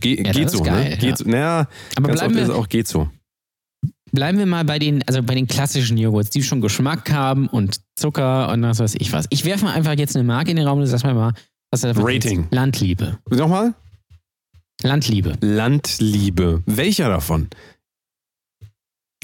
Ge 0.00 0.22
ja, 0.24 0.32
geht 0.32 0.50
so, 0.50 0.58
ne? 0.58 0.64
geil, 0.64 0.90
ne? 0.90 0.96
Geht 0.96 1.10
ja. 1.10 1.16
so. 1.16 1.24
Naja, 1.24 1.68
aber 1.96 2.08
ganz 2.08 2.20
bleiben 2.20 2.38
oft 2.38 2.48
wir, 2.48 2.56
auch 2.56 2.68
geht 2.68 2.88
so. 2.88 3.08
Bleiben 4.12 4.38
wir 4.38 4.46
mal 4.46 4.64
bei 4.64 4.78
den, 4.78 5.02
also 5.06 5.22
bei 5.22 5.34
den 5.34 5.46
klassischen 5.46 5.96
Joghurts, 5.96 6.30
die 6.30 6.42
schon 6.42 6.60
Geschmack 6.60 7.10
haben 7.12 7.46
und 7.46 7.80
Zucker 7.96 8.50
und 8.50 8.62
was 8.62 8.80
weiß 8.80 8.96
ich 8.98 9.12
was. 9.12 9.26
Ich 9.30 9.44
werfe 9.44 9.64
mal 9.64 9.74
einfach 9.74 9.96
jetzt 9.96 10.16
eine 10.16 10.24
Marke 10.24 10.50
in 10.50 10.56
den 10.56 10.66
Raum 10.66 10.80
und 10.80 10.86
sag 10.86 11.04
mal, 11.04 11.32
was 11.70 11.84
ist 11.84 11.96
Rating. 11.98 12.44
Ist? 12.44 12.54
Landliebe. 12.54 13.18
Nochmal? 13.30 13.74
Landliebe. 14.82 15.36
Landliebe. 15.40 16.62
Welcher 16.66 17.08
davon? 17.08 17.48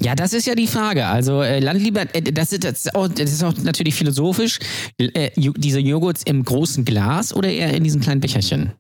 Ja, 0.01 0.15
das 0.15 0.35
ist 0.35 0.47
ja 0.47 0.55
die 0.55 0.67
Frage. 0.67 1.07
Also 1.07 1.43
äh, 1.43 1.59
Landliebe, 1.59 2.01
äh, 2.13 2.21
das, 2.21 2.53
ist, 2.53 2.65
das, 2.65 2.87
ist 2.87 2.95
auch, 2.95 3.09
das 3.09 3.33
ist 3.33 3.43
auch 3.43 3.55
natürlich 3.63 3.95
philosophisch. 3.95 4.59
Äh, 4.99 5.31
diese 5.37 5.81
Joghurts 5.81 6.23
im 6.25 6.45
großen 6.45 6.85
Glas 6.85 7.33
oder 7.33 7.51
eher 7.51 7.73
in 7.73 7.83
diesen 7.83 8.03
kleinen 8.03 8.21
Becherchen? 8.21 8.73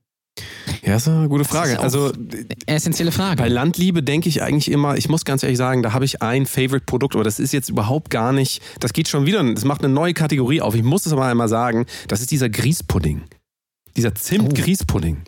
Ja, 0.85 0.97
ist 0.97 1.09
eine 1.09 1.29
gute 1.29 1.45
Frage. 1.45 1.81
Also 1.81 2.13
essentielle 2.67 3.11
Frage. 3.13 3.37
Bei 3.43 3.49
Landliebe 3.49 4.03
denke 4.03 4.29
ich 4.29 4.43
eigentlich 4.43 4.71
immer, 4.71 4.97
ich 4.97 5.09
muss 5.09 5.25
ganz 5.25 5.43
ehrlich 5.43 5.59
sagen, 5.59 5.83
da 5.83 5.93
habe 5.93 6.05
ich 6.05 6.23
ein 6.23 6.47
Favorite-Produkt, 6.47 7.15
aber 7.15 7.25
das 7.25 7.39
ist 7.39 7.53
jetzt 7.53 7.69
überhaupt 7.71 8.11
gar 8.11 8.33
nicht, 8.33 8.63
das 8.81 8.93
geht 8.93 9.09
schon 9.09 9.27
wieder, 9.27 9.43
das 9.55 9.65
macht 9.65 9.83
eine 9.85 9.93
neue 9.93 10.15
Kategorie 10.15 10.61
auf. 10.61 10.75
Ich 10.75 10.83
muss 10.83 11.07
es 11.07 11.13
aber 11.13 11.27
einmal 11.27 11.49
sagen, 11.49 11.87
das 12.09 12.21
ist 12.21 12.31
dieser 12.31 12.49
Grießpudding. 12.49 13.23
Dieser 13.97 14.15
Zimt-Grießpudding. 14.15 15.23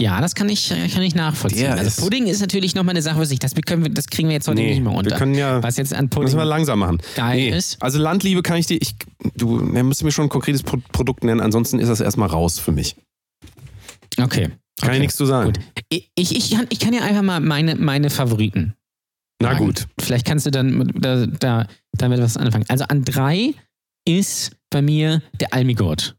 Ja, 0.00 0.20
das 0.20 0.34
kann 0.34 0.48
ich, 0.48 0.68
kann 0.68 1.02
ich 1.02 1.14
nachvollziehen. 1.14 1.62
Der 1.62 1.72
also 1.72 1.86
ist- 1.86 2.00
Pudding 2.00 2.26
ist 2.26 2.40
natürlich 2.40 2.74
nochmal 2.74 2.92
eine 2.94 3.02
Sache 3.02 3.18
für 3.20 3.26
sich. 3.26 3.38
Das, 3.38 3.54
können 3.54 3.84
wir, 3.84 3.90
das 3.90 4.06
kriegen 4.08 4.28
wir 4.28 4.34
jetzt 4.34 4.48
heute 4.48 4.60
nicht 4.60 4.82
mehr 4.82 4.92
unter. 4.92 5.10
wir 5.10 5.16
können 5.16 5.34
ja, 5.34 5.62
Was 5.62 5.76
jetzt 5.76 5.94
an 5.94 6.08
Pudding 6.10 6.24
müssen 6.24 6.38
wir 6.38 6.44
langsam 6.44 6.80
machen. 6.80 6.98
geil 7.14 7.52
ist. 7.54 7.80
Also 7.80 7.98
Landliebe 7.98 8.42
kann 8.42 8.56
ich 8.58 8.66
dir, 8.66 8.78
ich, 8.80 8.94
du 9.36 9.46
musst 9.48 10.02
mir 10.02 10.10
schon 10.12 10.26
ein 10.26 10.28
konkretes 10.28 10.62
Pro 10.62 10.78
Produkt 10.92 11.24
nennen, 11.24 11.40
ansonsten 11.40 11.78
ist 11.78 11.88
das 11.88 12.00
erstmal 12.00 12.28
raus 12.28 12.58
für 12.58 12.72
mich. 12.72 12.96
Okay. 14.18 14.48
Kann 14.80 14.88
okay. 14.88 14.94
ich 14.94 15.00
nichts 15.00 15.16
zu 15.16 15.26
sagen. 15.26 15.52
Gut. 15.52 15.60
Ich, 15.88 16.10
ich, 16.16 16.50
kann, 16.50 16.66
ich 16.70 16.80
kann 16.80 16.92
ja 16.92 17.02
einfach 17.02 17.22
mal 17.22 17.40
meine, 17.40 17.76
meine 17.76 18.10
Favoriten. 18.10 18.74
Na 19.40 19.52
sagen. 19.52 19.66
gut. 19.66 19.86
Vielleicht 20.00 20.26
kannst 20.26 20.46
du 20.46 20.50
dann 20.50 20.90
da, 20.94 21.26
da, 21.26 21.66
damit 21.92 22.20
was 22.20 22.36
anfangen. 22.36 22.64
Also 22.68 22.84
an 22.84 23.04
drei 23.04 23.54
ist 24.06 24.56
bei 24.70 24.82
mir 24.82 25.22
der 25.40 25.52
Almigurt. 25.52 26.16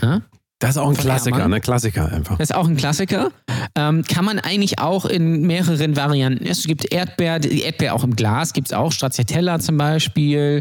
Ja? 0.00 0.22
Das 0.60 0.70
ist 0.70 0.76
auch 0.76 0.90
ein 0.90 0.96
Klassiker, 0.96 1.48
ne? 1.48 1.58
Klassiker 1.58 2.12
einfach. 2.12 2.36
Das 2.36 2.50
ist 2.50 2.54
auch 2.54 2.68
ein 2.68 2.76
Klassiker. 2.76 3.32
Ähm, 3.74 4.04
kann 4.04 4.26
man 4.26 4.38
eigentlich 4.38 4.78
auch 4.78 5.06
in 5.06 5.46
mehreren 5.46 5.96
Varianten. 5.96 6.44
Es 6.44 6.64
gibt 6.64 6.92
Erdbeer, 6.92 7.38
die 7.38 7.62
Erdbeer 7.62 7.94
auch 7.94 8.04
im 8.04 8.14
Glas, 8.14 8.52
gibt 8.52 8.68
es 8.68 8.74
auch 8.74 8.92
Stracciatella 8.92 9.58
zum 9.58 9.78
Beispiel. 9.78 10.60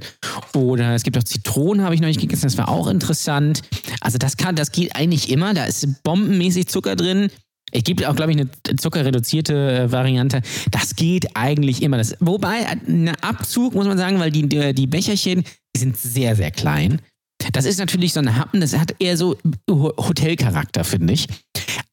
Oder 0.55 0.95
es 0.95 1.03
gibt 1.03 1.17
auch 1.17 1.23
Zitronen, 1.23 1.83
habe 1.83 1.95
ich 1.95 2.01
noch 2.01 2.07
nicht 2.07 2.21
gegessen, 2.21 2.43
das 2.43 2.57
war 2.57 2.69
auch 2.69 2.87
interessant. 2.87 3.61
Also 3.99 4.17
das 4.17 4.37
kann, 4.37 4.55
das 4.55 4.71
geht 4.71 4.95
eigentlich 4.95 5.29
immer. 5.29 5.53
Da 5.53 5.65
ist 5.65 6.01
bombenmäßig 6.03 6.67
Zucker 6.67 6.95
drin. 6.95 7.29
Es 7.73 7.83
gibt 7.83 8.05
auch, 8.05 8.15
glaube 8.15 8.31
ich, 8.31 8.37
eine 8.37 8.49
zuckerreduzierte 8.77 9.53
äh, 9.53 9.91
Variante. 9.91 10.41
Das 10.71 10.95
geht 10.95 11.35
eigentlich 11.35 11.81
immer. 11.81 11.97
Das, 11.97 12.15
wobei, 12.21 12.65
ein 12.67 13.11
Abzug, 13.21 13.75
muss 13.75 13.85
man 13.85 13.97
sagen, 13.97 14.17
weil 14.19 14.31
die, 14.31 14.47
die, 14.47 14.73
die 14.73 14.87
Becherchen, 14.87 15.43
die 15.75 15.79
sind 15.79 15.97
sehr, 15.97 16.37
sehr 16.37 16.51
klein. 16.51 17.01
Das 17.51 17.65
ist 17.65 17.79
natürlich 17.79 18.13
so 18.13 18.19
ein 18.19 18.35
Happen, 18.37 18.61
das 18.61 18.77
hat 18.77 18.95
eher 18.99 19.17
so 19.17 19.35
Ho- 19.69 19.93
Hotelcharakter, 19.97 20.83
finde 20.83 21.13
ich. 21.13 21.27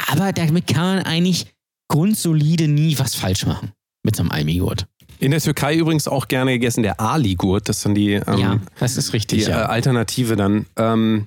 Aber 0.09 0.33
damit 0.33 0.67
kann 0.67 0.97
man 0.97 0.99
eigentlich 1.05 1.47
grundsolide 1.89 2.69
nie 2.69 2.99
was 2.99 3.15
falsch 3.15 3.47
machen. 3.47 3.73
Mit 4.05 4.17
so 4.17 4.23
einem 4.23 4.31
Almigurt. 4.31 4.87
In 5.19 5.31
der 5.31 5.41
Türkei 5.41 5.75
übrigens 5.77 6.07
auch 6.09 6.29
gerne 6.29 6.53
gegessen 6.53 6.83
der 6.83 7.01
Ali-Gurt, 7.01 7.69
das 7.69 7.79
ist 7.79 7.87
dann 7.87 7.95
die, 7.95 8.13
ähm, 8.13 8.39
ja, 8.39 8.61
das 8.79 8.97
ist 8.97 9.09
die 9.09 9.13
richtig. 9.17 9.47
äh, 9.49 9.51
ja. 9.51 9.67
Alternative 9.67 10.37
dann. 10.37 10.67
Ähm, 10.77 11.27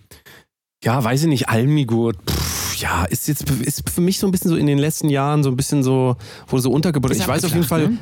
ja, 0.84 1.04
weiß 1.04 1.24
ich 1.24 1.28
nicht, 1.28 1.50
Almigurt, 1.50 2.18
pff, 2.30 2.78
ja, 2.78 3.04
ist 3.06 3.28
jetzt 3.28 3.50
ist 3.50 3.90
für 3.90 4.02
mich 4.02 4.20
so 4.20 4.28
ein 4.28 4.32
bisschen 4.32 4.50
so 4.50 4.56
in 4.56 4.68
den 4.68 4.78
letzten 4.78 5.10
Jahren 5.10 5.44
so 5.44 5.50
ein 5.50 5.58
bisschen 5.58 5.84
so, 5.84 6.16
wurde 6.48 6.62
so 6.62 6.72
untergebracht. 6.72 7.16
Ich 7.16 7.28
weiß 7.28 7.44
auf 7.46 7.54
jeden 7.54 7.66
Fall, 7.66 7.90
ne? 7.90 7.98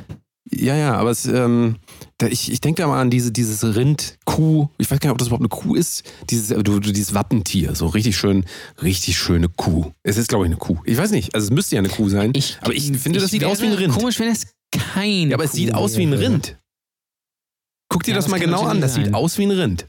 Ja, 0.50 0.74
ja, 0.76 0.94
aber 0.94 1.10
es, 1.10 1.26
ähm, 1.26 1.76
ich, 2.28 2.50
ich 2.52 2.60
denke 2.60 2.82
da 2.82 2.88
mal 2.88 3.00
an 3.00 3.10
diese, 3.10 3.30
dieses 3.32 3.62
Rind, 3.76 4.18
Kuh, 4.24 4.68
ich 4.78 4.90
weiß 4.90 4.98
gar 5.00 5.08
nicht, 5.08 5.12
ob 5.12 5.18
das 5.18 5.28
überhaupt 5.28 5.42
eine 5.42 5.48
Kuh 5.48 5.74
ist, 5.74 6.02
dieses, 6.30 6.48
du, 6.48 6.80
dieses 6.80 7.14
Wappentier, 7.14 7.74
so 7.74 7.86
richtig 7.86 8.16
schön, 8.16 8.44
richtig 8.82 9.18
schöne 9.18 9.48
Kuh. 9.48 9.92
Es 10.02 10.16
ist, 10.16 10.28
glaube 10.28 10.44
ich, 10.44 10.50
eine 10.50 10.58
Kuh. 10.58 10.78
Ich 10.84 10.96
weiß 10.96 11.10
nicht, 11.10 11.34
also 11.34 11.46
es 11.46 11.50
müsste 11.50 11.76
ja 11.76 11.80
eine 11.80 11.88
Kuh 11.88 12.08
sein, 12.08 12.32
Ich, 12.34 12.58
aber 12.62 12.72
ich 12.74 12.84
finde, 12.98 13.20
das 13.20 13.30
sieht 13.30 13.44
aus 13.44 13.60
wie 13.60 13.66
ein 13.66 13.72
Rind. 13.74 13.94
Komisch, 13.94 14.18
wenn 14.20 14.28
das 14.28 14.46
kein. 14.72 15.30
Ja, 15.30 15.36
aber 15.36 15.44
es 15.44 15.52
sieht 15.52 15.74
aus 15.74 15.96
wie 15.96 16.04
ein 16.04 16.12
Rind. 16.12 16.58
Guck 17.90 18.02
dir 18.02 18.10
Ja, 18.12 18.16
das 18.16 18.26
das 18.26 18.30
mal 18.30 18.40
genau 18.40 18.62
an, 18.64 18.80
das 18.80 18.94
sieht 18.94 19.06
sein. 19.06 19.14
aus 19.14 19.38
wie 19.38 19.44
ein 19.46 19.50
Rind. 19.50 19.88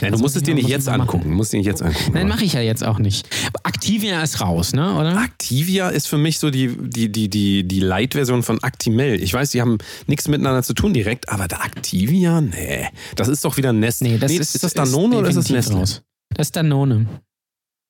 Ja, 0.00 0.08
du 0.08 0.12
musst 0.12 0.22
muss 0.22 0.36
es 0.36 0.42
dir 0.42 0.52
ich 0.52 0.62
nicht 0.62 0.68
jetzt 0.68 0.88
angucken. 0.88 1.30
Du 1.30 1.34
musst 1.36 1.52
dir 1.52 1.58
nicht 1.58 1.66
jetzt 1.66 1.82
angucken. 1.82 2.12
Nein, 2.12 2.28
mache 2.28 2.44
ich 2.44 2.52
ja 2.52 2.60
jetzt 2.60 2.84
auch 2.84 2.98
nicht. 2.98 3.28
Activia 3.64 4.22
ist 4.22 4.40
raus, 4.40 4.72
ne? 4.72 4.94
Oder? 4.94 5.22
Activia 5.22 5.88
ist 5.88 6.08
für 6.08 6.18
mich 6.18 6.38
so 6.38 6.50
die, 6.50 6.68
die, 6.68 7.10
die, 7.10 7.28
die, 7.28 7.66
die 7.66 7.80
Light-Version 7.80 8.42
von 8.42 8.62
Actimel. 8.62 9.22
Ich 9.22 9.32
weiß, 9.32 9.50
die 9.50 9.60
haben 9.60 9.78
nichts 10.06 10.28
miteinander 10.28 10.62
zu 10.62 10.74
tun 10.74 10.94
direkt, 10.94 11.28
aber 11.28 11.48
der 11.48 11.64
Activia, 11.64 12.40
nee. 12.40 12.88
Das 13.16 13.28
ist 13.28 13.44
doch 13.44 13.56
wieder 13.56 13.72
Nestle. 13.72 14.08
Nee, 14.08 14.18
das 14.18 14.32
nee, 14.32 14.38
ist, 14.38 14.54
ist 14.54 14.64
das 14.64 14.74
Danone 14.74 15.16
oder 15.16 15.28
ist 15.28 15.36
das 15.36 15.50
Nestle? 15.50 15.76
raus. 15.76 16.02
Das 16.30 16.48
ist 16.48 16.56
Danone. 16.56 17.06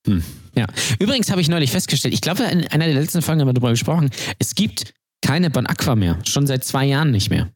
Hm. 0.07 0.23
Ja. 0.55 0.67
Übrigens 0.99 1.31
habe 1.31 1.41
ich 1.41 1.49
neulich 1.49 1.71
festgestellt, 1.71 2.15
ich 2.15 2.21
glaube, 2.21 2.45
in 2.45 2.67
einer 2.69 2.87
der 2.87 2.95
letzten 2.95 3.23
Folgen 3.23 3.41
haben 3.41 3.49
wir 3.49 3.55
darüber 3.55 3.71
gesprochen, 3.71 4.11
es 4.39 4.55
gibt 4.55 4.93
keine 5.23 5.51
Bon 5.51 5.67
Aqua 5.67 5.97
mehr. 5.97 6.19
Schon 6.25 6.47
seit 6.47 6.65
zwei 6.65 6.85
Jahren 6.85 7.11
nicht 7.11 7.31
mehr. 7.31 7.51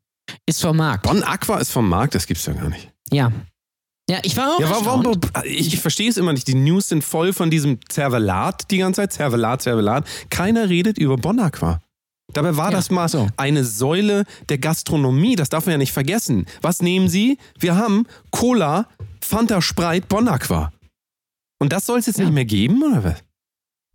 Ist 0.46 0.60
vom 0.60 0.76
Markt. 0.76 1.04
Bon 1.04 1.22
Aqua 1.22 1.58
ist 1.58 1.70
vom 1.70 1.88
Markt, 1.88 2.14
das 2.14 2.26
gibt's 2.26 2.46
ja 2.46 2.54
gar 2.54 2.70
nicht. 2.70 2.90
Ja. 3.12 3.32
Ja, 4.10 4.18
ich 4.22 4.36
war 4.36 4.54
auch. 4.54 4.60
Ja, 4.60 4.70
warum, 4.70 5.20
ich, 5.44 5.74
ich 5.74 5.80
verstehe 5.80 6.08
es 6.08 6.16
immer 6.16 6.32
nicht. 6.32 6.48
Die 6.48 6.54
News 6.54 6.88
sind 6.88 7.04
voll 7.04 7.32
von 7.32 7.50
diesem 7.50 7.78
Zervelat 7.88 8.70
die 8.70 8.78
ganze 8.78 9.02
Zeit. 9.02 9.12
Zervelat, 9.12 9.60
Zervelat. 9.62 10.06
Keiner 10.30 10.68
redet 10.68 10.96
über 10.98 11.16
Bon 11.16 11.38
Aqua. 11.38 11.80
Dabei 12.32 12.56
war 12.56 12.70
Ja, 12.70 12.76
das 12.76 12.90
mal 12.90 13.08
so. 13.08 13.26
eine 13.36 13.64
Säule 13.64 14.24
der 14.48 14.58
Gastronomie. 14.58 15.36
Das 15.36 15.48
darf 15.50 15.66
man 15.66 15.72
ja 15.72 15.78
nicht 15.78 15.92
vergessen. 15.92 16.46
Was 16.62 16.80
nehmen 16.82 17.08
Sie? 17.08 17.38
Wir 17.58 17.76
haben 17.76 18.06
Cola, 18.30 18.86
Fanta 19.22 19.60
Sprite, 19.62 20.06
Bon 20.08 20.26
Aqua. 20.28 20.72
Und 21.60 21.72
das 21.72 21.86
soll 21.86 21.98
es 21.98 22.06
jetzt 22.06 22.18
Ja. 22.18 22.24
nicht 22.24 22.34
mehr 22.34 22.44
geben, 22.44 22.82
oder 22.82 23.02
was? 23.04 23.16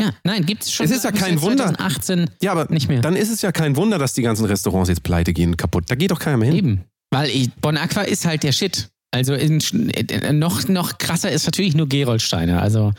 Ja, 0.02 0.12
nein, 0.23 0.45
gibt 0.45 0.63
es 0.63 0.71
schon. 0.71 0.86
Es 0.86 0.91
ist 0.91 1.04
ja 1.04 1.12
kein 1.12 1.41
Wunder. 1.41 1.65
2018 1.67 2.30
Ja, 2.41 2.52
aber 2.52 2.65
nicht 2.71 2.88
mehr. 2.89 3.02
dann 3.02 3.15
ist 3.15 3.30
es 3.30 3.41
ja 3.43 3.52
kein 3.52 3.76
Wunder, 3.76 3.97
dass 3.99 4.13
die 4.13 4.23
ganzen 4.23 4.45
Restaurants 4.45 4.89
jetzt 4.89 5.04
pleite 5.04 5.34
gehen, 5.34 5.56
kaputt. 5.56 5.86
Da 5.88 5.95
geht 5.95 6.12
doch 6.12 6.19
keiner 6.19 6.38
mehr 6.38 6.49
hin. 6.49 6.58
Eben. 6.58 6.84
Weil 7.12 7.30
ich, 7.30 7.54
Bon 7.62 7.78
Aqua 7.78 8.02
ist 8.02 8.26
halt 8.26 8.41
der 8.43 8.52
Shit. 8.52 8.89
Also 9.13 9.36
in, 9.36 9.60
äh, 9.91 10.34
noch, 10.34 10.67
noch 10.67 10.97
krasser 10.97 11.32
ist 11.32 11.45
natürlich 11.45 11.76
nur 11.76 11.88
Gerolsteiner. 11.88 12.62
Also, 12.62 12.93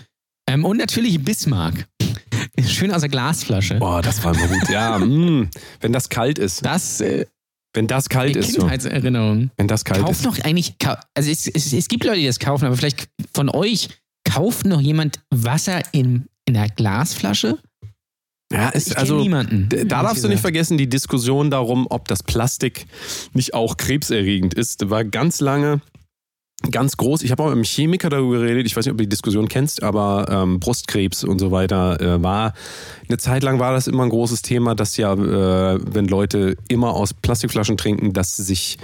ähm, 0.48 0.64
und 0.64 0.76
natürlich 0.76 1.22
Bismarck. 1.24 1.88
Schön 2.68 2.92
aus 2.92 3.00
der 3.00 3.10
Glasflasche. 3.10 3.76
Boah, 3.76 4.00
das 4.00 4.22
war 4.22 4.32
immer 4.34 4.46
gut. 4.46 4.68
Ja, 4.68 4.98
mh, 4.98 5.48
wenn 5.80 5.92
das 5.92 6.08
kalt 6.08 6.38
ist. 6.38 6.64
Das 6.64 7.00
äh, 7.00 7.26
Wenn 7.72 7.88
das 7.88 8.08
kalt 8.08 8.36
ist. 8.36 8.54
Kindheitserinnerung. 8.54 9.50
Wenn 9.56 9.66
das 9.66 9.84
kalt 9.84 10.02
Kauft 10.02 10.20
ist. 10.20 10.24
noch 10.24 10.38
eigentlich, 10.44 10.74
also 11.14 11.30
es, 11.30 11.48
es, 11.48 11.72
es 11.72 11.88
gibt 11.88 12.04
Leute, 12.04 12.20
die 12.20 12.26
das 12.26 12.38
kaufen, 12.38 12.64
aber 12.66 12.76
vielleicht 12.76 13.08
von 13.34 13.48
euch, 13.48 13.88
kauft 14.24 14.66
noch 14.66 14.80
jemand 14.80 15.20
Wasser 15.30 15.82
in, 15.90 16.26
in 16.44 16.56
einer 16.56 16.68
Glasflasche? 16.68 17.58
Ja, 18.52 18.68
Ich 18.68 18.74
ist 18.76 18.88
kenne 18.90 18.98
also. 19.00 19.18
niemanden. 19.20 19.68
Da 19.68 20.02
darfst 20.02 20.22
du 20.22 20.28
nicht 20.28 20.36
gesagt. 20.36 20.40
vergessen, 20.42 20.78
die 20.78 20.88
Diskussion 20.88 21.50
darum, 21.50 21.88
ob 21.90 22.06
das 22.06 22.22
Plastik 22.22 22.86
nicht 23.32 23.52
auch 23.52 23.76
krebserregend 23.76 24.54
ist, 24.54 24.88
war 24.90 25.02
ganz 25.04 25.40
lange 25.40 25.80
ganz 26.70 26.96
groß. 26.96 27.22
Ich 27.22 27.30
habe 27.30 27.42
auch 27.42 27.46
mit 27.46 27.54
einem 27.54 27.64
Chemiker 27.64 28.08
darüber 28.10 28.38
geredet. 28.38 28.66
Ich 28.66 28.76
weiß 28.76 28.84
nicht, 28.84 28.92
ob 28.92 28.98
du 28.98 29.04
die 29.04 29.08
Diskussion 29.08 29.48
kennst, 29.48 29.82
aber 29.82 30.26
ähm, 30.30 30.60
Brustkrebs 30.60 31.24
und 31.24 31.38
so 31.38 31.50
weiter 31.50 32.00
äh, 32.00 32.22
war 32.22 32.52
eine 33.08 33.18
Zeit 33.18 33.42
lang 33.42 33.58
war 33.58 33.72
das 33.72 33.86
immer 33.86 34.02
ein 34.04 34.10
großes 34.10 34.42
Thema, 34.42 34.74
dass 34.74 34.96
ja, 34.96 35.12
äh, 35.14 35.78
wenn 35.94 36.06
Leute 36.06 36.56
immer 36.68 36.90
aus 36.94 37.12
Plastikflaschen 37.14 37.76
trinken, 37.76 38.12
dass 38.12 38.36
sich 38.36 38.78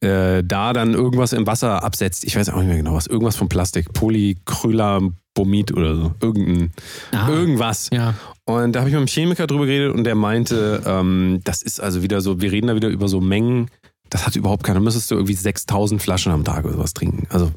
äh, 0.00 0.42
da 0.44 0.72
dann 0.72 0.92
irgendwas 0.94 1.32
im 1.32 1.46
Wasser 1.46 1.82
absetzt. 1.82 2.24
Ich 2.24 2.36
weiß 2.36 2.50
auch 2.50 2.58
nicht 2.58 2.68
mehr 2.68 2.76
genau 2.76 2.94
was. 2.94 3.06
Irgendwas 3.06 3.36
von 3.36 3.48
Plastik. 3.48 3.92
Polycrylabomid 3.94 5.72
oder 5.72 5.96
so. 5.96 6.12
Irgendein, 6.20 6.72
Ah, 7.12 7.28
irgendwas. 7.28 7.88
ja. 7.92 8.14
Und 8.44 8.72
da 8.74 8.80
habe 8.80 8.90
ich 8.90 8.94
mit 8.94 8.98
einem 9.00 9.08
Chemiker 9.08 9.46
drüber 9.46 9.66
geredet 9.66 9.92
und 9.94 10.04
der 10.04 10.14
meinte, 10.14 10.82
ähm, 10.86 11.40
das 11.44 11.62
ist 11.62 11.80
also 11.80 12.02
wieder 12.02 12.20
so, 12.20 12.40
wir 12.40 12.52
reden 12.52 12.68
da 12.68 12.76
wieder 12.76 12.88
über 12.88 13.08
so 13.08 13.20
Mengen, 13.20 13.70
das 14.10 14.26
hat 14.26 14.36
überhaupt 14.36 14.64
keiner. 14.64 14.80
Müsstest 14.80 15.10
du 15.10 15.16
irgendwie 15.16 15.34
6000 15.34 16.00
Flaschen 16.00 16.32
am 16.32 16.44
Tag 16.44 16.64
oder 16.64 16.74
sowas 16.74 16.94
trinken. 16.94 17.26
Also 17.30 17.52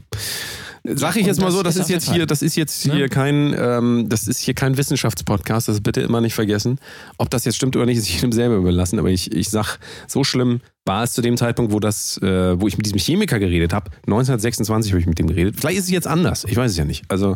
sag 0.84 1.15
ich 1.15 1.26
jetzt 1.26 1.42
mal 1.42 1.52
so, 1.52 1.63
das 1.63 1.76
ist 1.76 1.89
jetzt 1.89 2.12
hier, 2.12 2.26
das 2.26 2.42
ist 2.42 2.56
jetzt 2.56 2.86
Ne? 2.88 2.94
hier 2.96 3.10
kein, 3.10 3.56
ähm, 3.58 4.06
das 4.10 4.28
ist 4.28 4.39
hier 4.39 4.54
kein 4.54 4.78
Wissenschaftspodcast, 4.78 5.68
das 5.68 5.82
bitte 5.82 6.02
immer 6.02 6.22
nicht 6.22 6.34
vergessen. 6.34 6.80
Ob 7.18 7.30
das 7.30 7.46
jetzt 7.46 7.56
stimmt 7.56 7.76
oder 7.76 7.86
nicht, 7.86 7.98
ist 7.98 8.10
jedem 8.10 8.32
selber 8.32 8.56
überlassen. 8.56 9.00
Aber 9.00 9.10
ich, 9.10 9.32
ich 9.32 9.50
sag, 9.50 9.78
so 10.08 10.24
schlimm 10.24 10.62
war 10.86 11.04
es 11.04 11.13
zu 11.13 11.22
dem 11.22 11.38
Zeitpunkt, 11.38 11.72
wo 11.72 11.80
das, 11.80 12.18
äh, 12.24 12.60
wo 12.60 12.68
ich 12.68 12.78
mit 12.78 12.86
diesem 12.86 12.98
Chemiker 12.98 13.38
geredet 13.38 13.74
habe. 13.74 13.92
1926 14.08 14.92
habe 14.92 15.00
ich 15.00 15.06
mit 15.06 15.20
dem 15.20 15.28
geredet. 15.28 15.56
Vielleicht 15.60 15.78
ist 15.78 15.84
es 15.86 15.92
jetzt 15.92 16.08
anders, 16.08 16.46
ich 16.46 16.56
weiß 16.58 16.72
es 16.72 16.78
ja 16.78 16.86
nicht. 16.86 17.04
Also, 17.10 17.36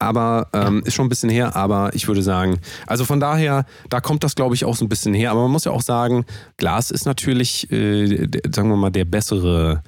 aber 0.00 0.48
ähm, 0.52 0.82
ist 0.84 0.94
schon 0.94 1.06
ein 1.06 1.08
bisschen 1.08 1.30
her. 1.30 1.54
Aber 1.54 1.94
ich 1.94 2.08
würde 2.08 2.22
sagen, 2.22 2.58
also 2.86 3.04
von 3.04 3.20
daher, 3.20 3.66
da 3.88 4.00
kommt 4.00 4.24
das, 4.24 4.34
glaube 4.34 4.54
ich, 4.56 4.64
auch 4.64 4.74
so 4.74 4.84
ein 4.84 4.88
bisschen 4.88 5.14
her. 5.14 5.30
Aber 5.30 5.42
man 5.42 5.52
muss 5.52 5.64
ja 5.64 5.70
auch 5.72 5.82
sagen, 5.82 6.24
Glas 6.56 6.90
ist 6.90 7.04
natürlich, 7.04 7.70
äh, 7.70 8.26
sagen 8.52 8.68
wir 8.68 8.76
mal, 8.76 8.90
der 8.90 9.04
bessere, 9.04 9.82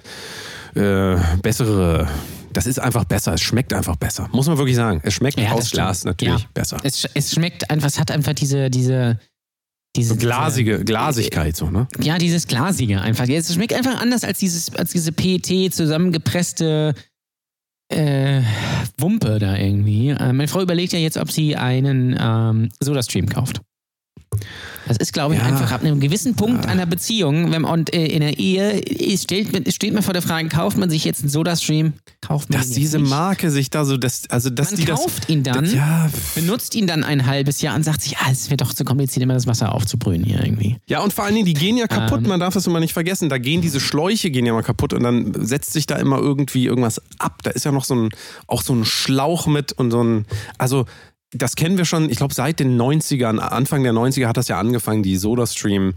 äh, 0.74 1.16
bessere. 1.42 2.08
Das 2.52 2.66
ist 2.66 2.78
einfach 2.80 3.04
besser. 3.04 3.34
Es 3.34 3.42
schmeckt 3.42 3.72
einfach 3.72 3.96
besser. 3.96 4.28
Muss 4.32 4.46
man 4.48 4.58
wirklich 4.58 4.76
sagen. 4.76 5.00
Es 5.04 5.14
schmeckt 5.14 5.38
Ja, 5.38 5.52
aus 5.52 5.68
stimmt. 5.68 5.72
Glas 5.82 6.04
natürlich 6.04 6.42
Ja. 6.42 6.48
besser. 6.52 6.78
Es, 6.82 7.06
es 7.14 7.32
schmeckt 7.32 7.70
einfach, 7.70 7.86
es 7.88 7.98
hat 8.00 8.10
einfach 8.10 8.32
diese, 8.34 8.70
diese, 8.70 9.18
diese 9.96 10.16
glasige, 10.16 10.84
Glasigkeit, 10.84 11.56
so, 11.56 11.70
ne? 11.70 11.86
Ja, 12.00 12.18
dieses 12.18 12.46
Glasige 12.46 13.00
einfach. 13.00 13.28
Es 13.28 13.52
schmeckt 13.54 13.72
einfach 13.74 14.00
anders 14.00 14.24
als, 14.24 14.38
dieses, 14.38 14.74
als 14.74 14.90
diese 14.92 15.12
PET 15.12 15.72
zusammengepresste 15.74 16.94
äh, 17.92 18.42
Wumpe 18.98 19.38
da 19.38 19.56
irgendwie. 19.56 20.10
Äh, 20.10 20.32
meine 20.32 20.48
Frau 20.48 20.62
überlegt 20.62 20.92
ja 20.92 20.98
jetzt, 20.98 21.16
ob 21.16 21.30
sie 21.30 21.56
einen 21.56 22.16
ähm, 22.20 22.68
Sodastream 22.80 23.28
kauft. 23.28 23.60
Das 24.86 24.96
ist, 24.96 25.12
glaube 25.12 25.34
ich, 25.34 25.40
Ja. 25.40 25.46
einfach 25.46 25.72
ab 25.72 25.82
einem 25.84 25.98
gewissen 26.00 26.34
Punkt 26.36 26.66
einer 26.66 26.86
Beziehung 26.86 27.50
wenn, 27.52 27.64
und 27.64 27.92
äh, 27.94 28.06
in 28.06 28.20
der 28.20 28.38
Ehe 28.38 28.80
steht, 29.18 29.52
man- 29.52 29.70
steht 29.70 29.92
man 29.92 30.02
vor 30.04 30.12
der 30.14 30.22
Frage, 30.22 30.48
kauft 30.48 30.78
man 30.78 30.88
sich 30.88 31.04
jetzt 31.04 31.20
einen 31.20 31.28
Soda-Stream? 31.30 31.94
Kauft 32.20 32.48
man 32.50 32.60
Dass 32.60 32.70
diese 32.70 32.98
nicht? 32.98 33.10
Marke 33.10 33.50
sich 33.50 33.70
da 33.70 33.84
so, 33.84 33.96
das, 33.96 34.30
also 34.30 34.48
dass 34.50 34.70
Man 34.70 34.80
die 34.80 34.86
das. 34.86 35.00
kauft 35.00 35.28
ihn 35.28 35.42
dann, 35.42 35.64
Ja, 35.74 36.08
benutzt 36.34 36.74
ihn 36.76 36.86
dann 36.86 37.02
ein 37.04 37.26
halbes 37.26 37.60
Jahr 37.60 37.74
und 37.74 37.82
sagt 37.84 38.02
sich, 38.02 38.18
ah, 38.18 38.28
es 38.30 38.50
wird 38.50 38.60
doch 38.60 38.72
zu 38.72 38.84
kompliziert, 38.84 39.22
immer 39.22 39.34
das 39.34 39.46
Wasser 39.48 39.74
aufzubrühen 39.74 40.22
hier 40.24 40.42
irgendwie. 40.44 40.76
Ja, 40.86 41.00
und 41.02 41.12
vor 41.12 41.24
allen 41.24 41.34
Dingen, 41.34 41.46
die 41.46 41.54
gehen 41.54 41.76
ja 41.76 41.86
kaputt, 41.88 42.20
Ähm. 42.22 42.28
man 42.28 42.40
darf 42.40 42.54
das 42.54 42.66
immer 42.66 42.80
nicht 42.80 42.92
vergessen. 42.92 43.28
Da 43.28 43.38
gehen 43.38 43.60
diese 43.62 43.80
Schläuche 43.80 44.30
gehen 44.30 44.46
ja 44.46 44.52
mal 44.52 44.62
kaputt 44.62 44.92
und 44.92 45.02
dann 45.02 45.32
setzt 45.44 45.72
sich 45.72 45.86
da 45.86 45.96
immer 45.96 46.18
irgendwie 46.18 46.66
irgendwas 46.66 47.00
ab. 47.18 47.40
Da 47.42 47.50
ist 47.50 47.64
ja 47.64 47.72
noch 47.72 47.84
so 47.84 47.94
ein, 47.94 48.08
auch 48.46 48.62
so 48.62 48.74
ein 48.74 48.84
Schlauch 48.84 49.46
mit 49.48 49.72
und 49.72 49.90
so 49.90 50.02
ein, 50.02 50.24
also 50.58 50.86
das 51.32 51.56
kennen 51.56 51.78
wir 51.78 51.84
schon, 51.84 52.10
ich 52.10 52.16
glaube, 52.16 52.34
seit 52.34 52.60
den 52.60 52.80
90ern, 52.80 53.38
Anfang 53.38 53.82
der 53.82 53.92
90er 53.92 54.26
hat 54.26 54.36
das 54.36 54.48
ja 54.48 54.58
angefangen, 54.58 55.02
die 55.02 55.16
SodaStream 55.16 55.94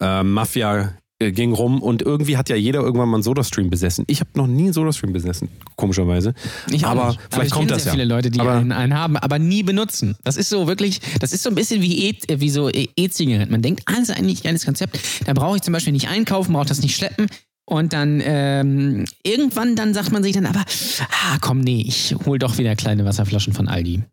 äh, 0.00 0.22
Mafia 0.22 0.94
äh, 1.20 1.32
ging 1.32 1.52
rum 1.52 1.82
und 1.82 2.02
irgendwie 2.02 2.36
hat 2.36 2.48
ja 2.48 2.54
jeder 2.54 2.80
irgendwann 2.80 3.08
mal 3.08 3.16
einen 3.16 3.24
SodaStream 3.24 3.70
besessen. 3.70 4.04
Ich 4.06 4.20
habe 4.20 4.30
noch 4.34 4.46
nie 4.46 4.64
einen 4.64 4.72
SodaStream 4.72 5.12
besessen, 5.12 5.48
komischerweise. 5.74 6.32
Ich 6.70 6.86
aber 6.86 7.08
nicht. 7.08 7.20
vielleicht 7.30 7.48
ich 7.48 7.52
kommt 7.54 7.70
das 7.72 7.82
sehr 7.82 7.92
ja. 7.92 7.94
viele 7.94 8.04
Leute, 8.04 8.30
die 8.30 8.38
aber, 8.38 8.52
einen, 8.52 8.70
einen 8.70 8.94
haben, 8.94 9.16
aber 9.16 9.40
nie 9.40 9.64
benutzen. 9.64 10.16
Das 10.22 10.36
ist 10.36 10.48
so 10.48 10.68
wirklich, 10.68 11.00
das 11.18 11.32
ist 11.32 11.42
so 11.42 11.48
ein 11.48 11.56
bisschen 11.56 11.82
wie 11.82 12.10
E- 12.10 12.40
wie 12.40 12.50
so 12.50 12.68
E- 12.70 12.88
E-Zigaretten. 12.94 13.50
Man 13.50 13.62
denkt, 13.62 13.82
alles 13.86 14.10
eigentlich 14.10 14.40
ein 14.40 14.44
geiles 14.44 14.64
Konzept. 14.64 15.00
Da 15.26 15.32
brauche 15.32 15.56
ich 15.56 15.62
zum 15.62 15.72
Beispiel 15.72 15.92
nicht 15.92 16.08
einkaufen, 16.08 16.52
brauche 16.52 16.66
das 16.66 16.82
nicht 16.82 16.94
schleppen. 16.94 17.26
Und 17.64 17.92
dann 17.92 18.22
ähm, 18.24 19.04
irgendwann 19.24 19.74
dann 19.76 19.92
sagt 19.92 20.12
man 20.12 20.22
sich 20.22 20.32
dann 20.32 20.46
aber, 20.46 20.64
ah 21.10 21.38
komm, 21.40 21.60
nee, 21.60 21.84
ich 21.86 22.14
hol 22.24 22.38
doch 22.38 22.56
wieder 22.58 22.76
kleine 22.76 23.04
Wasserflaschen 23.04 23.52
von 23.52 23.66
Aldi. 23.68 24.04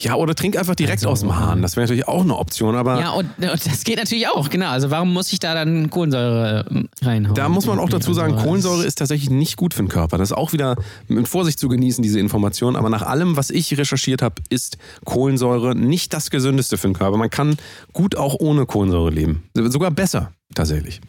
Ja, 0.00 0.14
oder 0.14 0.36
trink 0.36 0.56
einfach 0.56 0.76
direkt 0.76 0.98
Also, 1.00 1.08
aus 1.08 1.20
dem 1.20 1.34
Hahn. 1.36 1.60
Das 1.60 1.74
wäre 1.74 1.82
natürlich 1.84 2.06
auch 2.06 2.22
eine 2.22 2.36
Option, 2.36 2.76
aber 2.76 3.00
Ja, 3.00 3.10
und, 3.10 3.26
und 3.36 3.66
das 3.66 3.82
geht 3.82 3.96
natürlich 3.96 4.28
auch, 4.28 4.48
genau. 4.48 4.68
Also 4.68 4.90
warum 4.92 5.12
muss 5.12 5.32
ich 5.32 5.40
da 5.40 5.54
dann 5.54 5.90
Kohlensäure 5.90 6.66
ähm, 6.70 6.88
reinhauen? 7.02 7.34
Da 7.34 7.48
muss 7.48 7.66
man 7.66 7.80
auch 7.80 7.88
dazu 7.88 8.14
sagen, 8.14 8.34
Also, 8.34 8.44
Kohlensäure 8.44 8.84
ist 8.84 8.98
tatsächlich 8.98 9.28
nicht 9.30 9.56
gut 9.56 9.74
für 9.74 9.82
den 9.82 9.88
Körper. 9.88 10.16
Das 10.16 10.30
ist 10.30 10.36
auch 10.36 10.52
wieder 10.52 10.76
mit 11.08 11.26
Vorsicht 11.26 11.58
zu 11.58 11.66
genießen, 11.68 12.00
diese 12.00 12.20
Information. 12.20 12.76
Aber 12.76 12.90
nach 12.90 13.02
allem, 13.02 13.36
was 13.36 13.50
ich 13.50 13.76
recherchiert 13.76 14.22
habe, 14.22 14.36
ist 14.50 14.78
Kohlensäure 15.04 15.74
nicht 15.74 16.12
das 16.12 16.30
Gesündeste 16.30 16.78
für 16.78 16.86
den 16.86 16.94
Körper. 16.94 17.16
Man 17.16 17.30
kann 17.30 17.56
gut 17.92 18.16
auch 18.16 18.36
ohne 18.38 18.66
Kohlensäure 18.66 19.10
leben. 19.10 19.42
Sogar 19.54 19.90
besser, 19.90 20.30
tatsächlich. 20.54 21.00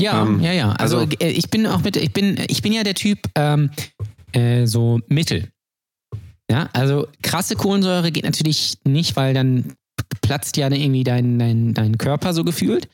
Ja, 0.00 0.22
Ähm, 0.22 0.40
ja, 0.40 0.50
ja. 0.52 0.72
Also, 0.72 0.98
also- 0.98 1.16
äh, 1.20 1.28
ich 1.30 1.48
bin 1.48 1.64
auch 1.68 1.82
mit, 1.82 1.96
ich 1.96 2.12
bin, 2.12 2.38
ich 2.48 2.60
bin 2.60 2.72
ja 2.72 2.82
der 2.82 2.94
Typ 2.94 3.20
ähm, 3.36 3.70
äh, 4.32 4.66
so 4.66 4.98
Mittel. 5.06 5.48
Ja, 6.50 6.68
also 6.72 7.08
krasse 7.22 7.56
Kohlensäure 7.56 8.12
geht 8.12 8.24
natürlich 8.24 8.78
nicht, 8.84 9.16
weil 9.16 9.34
dann 9.34 9.74
platzt 10.22 10.56
ja 10.56 10.70
irgendwie 10.70 11.04
dein, 11.04 11.38
dein, 11.38 11.74
dein 11.74 11.98
Körper 11.98 12.32
so 12.34 12.44
gefühlt. 12.44 12.88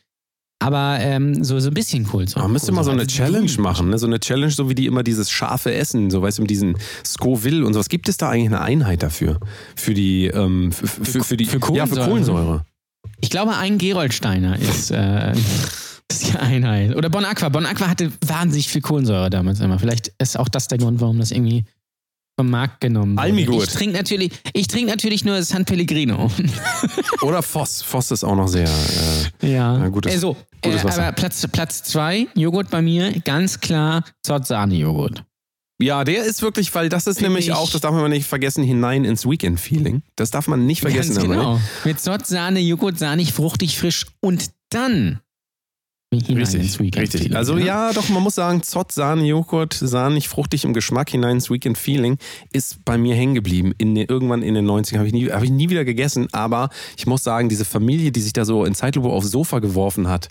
Aber 0.63 0.99
ähm, 1.01 1.43
so, 1.43 1.59
so 1.59 1.71
ein 1.71 1.75
bisschen 1.75 2.07
Kohlensäure. 2.07 2.45
Man 2.45 2.53
müsste 2.53 2.71
mal 2.71 2.85
so 2.85 2.93
eine 2.93 3.03
Also 3.03 3.17
Challenge 3.17 3.51
machen. 3.59 3.91
Ne? 3.91 3.99
So 3.99 4.07
eine 4.07 4.21
Challenge, 4.21 4.53
so 4.53 4.69
wie 4.69 4.77
die 4.77 4.87
immer 4.87 5.03
dieses 5.03 5.29
scharfe 5.29 5.75
Essen, 5.75 6.09
so 6.09 6.23
weißt 6.23 6.39
du, 6.39 6.43
mit 6.43 6.51
diesen 6.51 6.77
Scoville 7.05 7.67
und 7.67 7.73
sowas. 7.75 7.89
Gibt 7.89 8.09
es 8.09 8.17
da 8.17 8.31
eigentlich 8.31 8.47
eine 8.47 8.61
Einheit 8.61 9.03
dafür? 9.03 9.41
Für 9.75 9.93
die, 9.93 10.27
ähm, 10.27 10.71
für, 10.71 10.87
für, 10.87 11.25
für 11.25 11.37
die, 11.37 11.47
für 11.47 11.59
ja, 11.75 11.87
für 11.87 11.97
Kohlensäure. 11.97 12.07
Kohlensäure. 12.07 12.67
Ich 13.21 13.31
glaube, 13.31 13.57
ein 13.57 13.79
Geroldsteiner 13.79 14.57
ist, 14.57 14.93
äh, 14.93 15.33
ist 16.09 16.33
die 16.33 16.39
Einheit. 16.39 16.95
Oder 16.95 17.11
Bon 17.11 17.25
Aqua. 17.25 17.49
Bon 17.49 17.67
Aqua 17.67 17.89
hatte 17.89 18.13
wahnsinnig 18.25 18.69
viel 18.69 18.83
Kohlensäure 18.83 19.31
damals 19.31 19.59
immer. 19.59 19.81
Vielleicht 19.81 20.13
ist 20.19 20.39
auch 20.39 20.49
das 20.49 20.69
der 20.69 20.79
Grund, 20.79 21.01
warum 21.01 21.19
das 21.19 21.33
irgendwie 21.33 21.65
vom 22.43 22.51
Markt 22.51 22.81
genommen 22.81 23.13
wurde. 23.13 23.23
Almigurt. 23.23 23.69
Ich 23.69 23.73
trinke 23.75 23.97
natürlich, 23.97 24.33
ich 24.53 24.67
trinke 24.67 24.91
natürlich 24.91 25.25
nur 25.25 25.41
San 25.45 25.65
Pellegrino. 25.65 26.29
Oder 27.23 27.41
Voss. 27.43 27.83
Voss 27.83 28.11
ist 28.11 28.25
auch 28.25 28.35
noch 28.35 28.49
sehr. 28.49 28.69
Äh, 29.43 29.53
Ja. 29.53 29.89
Gutes- 29.89 30.13
äh, 30.15 30.19
so, 30.19 30.37
gutes 30.61 30.81
äh, 30.81 30.85
Wasser. 30.85 31.03
aber 31.05 31.13
Platz, 31.13 31.47
Platz 31.53 31.83
zwei, 31.85 32.27
Joghurt 32.35 32.69
bei 32.71 32.83
mir, 32.83 33.13
ganz 33.25 33.61
klar 33.61 34.05
Zott-Sahne-Joghurt. 34.27 35.25
Ja, 35.81 36.05
der 36.05 36.25
ist 36.25 36.43
wirklich, 36.43 36.73
weil 36.75 36.89
das 36.89 37.07
ist 37.07 37.19
Find 37.19 37.29
nämlich 37.31 37.47
ich- 37.49 37.53
auch, 37.55 37.71
das 37.71 37.81
darf 37.81 37.93
man 37.93 38.11
nicht 38.11 38.27
vergessen, 38.27 38.63
hinein 38.65 39.05
ins 39.05 39.25
Weekend-Feeling. 39.27 40.03
Das 40.17 40.31
darf 40.31 40.49
man 40.49 40.67
nicht 40.67 40.81
vergessen. 40.81 41.15
Ganz 41.15 41.27
genau. 41.27 41.61
Mit 41.85 42.01
Zott-Sahne, 42.01 42.61
Joghurt, 42.61 42.99
sahnig, 42.99 43.33
fruchtig, 43.33 43.79
frisch 43.79 44.07
und 44.21 44.51
dann 44.71 45.21
Richtig, 46.13 46.79
Weekend 46.79 47.03
richtig. 47.15 47.37
Also 47.37 47.57
ja, 47.59 47.93
doch, 47.93 48.09
man 48.11 48.23
muss 48.23 48.35
sagen, 48.35 48.63
Zott, 48.63 48.93
Sahne, 48.93 49.25
Joghurt, 49.25 49.73
sahnig, 49.73 50.29
fruchtig 50.29 50.65
im 50.65 50.73
Geschmack 50.75 51.11
hinein 51.11 51.37
ins 51.37 51.51
Weekend-Feeling 51.51 52.19
ist 52.53 52.85
bei 52.85 52.99
mir 52.99 53.15
hängen 53.15 53.35
geblieben. 53.35 53.73
In 53.79 53.97
irgendwann 53.97 54.43
in 54.43 54.55
den 54.55 54.67
90ern 54.71 54.99
habe 54.99 55.07
ich, 55.07 55.15
nie- 55.15 55.31
habe 55.33 55.45
ich 55.45 55.51
nie 55.51 55.71
wieder 55.71 55.85
gegessen, 55.85 56.29
aber 56.33 56.69
ich 56.97 57.07
muss 57.07 57.25
sagen, 57.25 57.49
diese 57.49 57.65
Familie, 57.65 58.13
die 58.13 58.21
sich 58.21 58.33
da 58.35 58.45
so 58.45 58.65
in 58.65 58.75
Zeitlupe 58.75 59.09
aufs 59.09 59.31
Sofa 59.31 59.59
geworfen 59.61 60.09
hat 60.09 60.29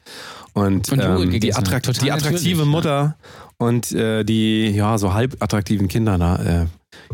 und, 0.53 0.87
ähm, 1.23 1.31
die, 1.39 1.53
attrakt 1.55 1.87
die 2.03 2.11
attraktive 2.11 2.65
Mutter 2.65 3.15
und 3.57 3.91
äh, 3.91 4.23
die 4.23 4.67
ja 4.69 4.97
so 4.97 5.13
halb 5.13 5.41
attraktiven 5.41 5.87
Kinder 5.87 6.17
da, 6.17 6.35
äh, 6.63 6.65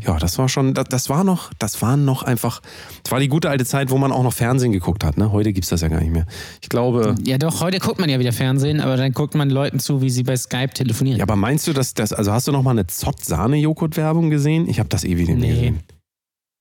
ja, 0.05 0.17
das 0.17 0.37
war 0.37 0.49
schon, 0.49 0.73
das, 0.73 0.85
das 0.89 1.09
war 1.09 1.23
noch, 1.23 1.51
das 1.59 1.81
waren 1.81 2.05
noch 2.05 2.23
einfach, 2.23 2.61
das 3.03 3.11
war 3.11 3.19
die 3.19 3.27
gute 3.27 3.49
alte 3.49 3.65
Zeit, 3.65 3.89
wo 3.89 3.97
man 3.97 4.11
auch 4.11 4.23
noch 4.23 4.33
Fernsehen 4.33 4.71
geguckt 4.71 5.03
hat. 5.03 5.17
Ne? 5.17 5.31
Heute 5.31 5.53
gibt's 5.53 5.69
das 5.69 5.81
ja 5.81 5.87
gar 5.87 5.99
nicht 5.99 6.11
mehr. 6.11 6.25
Ich 6.61 6.69
glaube, 6.69 7.15
Ja, 7.25 7.37
doch, 7.37 7.61
heute 7.61 7.79
guckt 7.79 7.99
man 7.99 8.09
ja 8.09 8.19
wieder 8.19 8.33
Fernsehen, 8.33 8.79
aber 8.81 8.97
dann 8.97 9.11
guckt 9.13 9.35
man 9.35 9.49
Leuten 9.49 9.79
zu, 9.79 10.01
wie 10.01 10.09
sie 10.09 10.23
bei 10.23 10.35
Skype 10.35 10.69
telefonieren. 10.73 11.19
Ja, 11.19 11.23
aber 11.23 11.35
meinst 11.35 11.67
du, 11.67 11.73
dass 11.73 11.93
das, 11.93 12.13
also 12.13 12.31
hast 12.31 12.47
du 12.47 12.51
noch 12.51 12.63
mal 12.63 12.71
eine 12.71 12.87
Zott-Sahne-Joghurt-Werbung 12.87 14.29
gesehen? 14.29 14.67
Ich 14.69 14.79
habe 14.79 14.89
das 14.89 15.03
ewig 15.03 15.27
nicht 15.27 15.39
mehr 15.39 15.49
Nee, 15.49 15.53
gesehen. 15.55 15.79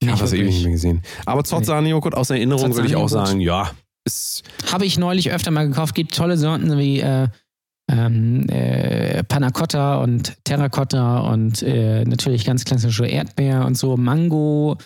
Ich 0.00 0.08
habe 0.08 0.20
das 0.20 0.32
ewig 0.32 0.46
nicht 0.46 0.62
mehr 0.64 0.72
gesehen. 0.72 1.02
Aber 1.24 1.44
Zott-Sahne-Joghurt 1.44 2.14
aus 2.14 2.30
Erinnerung 2.30 2.74
würde 2.74 2.88
ich 2.88 2.96
auch 2.96 3.08
sagen, 3.08 3.40
ja, 3.40 3.70
Habe 4.70 4.84
ich 4.84 4.98
neulich 4.98 5.30
öfter 5.32 5.50
mal 5.50 5.66
gekauft. 5.68 5.94
Gibt 5.94 6.14
tolle 6.14 6.36
Sorten 6.36 6.78
wie 6.78 7.00
äh, 7.00 7.28
ähm, 7.88 8.48
äh, 8.48 9.22
Panna 9.24 9.50
Cotta 9.50 9.96
und 10.02 10.36
Terracotta 10.44 11.20
und 11.20 11.62
äh, 11.62 12.04
natürlich 12.04 12.44
ganz 12.44 12.64
klassische 12.64 13.06
Erdbeer 13.06 13.64
und 13.64 13.76
so, 13.76 13.96
Mango 13.96 14.76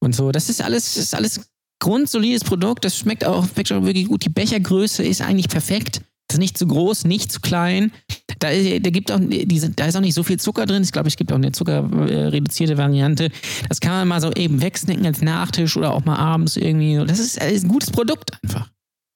und 0.00 0.14
so. 0.14 0.30
Das 0.30 0.48
ist 0.48 0.62
alles, 0.62 0.96
ist 0.96 1.14
alles 1.14 1.40
grundsolides 1.80 2.44
Produkt. 2.44 2.84
Das 2.84 2.96
schmeckt 2.96 3.24
auch, 3.24 3.46
wirklich 3.56 4.06
gut. 4.06 4.24
Die 4.24 4.30
Bechergröße 4.30 5.02
ist 5.02 5.20
eigentlich 5.20 5.48
perfekt. 5.48 6.02
Das 6.28 6.36
ist 6.36 6.40
nicht 6.40 6.56
zu 6.56 6.66
groß, 6.66 7.04
nicht 7.04 7.30
zu 7.30 7.40
klein. 7.40 7.92
Da, 8.38 8.48
da, 8.50 8.90
gibt 8.90 9.12
auch, 9.12 9.20
die 9.20 9.58
sind, 9.58 9.78
da 9.78 9.86
ist 9.86 9.96
auch 9.96 10.00
nicht 10.00 10.14
so 10.14 10.22
viel 10.22 10.38
Zucker 10.38 10.66
drin. 10.66 10.82
Ich 10.82 10.92
glaube, 10.92 11.08
es 11.08 11.16
gibt 11.16 11.32
auch 11.32 11.36
eine 11.36 11.52
zuckerreduzierte 11.52 12.78
Variante. 12.78 13.30
Das 13.68 13.80
kann 13.80 13.92
man 13.92 14.08
mal 14.08 14.20
so 14.20 14.32
eben 14.32 14.62
wegsnacken 14.62 15.04
als 15.04 15.20
Nachtisch 15.20 15.76
oder 15.76 15.92
auch 15.92 16.04
mal 16.04 16.16
abends 16.16 16.56
irgendwie. 16.56 16.96
Das 17.06 17.18
ist, 17.18 17.42
ist 17.42 17.64
ein 17.64 17.68
gutes 17.68 17.90
Produkt 17.90 18.32
einfach. 18.42 18.70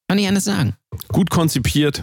Kann 0.09 0.18
ich 0.18 0.29
anders 0.29 0.44
sagen. 0.44 0.74
gut 1.09 1.31
konzipiert. 1.31 2.03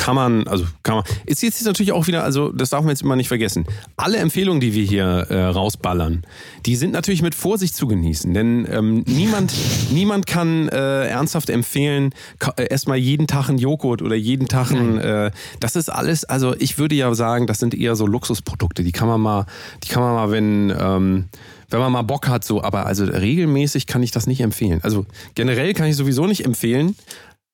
Kann 0.00 0.14
man, 0.14 0.48
also 0.48 0.64
kann 0.82 0.94
man. 0.94 1.04
Ist 1.26 1.42
jetzt 1.42 1.62
natürlich 1.62 1.92
auch 1.92 2.06
wieder, 2.06 2.24
also 2.24 2.52
das 2.52 2.70
darf 2.70 2.80
man 2.80 2.88
jetzt 2.88 3.02
immer 3.02 3.16
nicht 3.16 3.28
vergessen. 3.28 3.66
Alle 3.98 4.16
Empfehlungen, 4.16 4.58
die 4.58 4.72
wir 4.72 4.82
hier 4.82 5.04
äh, 5.04 5.44
rausballern, 5.44 6.22
die 6.64 6.74
sind 6.76 6.92
natürlich 6.92 7.20
mit 7.20 7.34
Vorsicht 7.34 7.76
zu 7.76 7.86
genießen. 7.86 8.32
Denn 8.32 8.66
ähm, 8.70 9.04
niemand, 9.06 9.52
niemand 9.92 10.26
kann 10.26 10.70
äh, 10.70 11.06
ernsthaft 11.06 11.50
empfehlen, 11.50 12.14
äh, 12.56 12.68
erstmal 12.70 12.96
jeden 12.96 13.26
Tag 13.26 13.50
einen 13.50 13.58
Joghurt 13.58 14.00
oder 14.00 14.16
jeden 14.16 14.48
Tag 14.48 14.70
ein, 14.70 14.96
äh, 14.96 15.32
das 15.60 15.76
ist 15.76 15.90
alles, 15.90 16.24
also 16.24 16.56
ich 16.58 16.78
würde 16.78 16.94
ja 16.94 17.14
sagen, 17.14 17.46
das 17.46 17.58
sind 17.58 17.74
eher 17.74 17.94
so 17.94 18.06
Luxusprodukte. 18.06 18.82
Die 18.82 18.92
kann 18.92 19.06
man 19.06 19.20
mal, 19.20 19.44
die 19.84 19.88
kann 19.88 20.02
man 20.02 20.14
mal, 20.14 20.30
wenn, 20.30 20.74
ähm, 20.80 21.28
wenn 21.68 21.78
man 21.78 21.92
mal 21.92 22.02
Bock 22.02 22.26
hat, 22.26 22.42
so, 22.42 22.62
aber 22.62 22.86
also 22.86 23.04
regelmäßig 23.04 23.86
kann 23.86 24.02
ich 24.02 24.12
das 24.12 24.26
nicht 24.26 24.40
empfehlen. 24.40 24.80
Also 24.82 25.04
generell 25.34 25.74
kann 25.74 25.88
ich 25.88 25.96
sowieso 25.96 26.26
nicht 26.26 26.46
empfehlen, 26.46 26.96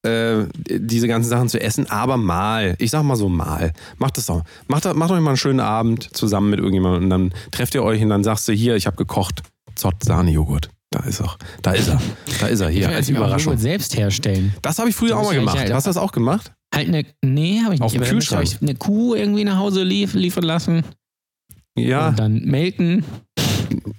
äh, 0.07 0.47
diese 0.69 1.09
ganzen 1.09 1.29
Sachen 1.29 1.49
zu 1.49 1.61
essen, 1.61 1.89
aber 1.91 2.17
mal, 2.17 2.75
ich 2.79 2.91
sag 2.91 3.03
mal 3.03 3.17
so 3.17 3.29
mal, 3.29 3.73
macht 3.99 4.17
das 4.17 4.27
doch. 4.27 4.43
Macht, 4.69 4.85
macht 4.95 5.11
euch 5.11 5.21
mal 5.21 5.31
einen 5.31 5.37
schönen 5.37 5.61
Abend 5.61 6.17
zusammen 6.17 6.51
mit 6.51 6.59
irgendjemandem 6.61 7.05
und 7.05 7.11
dann 7.11 7.33
trefft 7.51 7.75
ihr 7.75 7.83
euch 7.83 8.03
und 8.03 8.09
dann 8.09 8.25
sagst 8.25 8.47
du, 8.49 8.53
hier, 8.53 8.77
ich 8.77 8.87
habe 8.87 8.97
gekocht, 8.97 9.43
Zott 9.75 10.03
Sahne-Joghurt. 10.05 10.71
Da 10.91 11.01
ist 11.01 11.21
er. 11.21 11.37
Da 11.63 11.73
ist 11.73 11.89
er. 11.89 12.01
Da 12.41 12.47
ist 12.47 12.61
er 12.61 12.69
hier, 12.71 12.89
als 12.89 13.09
Ich 13.09 13.17
Überraschung. 13.17 13.59
Selbst 13.59 13.97
herstellen. 13.99 14.55
Das 14.63 14.79
habe 14.79 14.89
ich 14.89 14.95
früher 14.95 15.19
auch 15.19 15.25
mal 15.25 15.35
gemacht. 15.35 15.57
vielleicht- 15.59 15.73
Hast 15.75 15.87
du 15.87 15.91
das 15.91 15.97
auch 15.97 16.13
gemacht? 16.13 16.53
Halt 16.75 16.89
eine, 16.89 17.05
nee, 17.25 17.61
habe 17.65 17.75
ich 17.75 17.81
nicht. 17.81 17.83
Auf 17.83 17.93
dem 17.93 18.03
Kühlschrank. 18.03 18.43
euch 18.43 18.63
eine 18.63 18.75
Kuh 18.77 19.15
irgendwie 19.15 19.45
nach 19.45 19.57
Hause 19.59 19.83
lief, 19.83 20.15
liefern 20.15 20.45
lassen 20.45 20.83
Ja, 21.77 22.09
und 22.09 22.19
dann 22.19 22.41
melken 22.45 23.05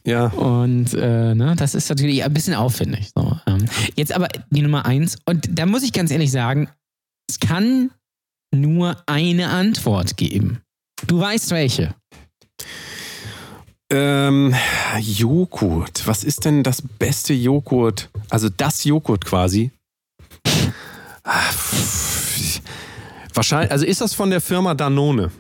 ja. 0.06 0.28
und 0.28 0.94
äh, 0.94 1.36
ne, 1.36 1.56
das 1.58 1.76
ist 1.76 1.90
natürlich 1.90 2.24
ein 2.24 2.34
bisschen 2.34 2.54
aufwendig. 2.54 3.12
So. 3.16 3.38
Ähm, 3.48 3.66
jetzt 3.96 4.12
aber 4.12 4.28
die 4.50 4.62
Nummer 4.62 4.86
eins 4.86 5.18
und 5.26 5.48
da 5.52 5.66
muss 5.66 5.84
ich 5.84 5.94
ganz 5.94 6.12
ehrlich 6.12 6.32
sagen, 6.32 6.70
es 7.30 7.40
kann 7.40 7.92
nur 8.54 8.98
eine 9.06 9.50
Antwort 9.50 10.18
geben. 10.18 10.62
Du 11.06 11.20
weißt 11.20 11.52
welche. 11.52 11.94
Ähm, 13.90 14.54
Joghurt. 15.00 16.06
Was 16.08 16.24
ist 16.24 16.46
denn 16.46 16.64
das 16.64 16.82
beste 16.82 17.34
Joghurt? 17.34 18.10
Also 18.30 18.50
das 18.50 18.84
Joghurt 18.84 19.26
quasi. 19.26 19.72
Ah. 21.24 21.52
Wahrscheinlich, 23.34 23.72
also 23.72 23.86
ist 23.86 24.02
das 24.02 24.14
von 24.14 24.30
der 24.30 24.42
Firma 24.42 24.74
Danone? 24.74 25.32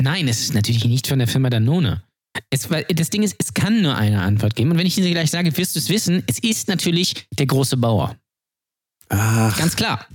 Nein, 0.00 0.26
es 0.28 0.40
ist 0.40 0.54
natürlich 0.54 0.84
nicht 0.86 1.06
von 1.06 1.18
der 1.18 1.28
Firma 1.28 1.50
Danone. 1.50 2.02
Es, 2.50 2.68
das 2.88 3.10
Ding 3.10 3.22
ist, 3.22 3.36
es 3.38 3.54
kann 3.54 3.80
nur 3.80 3.94
eine 3.94 4.22
Antwort 4.22 4.56
geben. 4.56 4.72
Und 4.72 4.78
wenn 4.78 4.86
ich 4.86 4.94
diese 4.96 5.10
gleich 5.10 5.30
sage, 5.30 5.56
wirst 5.56 5.76
du 5.76 5.78
es 5.78 5.88
wissen, 5.88 6.22
es 6.26 6.38
ist 6.40 6.68
natürlich 6.68 7.26
der 7.38 7.46
große 7.46 7.76
Bauer. 7.76 8.16
Ach, 9.08 9.56
Ganz 9.56 9.76
klar. 9.76 10.06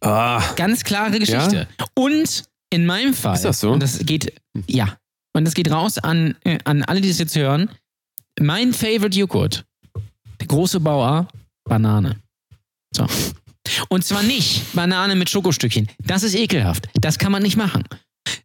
ah, 0.00 0.42
Ganz 0.56 0.84
klare 0.84 1.18
Geschichte. 1.18 1.66
Und 1.94 2.44
in 2.70 2.86
meinem 2.86 3.14
Fall. 3.14 3.34
Ist 3.34 3.44
das 3.44 3.60
so? 3.60 3.72
Und 3.72 3.80
das 3.82 3.98
geht, 3.98 4.32
ja. 4.66 4.96
Und 5.32 5.44
das 5.44 5.54
geht 5.54 5.70
raus 5.70 5.98
an, 5.98 6.36
äh, 6.44 6.58
an 6.64 6.82
alle, 6.84 7.00
die 7.00 7.08
das 7.08 7.18
jetzt 7.18 7.36
hören. 7.36 7.70
Mein 8.40 8.72
Favorite 8.72 9.16
Joghurt. 9.18 9.64
Der 10.40 10.46
große 10.46 10.80
Bauer, 10.80 11.28
Banane. 11.64 12.16
So. 12.94 13.06
Und 13.88 14.04
zwar 14.04 14.22
nicht 14.22 14.72
Banane 14.72 15.14
mit 15.14 15.30
Schokostückchen. 15.30 15.88
Das 16.04 16.22
ist 16.22 16.34
ekelhaft. 16.34 16.88
Das 16.94 17.18
kann 17.18 17.30
man 17.30 17.42
nicht 17.42 17.56
machen. 17.56 17.84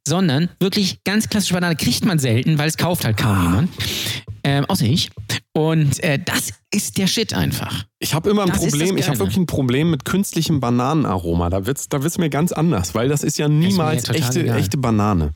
Sondern 0.07 0.49
wirklich 0.59 1.03
ganz 1.03 1.29
klassische 1.29 1.53
Banane 1.53 1.75
kriegt 1.75 2.05
man 2.05 2.19
selten, 2.19 2.57
weil 2.57 2.67
es 2.69 2.77
kauft 2.77 3.05
halt 3.05 3.17
kaum 3.17 3.41
jemand. 3.41 3.69
Ähm, 4.43 4.65
außer 4.65 4.85
ich. 4.85 5.09
Und 5.53 6.03
äh, 6.03 6.19
das 6.23 6.53
ist 6.71 6.97
der 6.97 7.07
Shit 7.07 7.33
einfach. 7.33 7.85
ich 7.99 8.13
habe 8.13 8.29
immer 8.29 8.43
ein 8.43 8.49
Das 8.49 8.63
ist 8.63 8.71
Problem, 8.71 8.97
ich 8.97 9.07
habe 9.07 9.17
wirklich 9.19 9.37
ein 9.37 9.47
Problem 9.47 9.89
mit 9.89 10.05
künstlichem 10.05 10.59
Bananenaroma. 10.59 11.49
Da 11.49 11.65
wird's, 11.65 11.89
da 11.89 12.03
wird's 12.03 12.17
mir 12.17 12.29
ganz 12.29 12.51
anders, 12.51 12.93
weil 12.93 13.09
das 13.09 13.23
ist 13.23 13.37
ja 13.37 13.47
niemals 13.47 14.03
total 14.03 14.21
echte, 14.21 14.41
egal. 14.41 14.59
echte 14.59 14.77
Banane. 14.77 15.33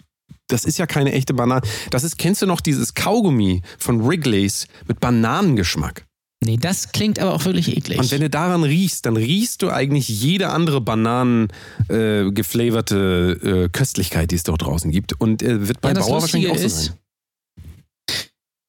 Das 0.47 0.65
ist 0.65 0.77
ja 0.77 0.85
keine 0.85 1.13
echte 1.13 1.33
Banane. 1.33 1.61
Das 1.89 2.03
ist, 2.03 2.17
kennst 2.17 2.41
du 2.41 2.45
noch 2.45 2.61
dieses 2.61 2.93
Kaugummi 2.93 3.61
von 3.77 4.05
Wrigley's 4.05 4.67
mit 4.87 4.99
Bananengeschmack? 4.99 6.05
Nee, 6.41 6.55
das 6.55 6.93
klingt 6.93 7.19
aber 7.19 7.33
auch 7.33 7.43
wirklich 7.43 7.75
eklig. 7.75 7.99
Und 7.99 8.11
wenn 8.11 8.21
du 8.21 8.29
daran 8.29 8.63
riechst, 8.63 9.05
dann 9.05 9.17
riechst 9.17 9.61
du 9.61 9.69
eigentlich 9.71 10.07
jede 10.07 10.49
andere 10.49 10.79
Bananen 10.79 11.49
äh, 11.89 12.31
geflaverte 12.31 13.65
äh, 13.65 13.69
Köstlichkeit, 13.69 14.31
die 14.31 14.35
es 14.35 14.43
dort 14.43 14.61
draußen 14.61 14.89
gibt. 14.89 15.19
Und 15.19 15.43
äh, 15.43 15.67
wird 15.67 15.81
bei 15.81 15.91
ja, 15.91 15.99
Bauer 15.99 16.21
wahrscheinlich 16.21 16.49
auch 16.49 16.57
so 16.57 16.65
ist, 16.65 16.85
sein. 16.85 16.93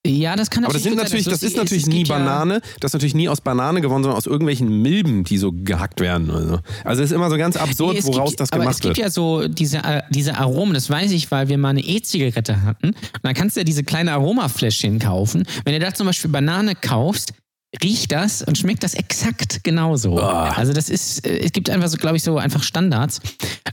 Ja, 0.06 0.34
das 0.34 0.48
kann 0.48 0.64
Aber 0.64 0.72
das 0.72 0.82
natürlich, 0.84 1.26
das 1.26 1.42
ist 1.42 1.58
natürlich 1.58 1.82
es 1.82 1.88
nie 1.88 1.98
gibt 1.98 2.08
ja- 2.08 2.18
Banane, 2.18 2.62
das 2.80 2.88
ist 2.90 2.92
natürlich 2.94 3.14
nie 3.14 3.28
aus 3.28 3.42
Banane 3.42 3.82
gewonnen, 3.82 4.02
sondern 4.02 4.16
aus 4.16 4.26
irgendwelchen 4.26 4.80
Milben, 4.80 5.24
die 5.24 5.36
so 5.36 5.52
gehackt 5.52 6.00
werden. 6.00 6.30
Also, 6.30 6.58
also 6.84 7.02
es 7.02 7.10
ist 7.10 7.14
immer 7.14 7.28
so 7.28 7.36
ganz 7.36 7.56
absurd, 7.56 7.96
Nee, 7.96 8.04
woraus 8.04 8.30
gibt, 8.30 8.40
das 8.40 8.50
aber 8.50 8.62
gemacht 8.62 8.76
es 8.76 8.80
gibt 8.80 8.96
wird. 8.96 9.06
ja 9.06 9.10
so 9.10 9.46
diese, 9.46 9.78
äh, 9.78 10.00
diese 10.08 10.38
Aromen, 10.38 10.72
das 10.72 10.88
weiß 10.88 11.10
ich, 11.12 11.30
weil 11.30 11.48
wir 11.50 11.58
mal 11.58 11.68
eine 11.68 11.82
E-Zigarette 11.82 12.62
hatten. 12.62 12.88
Und 12.88 12.96
dann 13.22 13.34
kannst 13.34 13.56
du 13.56 13.60
ja 13.60 13.64
diese 13.64 13.84
kleine 13.84 14.12
Aromafläschchen 14.12 14.98
kaufen. 15.00 15.44
Wenn 15.64 15.74
du 15.74 15.80
da 15.80 15.92
zum 15.92 16.06
Beispiel 16.06 16.30
Banane 16.30 16.74
kaufst, 16.74 17.34
riecht 17.82 18.12
das 18.12 18.42
und 18.42 18.58
schmeckt 18.58 18.82
das 18.82 18.94
exakt 18.94 19.62
genauso. 19.62 20.18
Ah. 20.18 20.50
Also 20.50 20.72
das 20.72 20.88
ist, 20.88 21.26
äh, 21.26 21.38
es 21.38 21.52
gibt 21.52 21.70
einfach 21.70 21.88
so, 21.88 21.96
glaube 21.96 22.16
ich, 22.16 22.22
so 22.22 22.38
einfach 22.38 22.62
Standards. 22.62 23.20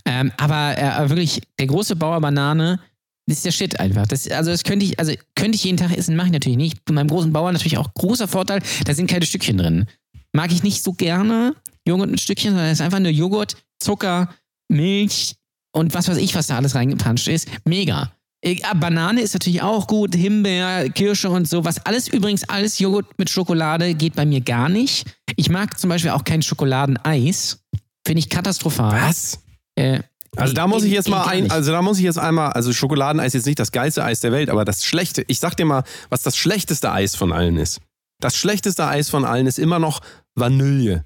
Ähm, 0.05 0.31
aber 0.37 0.77
äh, 0.77 1.09
wirklich, 1.09 1.41
der 1.59 1.67
große 1.67 1.95
Bauer 1.95 2.21
Banane, 2.21 2.79
das 3.25 3.37
ist 3.37 3.45
der 3.45 3.51
Shit 3.51 3.79
einfach. 3.79 4.07
Das, 4.07 4.29
also 4.29 4.51
das 4.51 4.63
könnte 4.63 4.85
ich, 4.85 4.99
also 4.99 5.13
könnte 5.35 5.55
ich 5.55 5.63
jeden 5.63 5.77
Tag 5.77 5.91
essen, 5.95 6.15
mache 6.15 6.27
ich 6.27 6.33
natürlich 6.33 6.57
nicht. 6.57 6.85
Bei 6.85 6.93
meinem 6.93 7.07
großen 7.07 7.33
Bauer 7.33 7.51
natürlich 7.51 7.77
auch 7.77 7.93
großer 7.93 8.27
Vorteil, 8.27 8.61
da 8.85 8.93
sind 8.93 9.09
keine 9.09 9.25
Stückchen 9.25 9.57
drin. 9.57 9.87
Mag 10.31 10.51
ich 10.51 10.63
nicht 10.63 10.83
so 10.83 10.93
gerne 10.93 11.55
Joghurt 11.87 12.11
mit 12.11 12.21
Stückchen, 12.21 12.51
sondern 12.51 12.67
es 12.67 12.79
ist 12.79 12.85
einfach 12.85 12.99
nur 12.99 13.11
Joghurt, 13.11 13.57
Zucker, 13.79 14.33
Milch 14.69 15.35
und 15.71 15.93
was 15.93 16.07
weiß 16.07 16.17
ich, 16.17 16.35
was 16.35 16.47
da 16.47 16.57
alles 16.57 16.75
reingepanscht 16.75 17.27
ist. 17.27 17.47
Mega. 17.65 18.11
Äh, 18.47 18.61
ah, 18.63 18.73
Banane 18.73 19.21
ist 19.21 19.33
natürlich 19.33 19.61
auch 19.61 19.87
gut, 19.87 20.15
Himbeer, 20.15 20.89
Kirsche 20.89 21.29
und 21.29 21.47
so. 21.47 21.65
Was 21.65 21.85
alles 21.85 22.07
übrigens, 22.07 22.47
alles 22.47 22.79
Joghurt 22.79 23.05
mit 23.17 23.29
Schokolade 23.29 23.93
geht 23.93 24.15
bei 24.15 24.25
mir 24.25 24.41
gar 24.41 24.69
nicht. 24.69 25.05
Ich 25.35 25.49
mag 25.49 25.77
zum 25.77 25.89
Beispiel 25.89 26.11
auch 26.11 26.23
kein 26.23 26.41
Schokoladeneis. 26.41 27.59
Finde 28.05 28.19
ich 28.19 28.29
katastrophal. 28.29 29.01
Was? 29.01 29.39
Äh, 29.75 29.99
Also 30.37 30.53
da 30.53 30.67
muss 30.67 30.83
ich 30.83 30.91
jetzt 30.93 31.09
mal 31.09 31.25
ein, 31.25 31.51
also 31.51 31.71
da 31.71 31.81
muss 31.81 31.97
ich 31.97 32.05
jetzt 32.05 32.19
einmal, 32.19 32.51
also 32.53 32.71
Schokoladeneis 32.71 33.27
ist 33.27 33.33
jetzt 33.33 33.45
nicht 33.47 33.59
das 33.59 33.71
geilste 33.71 34.03
Eis 34.03 34.21
der 34.21 34.31
Welt, 34.31 34.49
aber 34.49 34.63
das 34.65 34.85
schlechte, 34.85 35.23
ich 35.27 35.39
sag 35.39 35.55
dir 35.55 35.65
mal, 35.65 35.83
was 36.09 36.23
das 36.23 36.37
schlechteste 36.37 36.91
Eis 36.91 37.15
von 37.15 37.33
allen 37.33 37.57
ist. 37.57 37.81
Das 38.21 38.35
schlechteste 38.35 38.85
Eis 38.87 39.09
von 39.09 39.25
allen 39.25 39.45
ist 39.45 39.59
immer 39.59 39.79
noch 39.79 40.01
Vanille. 40.35 41.05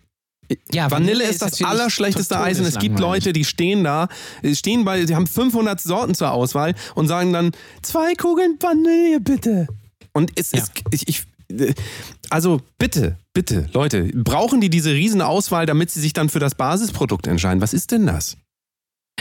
Ja, 0.72 0.90
Vanille 0.92 1.24
ist 1.24 1.42
das 1.42 1.52
natürlich 1.52 1.68
allerschlechteste 1.68 2.40
Eis 2.40 2.60
und 2.60 2.66
es 2.66 2.78
gibt. 2.80 3.00
Leute, 3.00 3.34
die 3.34 3.46
stehen 3.46 3.84
da, 3.84 4.08
äh, 4.42 4.56
stehen 4.56 4.86
bei, 4.86 5.06
die 5.06 5.16
haben 5.16 5.28
500 5.28 5.80
Sorten 5.80 6.14
zur 6.16 6.32
Auswahl 6.32 6.74
und 6.96 7.08
sagen 7.08 7.34
dann, 7.34 7.52
zwei 7.82 8.14
Kugeln 8.16 8.58
Vanille 8.60 9.20
bitte. 9.20 9.68
Und 10.14 10.32
es 10.36 10.52
Ja. 10.52 10.60
ist, 10.60 10.72
ich, 10.92 11.08
ich, 11.08 11.24
äh, 11.60 11.74
also 12.30 12.62
bitte, 12.78 13.18
bitte, 13.34 13.70
Leute, 13.74 14.04
brauchen 14.14 14.62
die 14.62 14.70
diese 14.70 14.92
riesen 14.92 15.22
Auswahl, 15.22 15.66
damit 15.66 15.92
sie 15.92 16.02
sich 16.02 16.14
dann 16.14 16.30
für 16.30 16.40
das 16.40 16.56
Basisprodukt 16.56 17.28
entscheiden? 17.28 17.62
Was 17.62 17.74
ist 17.74 17.92
denn 17.92 18.06
das? 18.08 18.38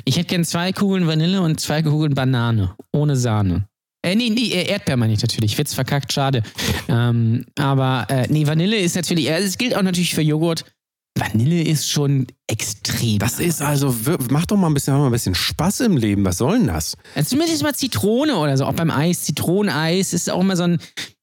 Ich 0.04 0.16
hätte 0.16 0.28
gern 0.28 0.44
zwei 0.44 0.72
Kugeln 0.72 1.06
Vanille 1.06 1.42
und 1.42 1.60
zwei 1.60 1.82
Kugeln 1.82 2.14
Banane. 2.14 2.74
Ohne 2.92 3.16
Sahne. 3.16 3.66
Äh, 4.02 4.14
nee, 4.14 4.30
nee, 4.30 4.48
äh, 4.52 4.66
Erdbeer 4.70 4.96
meine 4.96 5.12
ich 5.12 5.20
natürlich. 5.20 5.58
Witz 5.58 5.74
verkackt, 5.74 6.12
schade. 6.12 6.42
Ähm, 6.88 7.44
aber 7.58 8.06
äh, 8.08 8.26
nee, 8.30 8.46
Vanille 8.46 8.78
ist 8.78 8.96
natürlich, 8.96 9.28
äh, 9.28 9.38
es 9.42 9.58
gilt 9.58 9.76
auch 9.76 9.82
natürlich 9.82 10.14
für 10.14 10.22
Joghurt. 10.22 10.64
Vanille 11.18 11.62
ist 11.62 11.90
schon 11.90 12.26
extrem. 12.46 13.18
Das 13.18 13.40
ist 13.40 13.62
also, 13.62 13.94
mach 14.30 14.46
doch 14.46 14.56
mal 14.56 14.68
ein 14.68 14.74
bisschen, 14.74 14.96
mal 14.96 15.06
ein 15.06 15.12
bisschen 15.12 15.34
Spaß 15.34 15.80
im 15.80 15.96
Leben. 15.96 16.24
Was 16.24 16.38
soll 16.38 16.58
denn 16.58 16.68
das? 16.68 16.96
Also 17.14 17.30
zumindest 17.30 17.62
mal 17.62 17.74
Zitrone 17.74 18.36
oder 18.36 18.56
so. 18.56 18.64
Auch 18.64 18.74
beim 18.74 18.90
Eis, 18.90 19.22
Zitroneneis 19.22 20.12
ist 20.12 20.30
auch 20.30 20.40
immer 20.40 20.56
so 20.56 20.64
ein 20.64 20.78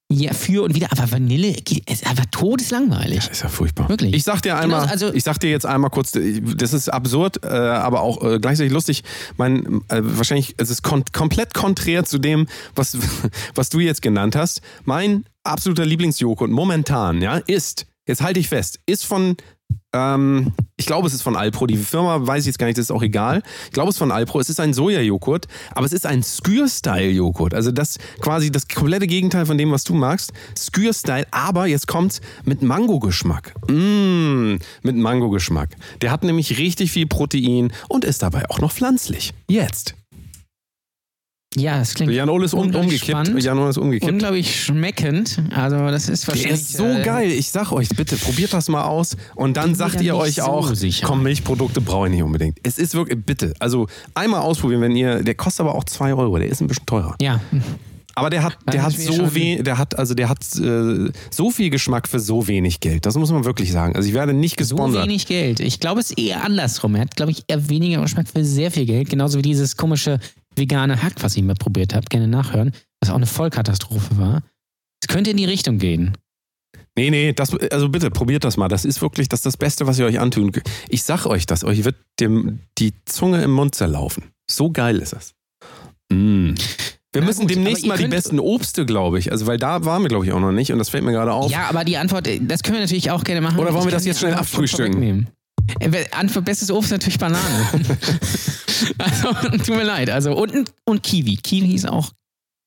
ja, 0.10 0.34
für 0.34 0.64
und 0.64 0.74
wieder. 0.74 0.88
Aber 0.92 1.12
Vanille 1.12 1.54
ist 1.86 2.08
einfach 2.08 2.26
todeslangweilig. 2.32 3.18
Das 3.20 3.30
ist 3.30 3.44
ja 3.44 3.50
furchtbar. 3.50 3.90
Wirklich. 3.90 4.14
Ich 4.14 4.24
sag 4.24 4.42
dir 4.42 4.58
einmal, 4.58 4.82
Genau, 4.82 4.92
also- 4.92 5.14
ich 5.14 5.24
sag 5.24 5.38
dir 5.40 5.50
jetzt 5.50 5.66
einmal 5.66 5.90
kurz, 5.90 6.12
das 6.12 6.74
ist 6.74 6.88
absurd, 6.90 7.44
äh, 7.44 7.48
aber 7.48 8.02
auch 8.02 8.24
äh, 8.24 8.40
gleichzeitig 8.40 8.72
lustig. 8.72 9.04
Mein, 9.36 9.82
äh, 9.90 10.00
wahrscheinlich, 10.02 10.56
es 10.58 10.70
ist 10.70 10.82
kon 10.82 11.04
komplett 11.12 11.54
konträr 11.54 12.06
zu 12.06 12.20
dem, 12.20 12.48
was, 12.74 12.98
was 13.56 13.70
du 13.70 13.80
jetzt 13.80 14.02
genannt 14.02 14.36
hast. 14.38 14.62
Mein 14.86 15.26
absoluter 15.44 15.86
Lieblingsjoghurt 15.86 16.52
momentan, 16.52 17.22
ja, 17.22 17.38
ist, 17.38 17.86
jetzt 18.08 18.22
halte 18.22 18.40
ich 18.40 18.48
fest, 18.48 18.80
ist 18.86 19.06
von, 19.06 19.36
ähm, 19.98 20.54
ich 20.78 20.86
glaube, 20.86 21.08
es 21.08 21.14
ist 21.14 21.24
von 21.24 21.36
Alpro. 21.36 21.66
Die 21.66 21.78
Firma 21.78 22.26
weiß 22.26 22.44
ich 22.44 22.48
jetzt 22.48 22.60
gar 22.60 22.68
nicht, 22.68 22.78
das 22.78 22.86
ist 22.86 22.92
auch 22.92 23.02
egal. 23.02 23.42
Ich 23.66 23.72
glaube, 23.72 23.90
es 23.90 23.96
ist 23.96 24.00
von 24.00 24.12
Alpro. 24.12 24.40
Es 24.40 24.50
ist 24.50 24.60
ein 24.60 24.74
Sojajoghurt, 24.74 25.48
aber 25.74 25.86
es 25.86 25.94
ist 25.94 26.06
ein 26.06 26.22
Skür-Style-Joghurt. 26.24 27.54
Also 27.54 27.72
das 27.72 27.98
quasi 28.22 28.52
das 28.52 28.68
komplette 28.68 29.08
Gegenteil 29.08 29.46
von 29.46 29.58
dem, 29.58 29.72
was 29.72 29.84
du 29.84 29.96
magst. 29.96 30.34
Skür-Style, 30.58 31.26
aber 31.32 31.66
jetzt 31.68 31.88
kommt's 31.88 32.22
mit 32.46 32.62
Mango-Geschmack. 32.62 33.54
Mmh, 33.70 34.60
mit 34.84 34.96
Mango-Geschmack. 34.96 35.70
Der 36.02 36.12
hat 36.12 36.24
nämlich 36.24 36.60
richtig 36.60 36.92
viel 36.92 37.08
Protein 37.08 37.72
und 37.90 38.06
ist 38.06 38.22
dabei 38.22 38.50
auch 38.50 38.60
noch 38.60 38.72
pflanzlich. 38.72 39.34
Jetzt. 39.48 39.96
Ja, 41.60 41.80
das 41.80 41.94
klingt 41.94 42.12
Jan 42.12 42.30
Ole 42.30 42.46
ist 42.46 42.54
um, 42.54 42.68
umgekippt. 42.74 43.06
spannend. 43.06 43.44
Jan 43.44 43.58
Ole 43.58 43.70
ist 43.70 43.78
umgekippt. 43.78 44.12
unglaublich 44.12 44.64
schmeckend. 44.64 45.42
Also 45.56 45.78
das 45.78 46.08
ist 46.10 46.28
Der 46.28 46.36
wahrscheinlich... 46.36 46.62
ist 46.62 46.74
so 46.78 46.86
äh, 46.86 47.02
geil. 47.04 47.32
Ich 47.32 47.50
sag 47.52 47.72
euch, 47.72 47.90
bitte, 47.90 48.16
probiert 48.18 48.54
das 48.54 48.70
mal 48.70 48.84
aus. 48.84 49.18
Und 49.36 49.58
dann 49.58 49.74
sagt 49.76 50.02
ihr 50.02 50.16
euch 50.16 50.36
so 50.36 50.44
auch, 50.44 50.76
sicher. 50.76 51.06
komm, 51.08 51.24
Milchprodukte 51.24 51.82
brauche 51.82 52.08
ich 52.08 52.14
nicht 52.14 52.24
unbedingt. 52.24 52.60
Es 52.64 52.78
ist 52.78 52.94
wirklich, 52.94 53.18
bitte, 53.26 53.54
also 53.60 53.88
einmal 54.14 54.42
ausprobieren, 54.42 54.82
wenn 54.82 54.96
ihr, 54.96 55.24
der 55.24 55.36
kostet 55.36 55.62
aber 55.62 55.76
auch 55.76 55.84
2 55.84 56.14
Euro, 56.14 56.38
der 56.38 56.48
ist 56.50 56.62
ein 56.62 56.68
bisschen 56.68 56.86
teurer. 56.86 57.16
Ja, 57.22 57.40
Aber 58.16 58.30
der 58.32 58.42
hat, 58.44 58.58
der 58.72 58.82
hat 58.84 58.94
so 58.94 59.36
weh, 59.36 59.62
der 59.62 59.78
hat, 59.78 59.98
also 59.98 60.14
der 60.16 60.28
hat 60.30 60.40
äh, 60.60 61.12
so 61.30 61.52
viel 61.52 61.70
Geschmack 61.70 62.08
für 62.08 62.20
so 62.20 62.48
wenig 62.48 62.80
Geld. 62.80 63.06
Das 63.06 63.16
muss 63.16 63.32
man 63.32 63.46
wirklich 63.46 63.72
sagen. 63.72 63.96
Also 63.96 64.08
ich 64.10 64.16
werde 64.16 64.34
nicht 64.34 64.60
so 64.60 64.76
gesponsert. 64.76 65.06
wenig 65.06 65.28
Geld. 65.28 65.60
Ich 65.60 65.80
glaube, 65.80 66.00
es 66.02 66.10
ist 66.12 66.18
eher 66.20 66.44
andersrum. 66.44 66.96
Er 66.96 67.02
hat, 67.02 67.16
glaube 67.16 67.32
ich, 67.32 67.44
eher 67.48 67.70
weniger 67.70 68.02
Geschmack 68.02 68.28
für 68.28 68.44
sehr 68.44 68.72
viel 68.72 68.86
Geld. 68.86 69.10
Genauso 69.12 69.38
wie 69.38 69.44
dieses 69.44 69.78
komische 69.78 70.20
vegane 70.58 71.02
Hack, 71.02 71.14
was 71.22 71.36
ich 71.38 71.44
mal 71.44 71.56
probiert 71.56 71.94
habe. 71.94 72.06
Gerne 72.10 72.28
nachhören. 72.28 72.72
Was 73.00 73.10
auch 73.10 73.16
eine 73.16 73.26
Vollkatastrophe 73.26 74.18
war. 74.18 74.44
Es 75.02 75.08
könnte 75.08 75.32
in 75.32 75.38
die 75.38 75.46
Richtung 75.46 75.78
gehen. 75.78 76.18
Nee, 76.98 77.12
nee, 77.12 77.32
das, 77.32 77.56
also 77.56 77.90
bitte, 77.90 78.10
probiert 78.10 78.44
das 78.44 78.58
mal. 78.58 78.68
Das 78.68 78.84
ist 78.84 79.02
wirklich 79.02 79.30
das, 79.30 79.40
ist 79.40 79.46
das 79.46 79.58
Beste, 79.58 79.86
was 79.86 80.00
ihr 80.00 80.06
euch 80.06 80.20
antun 80.20 80.52
könnt. 80.52 80.68
Ich 80.90 81.04
sag 81.04 81.28
euch 81.28 81.46
das, 81.46 81.64
euch 81.64 81.84
wird 81.86 81.96
dem, 82.20 82.60
die 82.80 82.94
Zunge 83.06 83.44
im 83.44 83.52
Mund 83.52 83.76
zerlaufen. 83.76 84.32
So 84.50 84.72
geil 84.72 84.98
ist 84.98 85.14
es. 85.14 85.36
Mm. 86.12 86.56
Wir 87.14 87.22
müssen 87.22 87.42
gut, 87.42 87.52
demnächst 87.52 87.86
mal 87.86 87.98
die 87.98 88.08
besten 88.08 88.40
Obste, 88.40 88.86
glaube 88.86 89.20
ich. 89.20 89.32
Also, 89.32 89.46
weil 89.46 89.58
da 89.58 89.86
waren 89.86 90.02
wir, 90.02 90.10
glaube 90.10 90.26
ich, 90.26 90.32
auch 90.32 90.40
noch 90.40 90.52
nicht. 90.52 90.72
Und 90.72 90.80
das 90.80 90.90
fällt 90.90 91.04
mir 91.04 91.12
gerade 91.12 91.34
auf. 91.34 91.52
Ja, 91.52 91.70
aber 91.70 91.84
die 91.84 91.98
Antwort, 91.98 92.28
äh, 92.28 92.40
das 92.42 92.64
können 92.64 92.78
wir 92.78 92.82
natürlich 92.82 93.12
auch 93.12 93.24
gerne 93.24 93.42
machen. 93.42 93.60
Oder 93.60 93.74
wollen 93.74 93.86
wir 93.86 93.92
das 93.92 94.06
jetzt 94.06 94.20
schnell 94.20 94.34
abfrühstücken? 94.34 95.28
Äh, 95.80 96.06
Antwort, 96.12 96.46
bestes 96.46 96.72
Obst 96.72 96.88
ist 96.88 96.92
natürlich 96.92 97.20
Banane. 97.20 97.68
also, 98.98 99.34
tut 99.58 99.70
mir 99.70 99.84
leid. 99.84 100.10
Also, 100.10 100.36
und, 100.36 100.74
und 100.86 101.04
Kiwi. 101.04 101.38
Kiwi 101.38 101.76
ist 101.76 101.88
auch 101.88 102.12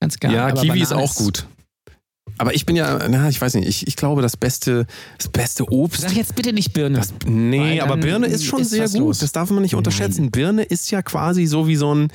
ganz 0.00 0.18
geil. 0.18 0.32
ja, 0.32 0.52
Kiwi 0.52 0.80
ist 0.80 0.90
Banane 0.90 1.04
auch 1.04 1.14
gut. 1.14 1.46
Aber 2.38 2.54
ich 2.54 2.64
bin 2.64 2.74
ja, 2.76 3.06
na, 3.08 3.28
ich 3.28 3.40
weiß 3.40 3.54
nicht, 3.54 3.68
ich, 3.68 3.86
ich 3.86 3.96
glaube, 3.96 4.22
das 4.22 4.36
beste, 4.36 4.86
das 5.18 5.28
beste 5.28 5.70
Obst. 5.70 6.00
Sag 6.00 6.14
jetzt 6.14 6.34
bitte 6.34 6.52
nicht 6.52 6.72
Birne. 6.72 6.96
Das, 6.96 7.12
nee, 7.26 7.80
aber 7.80 7.96
Birne 7.98 8.28
ist 8.28 8.44
schon 8.44 8.62
ist 8.62 8.70
sehr 8.70 8.88
gut. 8.88 8.98
los. 8.98 9.18
Das 9.18 9.32
darf 9.32 9.50
man 9.50 9.62
nicht 9.62 9.72
Nein. 9.72 9.78
unterschätzen. 9.78 10.30
Birne 10.30 10.62
ist 10.62 10.90
ja 10.90 11.02
quasi 11.02 11.44
so 11.46 11.68
wie 11.68 11.76
so 11.76 11.94
ein, 11.94 12.08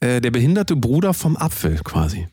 äh, 0.00 0.20
der 0.20 0.30
behinderte 0.30 0.74
Bruder 0.74 1.12
vom 1.12 1.36
Apfel 1.36 1.80
quasi. 1.84 2.28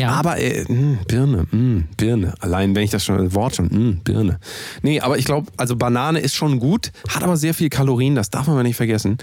Ja. 0.00 0.08
Aber 0.12 0.38
äh, 0.38 0.64
mh, 0.66 1.00
Birne, 1.06 1.46
mh, 1.50 1.82
Birne. 1.98 2.32
Allein 2.40 2.74
wenn 2.74 2.82
ich 2.82 2.88
das 2.90 3.04
schon, 3.04 3.18
das 3.18 3.34
Wort 3.34 3.56
schon, 3.56 3.66
mh, 3.66 3.96
Birne. 4.04 4.38
Nee, 4.80 5.00
aber 5.00 5.18
ich 5.18 5.26
glaube, 5.26 5.52
also 5.58 5.76
Banane 5.76 6.18
ist 6.20 6.34
schon 6.34 6.58
gut, 6.60 6.92
hat 7.10 7.22
aber 7.22 7.36
sehr 7.36 7.52
viel 7.52 7.68
Kalorien, 7.68 8.14
das 8.14 8.30
darf 8.30 8.46
man 8.46 8.56
mal 8.56 8.62
nicht 8.62 8.76
vergessen. 8.76 9.18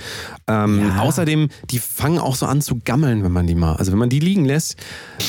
Ähm, 0.47 0.79
Ja. 0.89 0.99
Außerdem, 1.01 1.49
die 1.71 1.79
fangen 1.79 2.19
auch 2.19 2.35
so 2.35 2.45
an 2.45 2.61
zu 2.61 2.79
gammeln, 2.85 3.23
wenn 3.23 3.31
man 3.31 3.47
die 3.47 3.55
mal, 3.55 3.77
also 3.77 3.91
wenn 3.91 3.97
man 3.97 4.09
die 4.09 4.19
liegen 4.19 4.45
lässt, 4.45 4.75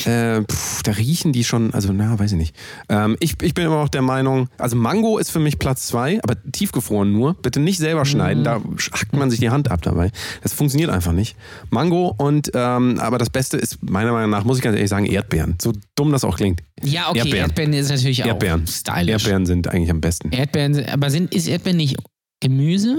äh, 0.04 0.42
pff, 0.42 0.82
da 0.82 0.92
riechen 0.92 1.32
die 1.32 1.42
schon, 1.44 1.72
also 1.72 1.90
na, 1.90 2.18
weiß 2.18 2.32
ich 2.32 2.38
nicht. 2.38 2.54
Ähm, 2.90 3.16
ich, 3.20 3.40
ich 3.40 3.54
bin 3.54 3.64
immer 3.64 3.80
noch 3.80 3.88
der 3.88 4.02
Meinung, 4.02 4.50
also 4.58 4.76
Mango 4.76 5.16
ist 5.16 5.30
für 5.30 5.40
mich 5.40 5.58
Platz 5.58 5.86
zwei, 5.86 6.20
aber 6.22 6.34
tiefgefroren 6.52 7.12
nur. 7.12 7.32
Bitte 7.32 7.60
nicht 7.60 7.78
selber 7.78 8.04
schneiden, 8.04 8.44
da 8.44 8.60
hackt 8.92 9.16
man 9.16 9.30
sich 9.30 9.40
die 9.40 9.48
Hand 9.48 9.70
ab 9.70 9.80
dabei. 9.80 10.10
Das 10.42 10.52
funktioniert 10.52 10.90
einfach 10.90 11.12
nicht. 11.12 11.34
Mango 11.70 12.14
und, 12.18 12.50
ähm, 12.52 12.98
aber 13.00 13.16
das 13.16 13.30
Beste 13.30 13.56
ist 13.56 13.78
meiner 13.82 14.12
Meinung 14.12 14.28
nach, 14.30 14.44
muss 14.44 14.58
ich 14.58 14.62
ganz 14.62 14.74
ehrlich 14.76 14.90
sagen, 14.90 15.06
Erdbeeren. 15.06 15.29
So 15.60 15.72
dumm 15.94 16.12
das 16.12 16.24
auch 16.24 16.36
klingt. 16.36 16.62
Ja, 16.82 17.08
okay, 17.08 17.18
Erdbeeren. 17.18 17.50
Erdbeeren, 17.50 17.72
ist 17.72 17.90
natürlich 17.90 18.24
Erdbeeren. 18.24 18.64
auch 18.64 18.68
stylisch. 18.68 19.10
Erdbeeren 19.10 19.46
sind 19.46 19.68
eigentlich 19.68 19.90
am 19.90 20.00
besten. 20.00 20.32
Erdbeeren, 20.32 20.84
aber 20.88 21.10
sind, 21.10 21.34
ist 21.34 21.48
Erdbeeren 21.48 21.76
nicht 21.76 21.96
Gemüse? 22.40 22.96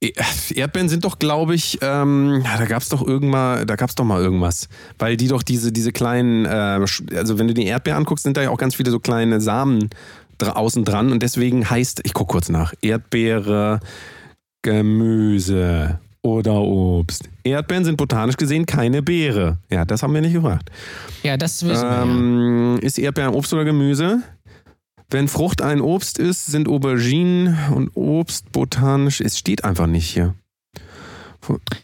Erdbeeren 0.00 0.88
sind 0.88 1.04
doch, 1.04 1.18
glaube 1.18 1.56
ich, 1.56 1.78
ähm, 1.82 2.44
da 2.44 2.66
gab 2.66 2.82
es 2.82 2.88
doch 2.88 3.04
irgendwann, 3.04 3.66
da 3.66 3.74
gab 3.74 3.88
es 3.88 3.96
doch 3.96 4.04
mal 4.04 4.22
irgendwas. 4.22 4.68
Weil 4.98 5.16
die 5.16 5.26
doch 5.26 5.42
diese, 5.42 5.72
diese 5.72 5.90
kleinen, 5.90 6.44
äh, 6.44 6.86
also 7.16 7.38
wenn 7.38 7.48
du 7.48 7.54
die 7.54 7.66
Erdbeeren 7.66 7.98
anguckst, 7.98 8.22
sind 8.22 8.36
da 8.36 8.42
ja 8.42 8.50
auch 8.50 8.58
ganz 8.58 8.76
viele 8.76 8.92
so 8.92 9.00
kleine 9.00 9.40
Samen 9.40 9.90
dra 10.38 10.52
außen 10.52 10.84
dran 10.84 11.10
und 11.10 11.22
deswegen 11.24 11.68
heißt, 11.68 12.02
ich 12.04 12.14
gucke 12.14 12.32
kurz 12.32 12.48
nach, 12.48 12.72
Erdbeere, 12.80 13.80
Gemüse 14.62 15.98
oder 16.22 16.60
Obst. 16.60 17.28
Erdbeeren 17.44 17.84
sind 17.84 17.96
botanisch 17.96 18.36
gesehen 18.36 18.66
keine 18.66 19.02
Beere. 19.02 19.58
Ja, 19.70 19.84
das 19.84 20.02
haben 20.02 20.14
wir 20.14 20.20
nicht 20.20 20.34
gefragt. 20.34 20.70
Ja, 21.22 21.36
das 21.36 21.64
wissen 21.64 21.82
wir 21.82 21.90
ja. 21.90 22.02
Ähm, 22.02 22.78
ist 22.82 22.98
Erdbeeren 22.98 23.34
Obst 23.34 23.52
oder 23.52 23.64
Gemüse? 23.64 24.22
Wenn 25.10 25.28
Frucht 25.28 25.62
ein 25.62 25.80
Obst 25.80 26.18
ist, 26.18 26.46
sind 26.46 26.68
Auberginen 26.68 27.56
und 27.74 27.90
Obst 27.94 28.52
botanisch. 28.52 29.20
Es 29.20 29.38
steht 29.38 29.64
einfach 29.64 29.86
nicht 29.86 30.06
hier. 30.06 30.34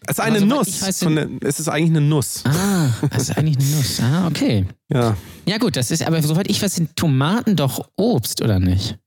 Es 0.07 0.19
ist 0.19 0.21
eine 0.21 0.41
soweit 0.41 0.59
Nuss. 0.59 1.01
der, 1.15 1.29
es 1.41 1.61
ist 1.61 1.69
eigentlich 1.69 1.91
eine 1.91 2.01
Nuss. 2.03 2.43
Ah, 2.45 2.89
das 3.11 3.31
ist 3.31 3.39
eigentlich 3.39 3.57
eine 3.57 3.77
Nuss. 3.77 4.01
Ah, 4.01 4.27
okay. 4.27 4.67
Ja. 4.93 5.17
Ja, 5.47 5.59
gut, 5.59 5.77
das 5.77 5.91
ist, 5.91 6.03
aber 6.07 6.21
soweit 6.23 6.51
ich 6.51 6.61
weiß, 6.61 6.75
sind 6.75 6.97
Tomaten 6.97 7.57
doch 7.57 7.89
Obst, 7.97 8.43
oder 8.43 8.59
nicht? 8.59 8.99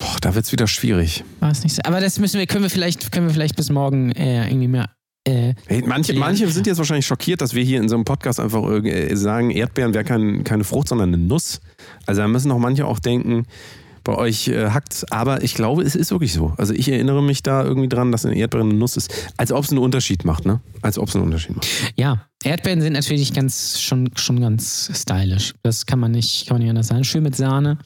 Boah, 0.00 0.16
da 0.20 0.34
wird 0.34 0.46
es 0.46 0.52
wieder 0.52 0.66
schwierig. 0.66 1.22
War 1.38 1.50
es 1.52 1.62
nicht 1.62 1.76
so? 1.76 1.82
Aber 1.84 2.00
das 2.00 2.18
müssen 2.18 2.38
wir, 2.38 2.46
können 2.46 2.64
wir 2.64 2.70
vielleicht, 2.70 3.12
können 3.12 3.26
wir 3.28 3.34
vielleicht 3.34 3.54
bis 3.56 3.70
morgen 3.70 4.10
äh, 4.12 4.48
irgendwie 4.48 4.66
mehr. 4.68 4.90
Äh, 5.24 5.54
Hey, 5.66 5.82
manche, 5.86 6.14
manche 6.14 6.48
sind 6.50 6.66
jetzt 6.66 6.78
wahrscheinlich 6.78 7.06
schockiert, 7.06 7.40
dass 7.42 7.54
wir 7.54 7.62
hier 7.62 7.78
in 7.78 7.88
so 7.88 7.94
einem 7.94 8.04
Podcast 8.04 8.40
einfach 8.40 8.66
äh, 8.82 9.14
sagen, 9.14 9.50
Erdbeeren 9.50 9.92
wäre 9.94 10.04
kein, 10.04 10.42
keine 10.42 10.64
Frucht, 10.64 10.88
sondern 10.88 11.12
eine 11.14 11.22
Nuss. 11.22 11.60
Also 12.06 12.22
da 12.22 12.28
müssen 12.28 12.50
auch 12.50 12.58
manche 12.58 12.86
auch 12.86 12.98
denken, 12.98 13.44
bei 14.02 14.14
euch 14.14 14.48
äh, 14.48 14.70
hackt's. 14.70 15.04
Aber 15.12 15.42
ich 15.44 15.54
glaube, 15.54 15.82
es 15.82 15.94
ist 15.94 16.10
wirklich 16.10 16.32
so. 16.32 16.54
Also 16.56 16.72
ich 16.72 16.88
erinnere 16.88 17.22
mich 17.22 17.42
da 17.42 17.62
irgendwie 17.62 17.88
dran, 17.88 18.10
dass 18.10 18.24
eine 18.24 18.34
Erdbeere 18.36 18.64
eine 18.64 18.72
Nuss 18.72 18.96
ist. 18.96 19.12
Als 19.36 19.52
ob 19.52 19.64
es 19.64 19.70
einen 19.70 19.78
Unterschied 19.78 20.24
macht, 20.24 20.46
ne? 20.46 20.60
Als 20.80 20.98
ob 20.98 21.08
es 21.08 21.14
einen 21.14 21.24
Unterschied 21.24 21.54
macht. 21.56 21.68
ja, 21.96 22.24
Erdbeeren 22.42 22.80
sind 22.80 22.94
natürlich 22.94 23.34
ganz, 23.34 23.78
schon, 23.78 24.08
schon 24.16 24.40
ganz 24.40 24.90
stylisch. 24.94 25.52
Das 25.62 25.84
kann 25.84 25.98
man 25.98 26.12
nicht, 26.12 26.46
kann 26.46 26.54
man 26.54 26.62
nicht 26.62 26.70
anders 26.70 26.86
sagen. 26.86 27.04
Schön 27.04 27.22
mit 27.22 27.36
Sahne. 27.36 27.76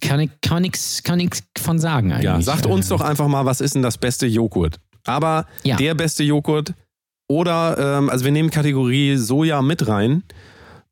Kann 0.00 0.20
ich, 0.20 0.30
kann 0.40 0.62
nix, 0.62 1.02
kann 1.02 1.28
von 1.58 1.78
sagen 1.80 2.12
eigentlich. 2.12 2.24
Ja, 2.24 2.40
sagt 2.40 2.66
uns 2.66 2.88
doch 2.88 3.00
einfach 3.00 3.26
mal, 3.26 3.44
was 3.44 3.60
ist 3.60 3.74
denn 3.74 3.82
das 3.82 3.98
beste 3.98 4.26
Joghurt? 4.26 4.78
Aber 5.04 5.46
Ja. 5.64 5.76
der 5.76 5.94
beste 5.94 6.22
Joghurt 6.22 6.74
oder, 7.28 7.98
ähm, 7.98 8.08
also 8.10 8.24
wir 8.24 8.32
nehmen 8.32 8.50
Kategorie 8.50 9.16
Soja 9.16 9.62
mit 9.62 9.88
rein, 9.88 10.22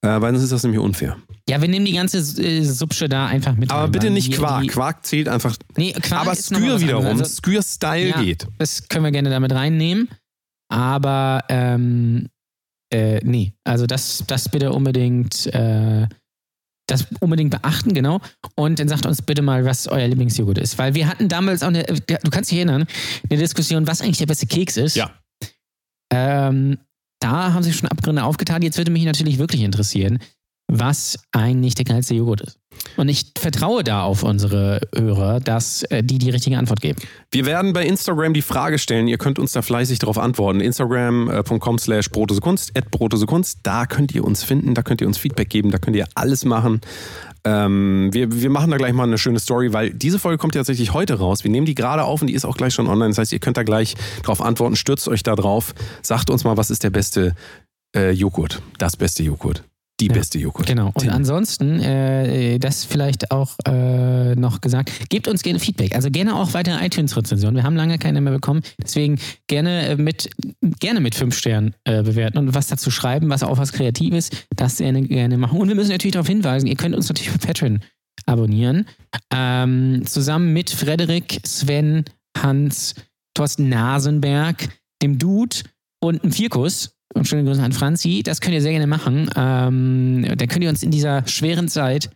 äh, 0.03 0.21
weil 0.21 0.33
sonst 0.33 0.45
ist 0.45 0.53
das 0.53 0.63
nämlich 0.65 0.81
unfair. 0.81 1.17
Ja, 1.49 1.61
wir 1.61 1.69
nehmen 1.69 1.85
die 1.87 1.93
ganze 1.93 2.19
äh, 2.19 2.63
Subsche 2.63 3.09
da 3.09 3.27
einfach 3.27 3.55
mit. 3.57 3.71
Aber 3.71 3.85
rein, 3.85 3.93
bitte 3.93 4.07
weil 4.07 4.13
nicht 4.15 4.33
Quark. 4.35 4.63
Die, 4.63 4.67
Quark 4.69 5.07
zählt 5.07 5.29
einfach. 5.29 5.57
nee, 5.77 5.93
Quark 5.93 6.23
aber 6.23 6.35
Skür 6.35 6.81
wiederum. 6.81 7.07
Also, 7.07 7.25
Skür-Style 7.25 8.09
Ja. 8.11 8.21
geht. 8.23 8.47
Das 8.59 8.89
können 8.89 9.05
wir 9.05 9.13
gerne 9.13 9.31
damit 9.31 9.53
reinnehmen. 9.53 10.09
Aber 10.71 11.45
ähm, 11.49 12.29
äh, 12.93 13.21
nee, 13.25 13.55
also 13.65 13.87
das, 13.87 14.25
das 14.27 14.49
bitte 14.49 14.73
unbedingt, 14.73 15.47
äh, 15.55 16.07
das 16.89 17.07
unbedingt 17.21 17.51
beachten, 17.51 17.95
genau. 17.95 18.21
Und 18.57 18.81
dann 18.81 18.89
sagt 18.89 19.07
uns 19.07 19.23
bitte 19.23 19.43
mal, 19.43 19.65
was 19.65 19.87
euer 19.87 20.09
Lieblingsjoghurt 20.09 20.59
ist. 20.59 20.79
Weil 20.79 20.95
wir 20.95 21.07
hatten 21.07 21.29
damals 21.29 21.63
auch 21.63 21.69
eine, 21.69 21.85
du 21.85 22.31
kannst 22.31 22.51
dich 22.51 22.59
erinnern, 22.59 22.87
eine 23.31 23.39
Diskussion, 23.39 23.87
was 23.87 24.01
eigentlich 24.01 24.19
der 24.19 24.27
beste 24.27 24.47
Keks 24.47 24.77
ist. 24.77 24.97
Ja. 24.97 25.11
Ähm, 26.11 26.79
da 27.21 27.53
haben 27.53 27.63
sich 27.63 27.77
schon 27.77 27.89
Abgründe 27.89 28.25
aufgetan. 28.25 28.63
Jetzt 28.63 28.79
würde 28.79 28.91
mich 28.91 29.05
natürlich 29.05 29.39
wirklich 29.39 29.63
interessieren, 29.63 30.19
was 30.69 31.19
eigentlich 31.33 31.75
der 31.75 31.85
geilste 31.85 32.15
Joghurt 32.15 32.43
ist. 32.43 32.59
Und 32.97 33.09
ich 33.09 33.33
vertraue 33.37 33.83
da 33.83 34.03
auf 34.03 34.23
unsere 34.23 34.81
Hörer, 34.95 35.41
dass 35.41 35.83
äh, 35.85 36.03
die 36.03 36.19
die 36.19 36.31
richtige 36.31 36.59
Antwort 36.59 36.81
geben. 36.81 37.01
Wir 37.31 37.47
werden 37.47 37.73
bei 37.73 37.85
Instagram 37.85 38.35
die 38.35 38.43
Frage 38.43 38.79
stellen. 38.79 39.09
Ihr 39.09 39.19
könnt 39.19 39.39
uns 39.39 39.53
da 39.53 39.63
fleißig 39.63 39.99
darauf 39.99 40.19
antworten. 40.19 40.61
Instagram.com 40.61 41.79
slash 41.79 42.11
Brotosekunst, 42.11 42.77
at 42.77 42.91
Brotosekunst. 42.91 43.61
Da 43.63 43.87
könnt 43.87 44.15
ihr 44.15 44.25
uns 44.25 44.45
finden, 44.45 44.75
da 44.75 44.83
könnt 44.83 45.01
ihr 45.01 45.07
uns 45.07 45.19
Feedback 45.19 45.49
geben, 45.49 45.71
da 45.71 45.79
könnt 45.79 45.97
ihr 45.97 46.07
alles 46.15 46.45
machen. 46.45 46.81
Ähm, 47.45 48.11
wir, 48.13 48.43
wir 48.43 48.51
machen 48.51 48.71
da 48.71 48.77
gleich 48.77 48.93
mal 48.93 49.05
eine 49.05 49.19
schöne 49.19 49.39
Story, 49.39 49.73
weil 49.73 49.91
diese 49.91 50.19
Folge 50.19 50.39
kommt 50.39 50.55
ja 50.55 50.61
tatsächlich 50.61 50.93
heute 50.93 51.15
raus. 51.19 51.45
Wir 51.45 51.51
nehmen 51.51 51.67
die 51.67 51.75
gerade 51.75 52.05
auf 52.05 52.21
und 52.21 52.27
die 52.27 52.35
ist 52.35 52.45
auch 52.45 52.57
gleich 52.57 52.75
schon 52.75 52.89
online. 52.89 53.11
Das 53.11 53.19
heißt, 53.19 53.33
ihr 53.33 53.39
könnt 53.39 53.57
da 53.57 53.63
gleich 53.63 53.95
drauf 54.23 54.43
antworten. 54.43 54.77
Stürzt 54.77 55.09
euch 55.09 55.23
da 55.23 55.35
drauf. 55.37 55.75
Sagt 56.03 56.31
uns 56.31 56.45
mal, 56.45 56.57
was 56.57 56.71
ist 56.71 56.85
der 56.85 56.91
beste 56.91 57.35
äh, 57.95 58.11
Joghurt? 58.11 58.61
Das 58.79 58.97
beste 58.97 59.23
Joghurt. 59.23 59.68
Die 60.01 60.07
Ja. 60.07 60.13
beste 60.13 60.39
Joghurt. 60.39 60.67
Genau. 60.67 60.93
Und 60.95 61.09
ansonsten, 61.09 61.81
äh, 61.81 62.59
das 62.59 62.85
vielleicht 62.85 63.33
auch 63.33 63.57
äh, 63.67 64.37
noch 64.37 64.61
gesagt, 64.61 64.93
gebt 65.09 65.27
uns 65.27 65.43
gerne 65.43 65.59
Feedback. 65.59 65.95
Also 65.97 66.11
gerne 66.11 66.37
auch 66.37 66.55
weitere 66.55 66.85
iTunes-Rezensionen. 66.87 67.57
Wir 67.57 67.65
haben 67.65 67.75
lange 67.75 67.99
keine 67.99 68.21
mehr 68.21 68.33
bekommen. 68.33 68.63
Deswegen 68.81 69.19
gerne 69.49 69.89
äh, 69.89 69.97
mit, 69.97 70.31
gerne 70.79 71.01
mit 71.01 71.17
fünf 71.17 71.37
Sternen 71.37 71.75
äh, 71.85 72.03
bewerten 72.05 72.39
und 72.39 72.55
was 72.55 72.69
dazu 72.69 72.91
schreiben, 72.93 73.29
was 73.29 73.43
auch 73.43 73.59
was 73.59 73.73
Kreatives, 73.73 74.31
das 74.55 74.77
gerne, 74.79 75.03
gerne 75.03 75.37
machen. 75.37 75.59
Und 75.59 75.67
wir 75.69 75.75
müssen 75.75 75.91
natürlich 75.91 76.13
darauf 76.13 76.29
hinweisen, 76.29 76.67
ihr 76.69 76.77
könnt 76.77 76.95
uns 76.95 77.09
natürlich 77.09 77.33
bei 77.33 77.47
Patreon 77.47 77.81
abonnieren. 78.27 78.87
Ähm, 79.35 80.03
zusammen 80.07 80.53
mit 80.53 80.71
Frederik, 80.71 81.41
Sven, 81.45 82.05
Hans, 82.37 82.95
Thorsten 83.35 83.69
Nasenberg, 83.69 84.69
dem 85.03 85.19
Dude 85.19 85.57
und 86.01 86.23
einem 86.23 86.33
Vierkus. 86.33 86.91
Und 87.15 87.27
schöne 87.27 87.45
Grüße 87.45 87.63
an 87.63 87.73
Franzi. 87.73 88.23
Das 88.23 88.41
könnt 88.41 88.55
ihr 88.55 88.63
sehr 88.63 88.73
gerne 88.73 88.87
machen. 88.87 89.31
Ähm, 89.35 90.25
dann 90.37 90.49
könnt 90.49 90.63
ihr 90.63 90.69
uns 90.71 90.83
in 90.83 90.91
dieser 90.91 91.27
schweren 91.27 91.69
Zeit 91.69 92.11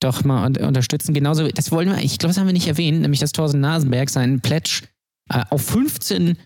doch 0.00 0.24
mal 0.24 0.46
un 0.46 0.56
unterstützen. 0.56 1.12
Genauso, 1.14 1.48
das 1.48 1.70
wollen 1.72 1.88
wir, 1.88 1.98
ich 1.98 2.18
glaube, 2.18 2.30
das 2.30 2.38
haben 2.38 2.46
wir 2.46 2.52
nicht 2.52 2.68
erwähnt, 2.68 3.00
nämlich 3.00 3.20
dass 3.20 3.32
Thorsten 3.32 3.60
Nasenberg 3.60 4.08
seinen 4.08 4.40
Pledge 4.40 4.82
äh, 5.30 5.42
auf 5.50 5.62
15 5.62 6.36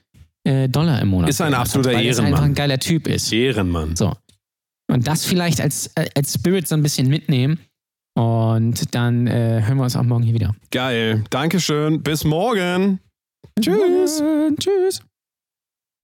äh, 0.45 0.69
Dollar 0.69 1.01
im 1.01 1.09
Monat 1.09 1.31
Ist 1.31 1.41
ein 1.41 1.55
absoluter 1.55 1.91
hat, 1.91 1.97
weil 1.97 2.05
er 2.05 2.11
Ehrenmann. 2.11 2.33
einfach 2.33 2.45
ein 2.45 2.55
geiler 2.55 2.79
Typ 2.79 3.07
ist. 3.07 3.33
Ehrenmann. 3.33 3.97
So. 3.97 4.15
Und 4.91 5.07
das 5.07 5.25
vielleicht 5.25 5.61
als, 5.61 5.91
äh, 5.95 6.09
als 6.15 6.35
Spirit 6.35 6.67
so 6.69 6.75
ein 6.75 6.83
bisschen 6.83 7.09
mitnehmen. 7.09 7.59
Und 8.17 8.95
dann 8.95 9.27
äh, 9.27 9.63
hören 9.65 9.77
wir 9.77 9.85
uns 9.85 9.97
auch 9.97 10.03
morgen 10.05 10.23
hier 10.23 10.35
wieder. 10.35 10.55
Geil. 10.71 11.25
Dankeschön. 11.31 12.03
Bis 12.03 12.25
morgen. 12.25 13.01
Tschüss. 13.61 14.23
Tschüss. 14.59 15.01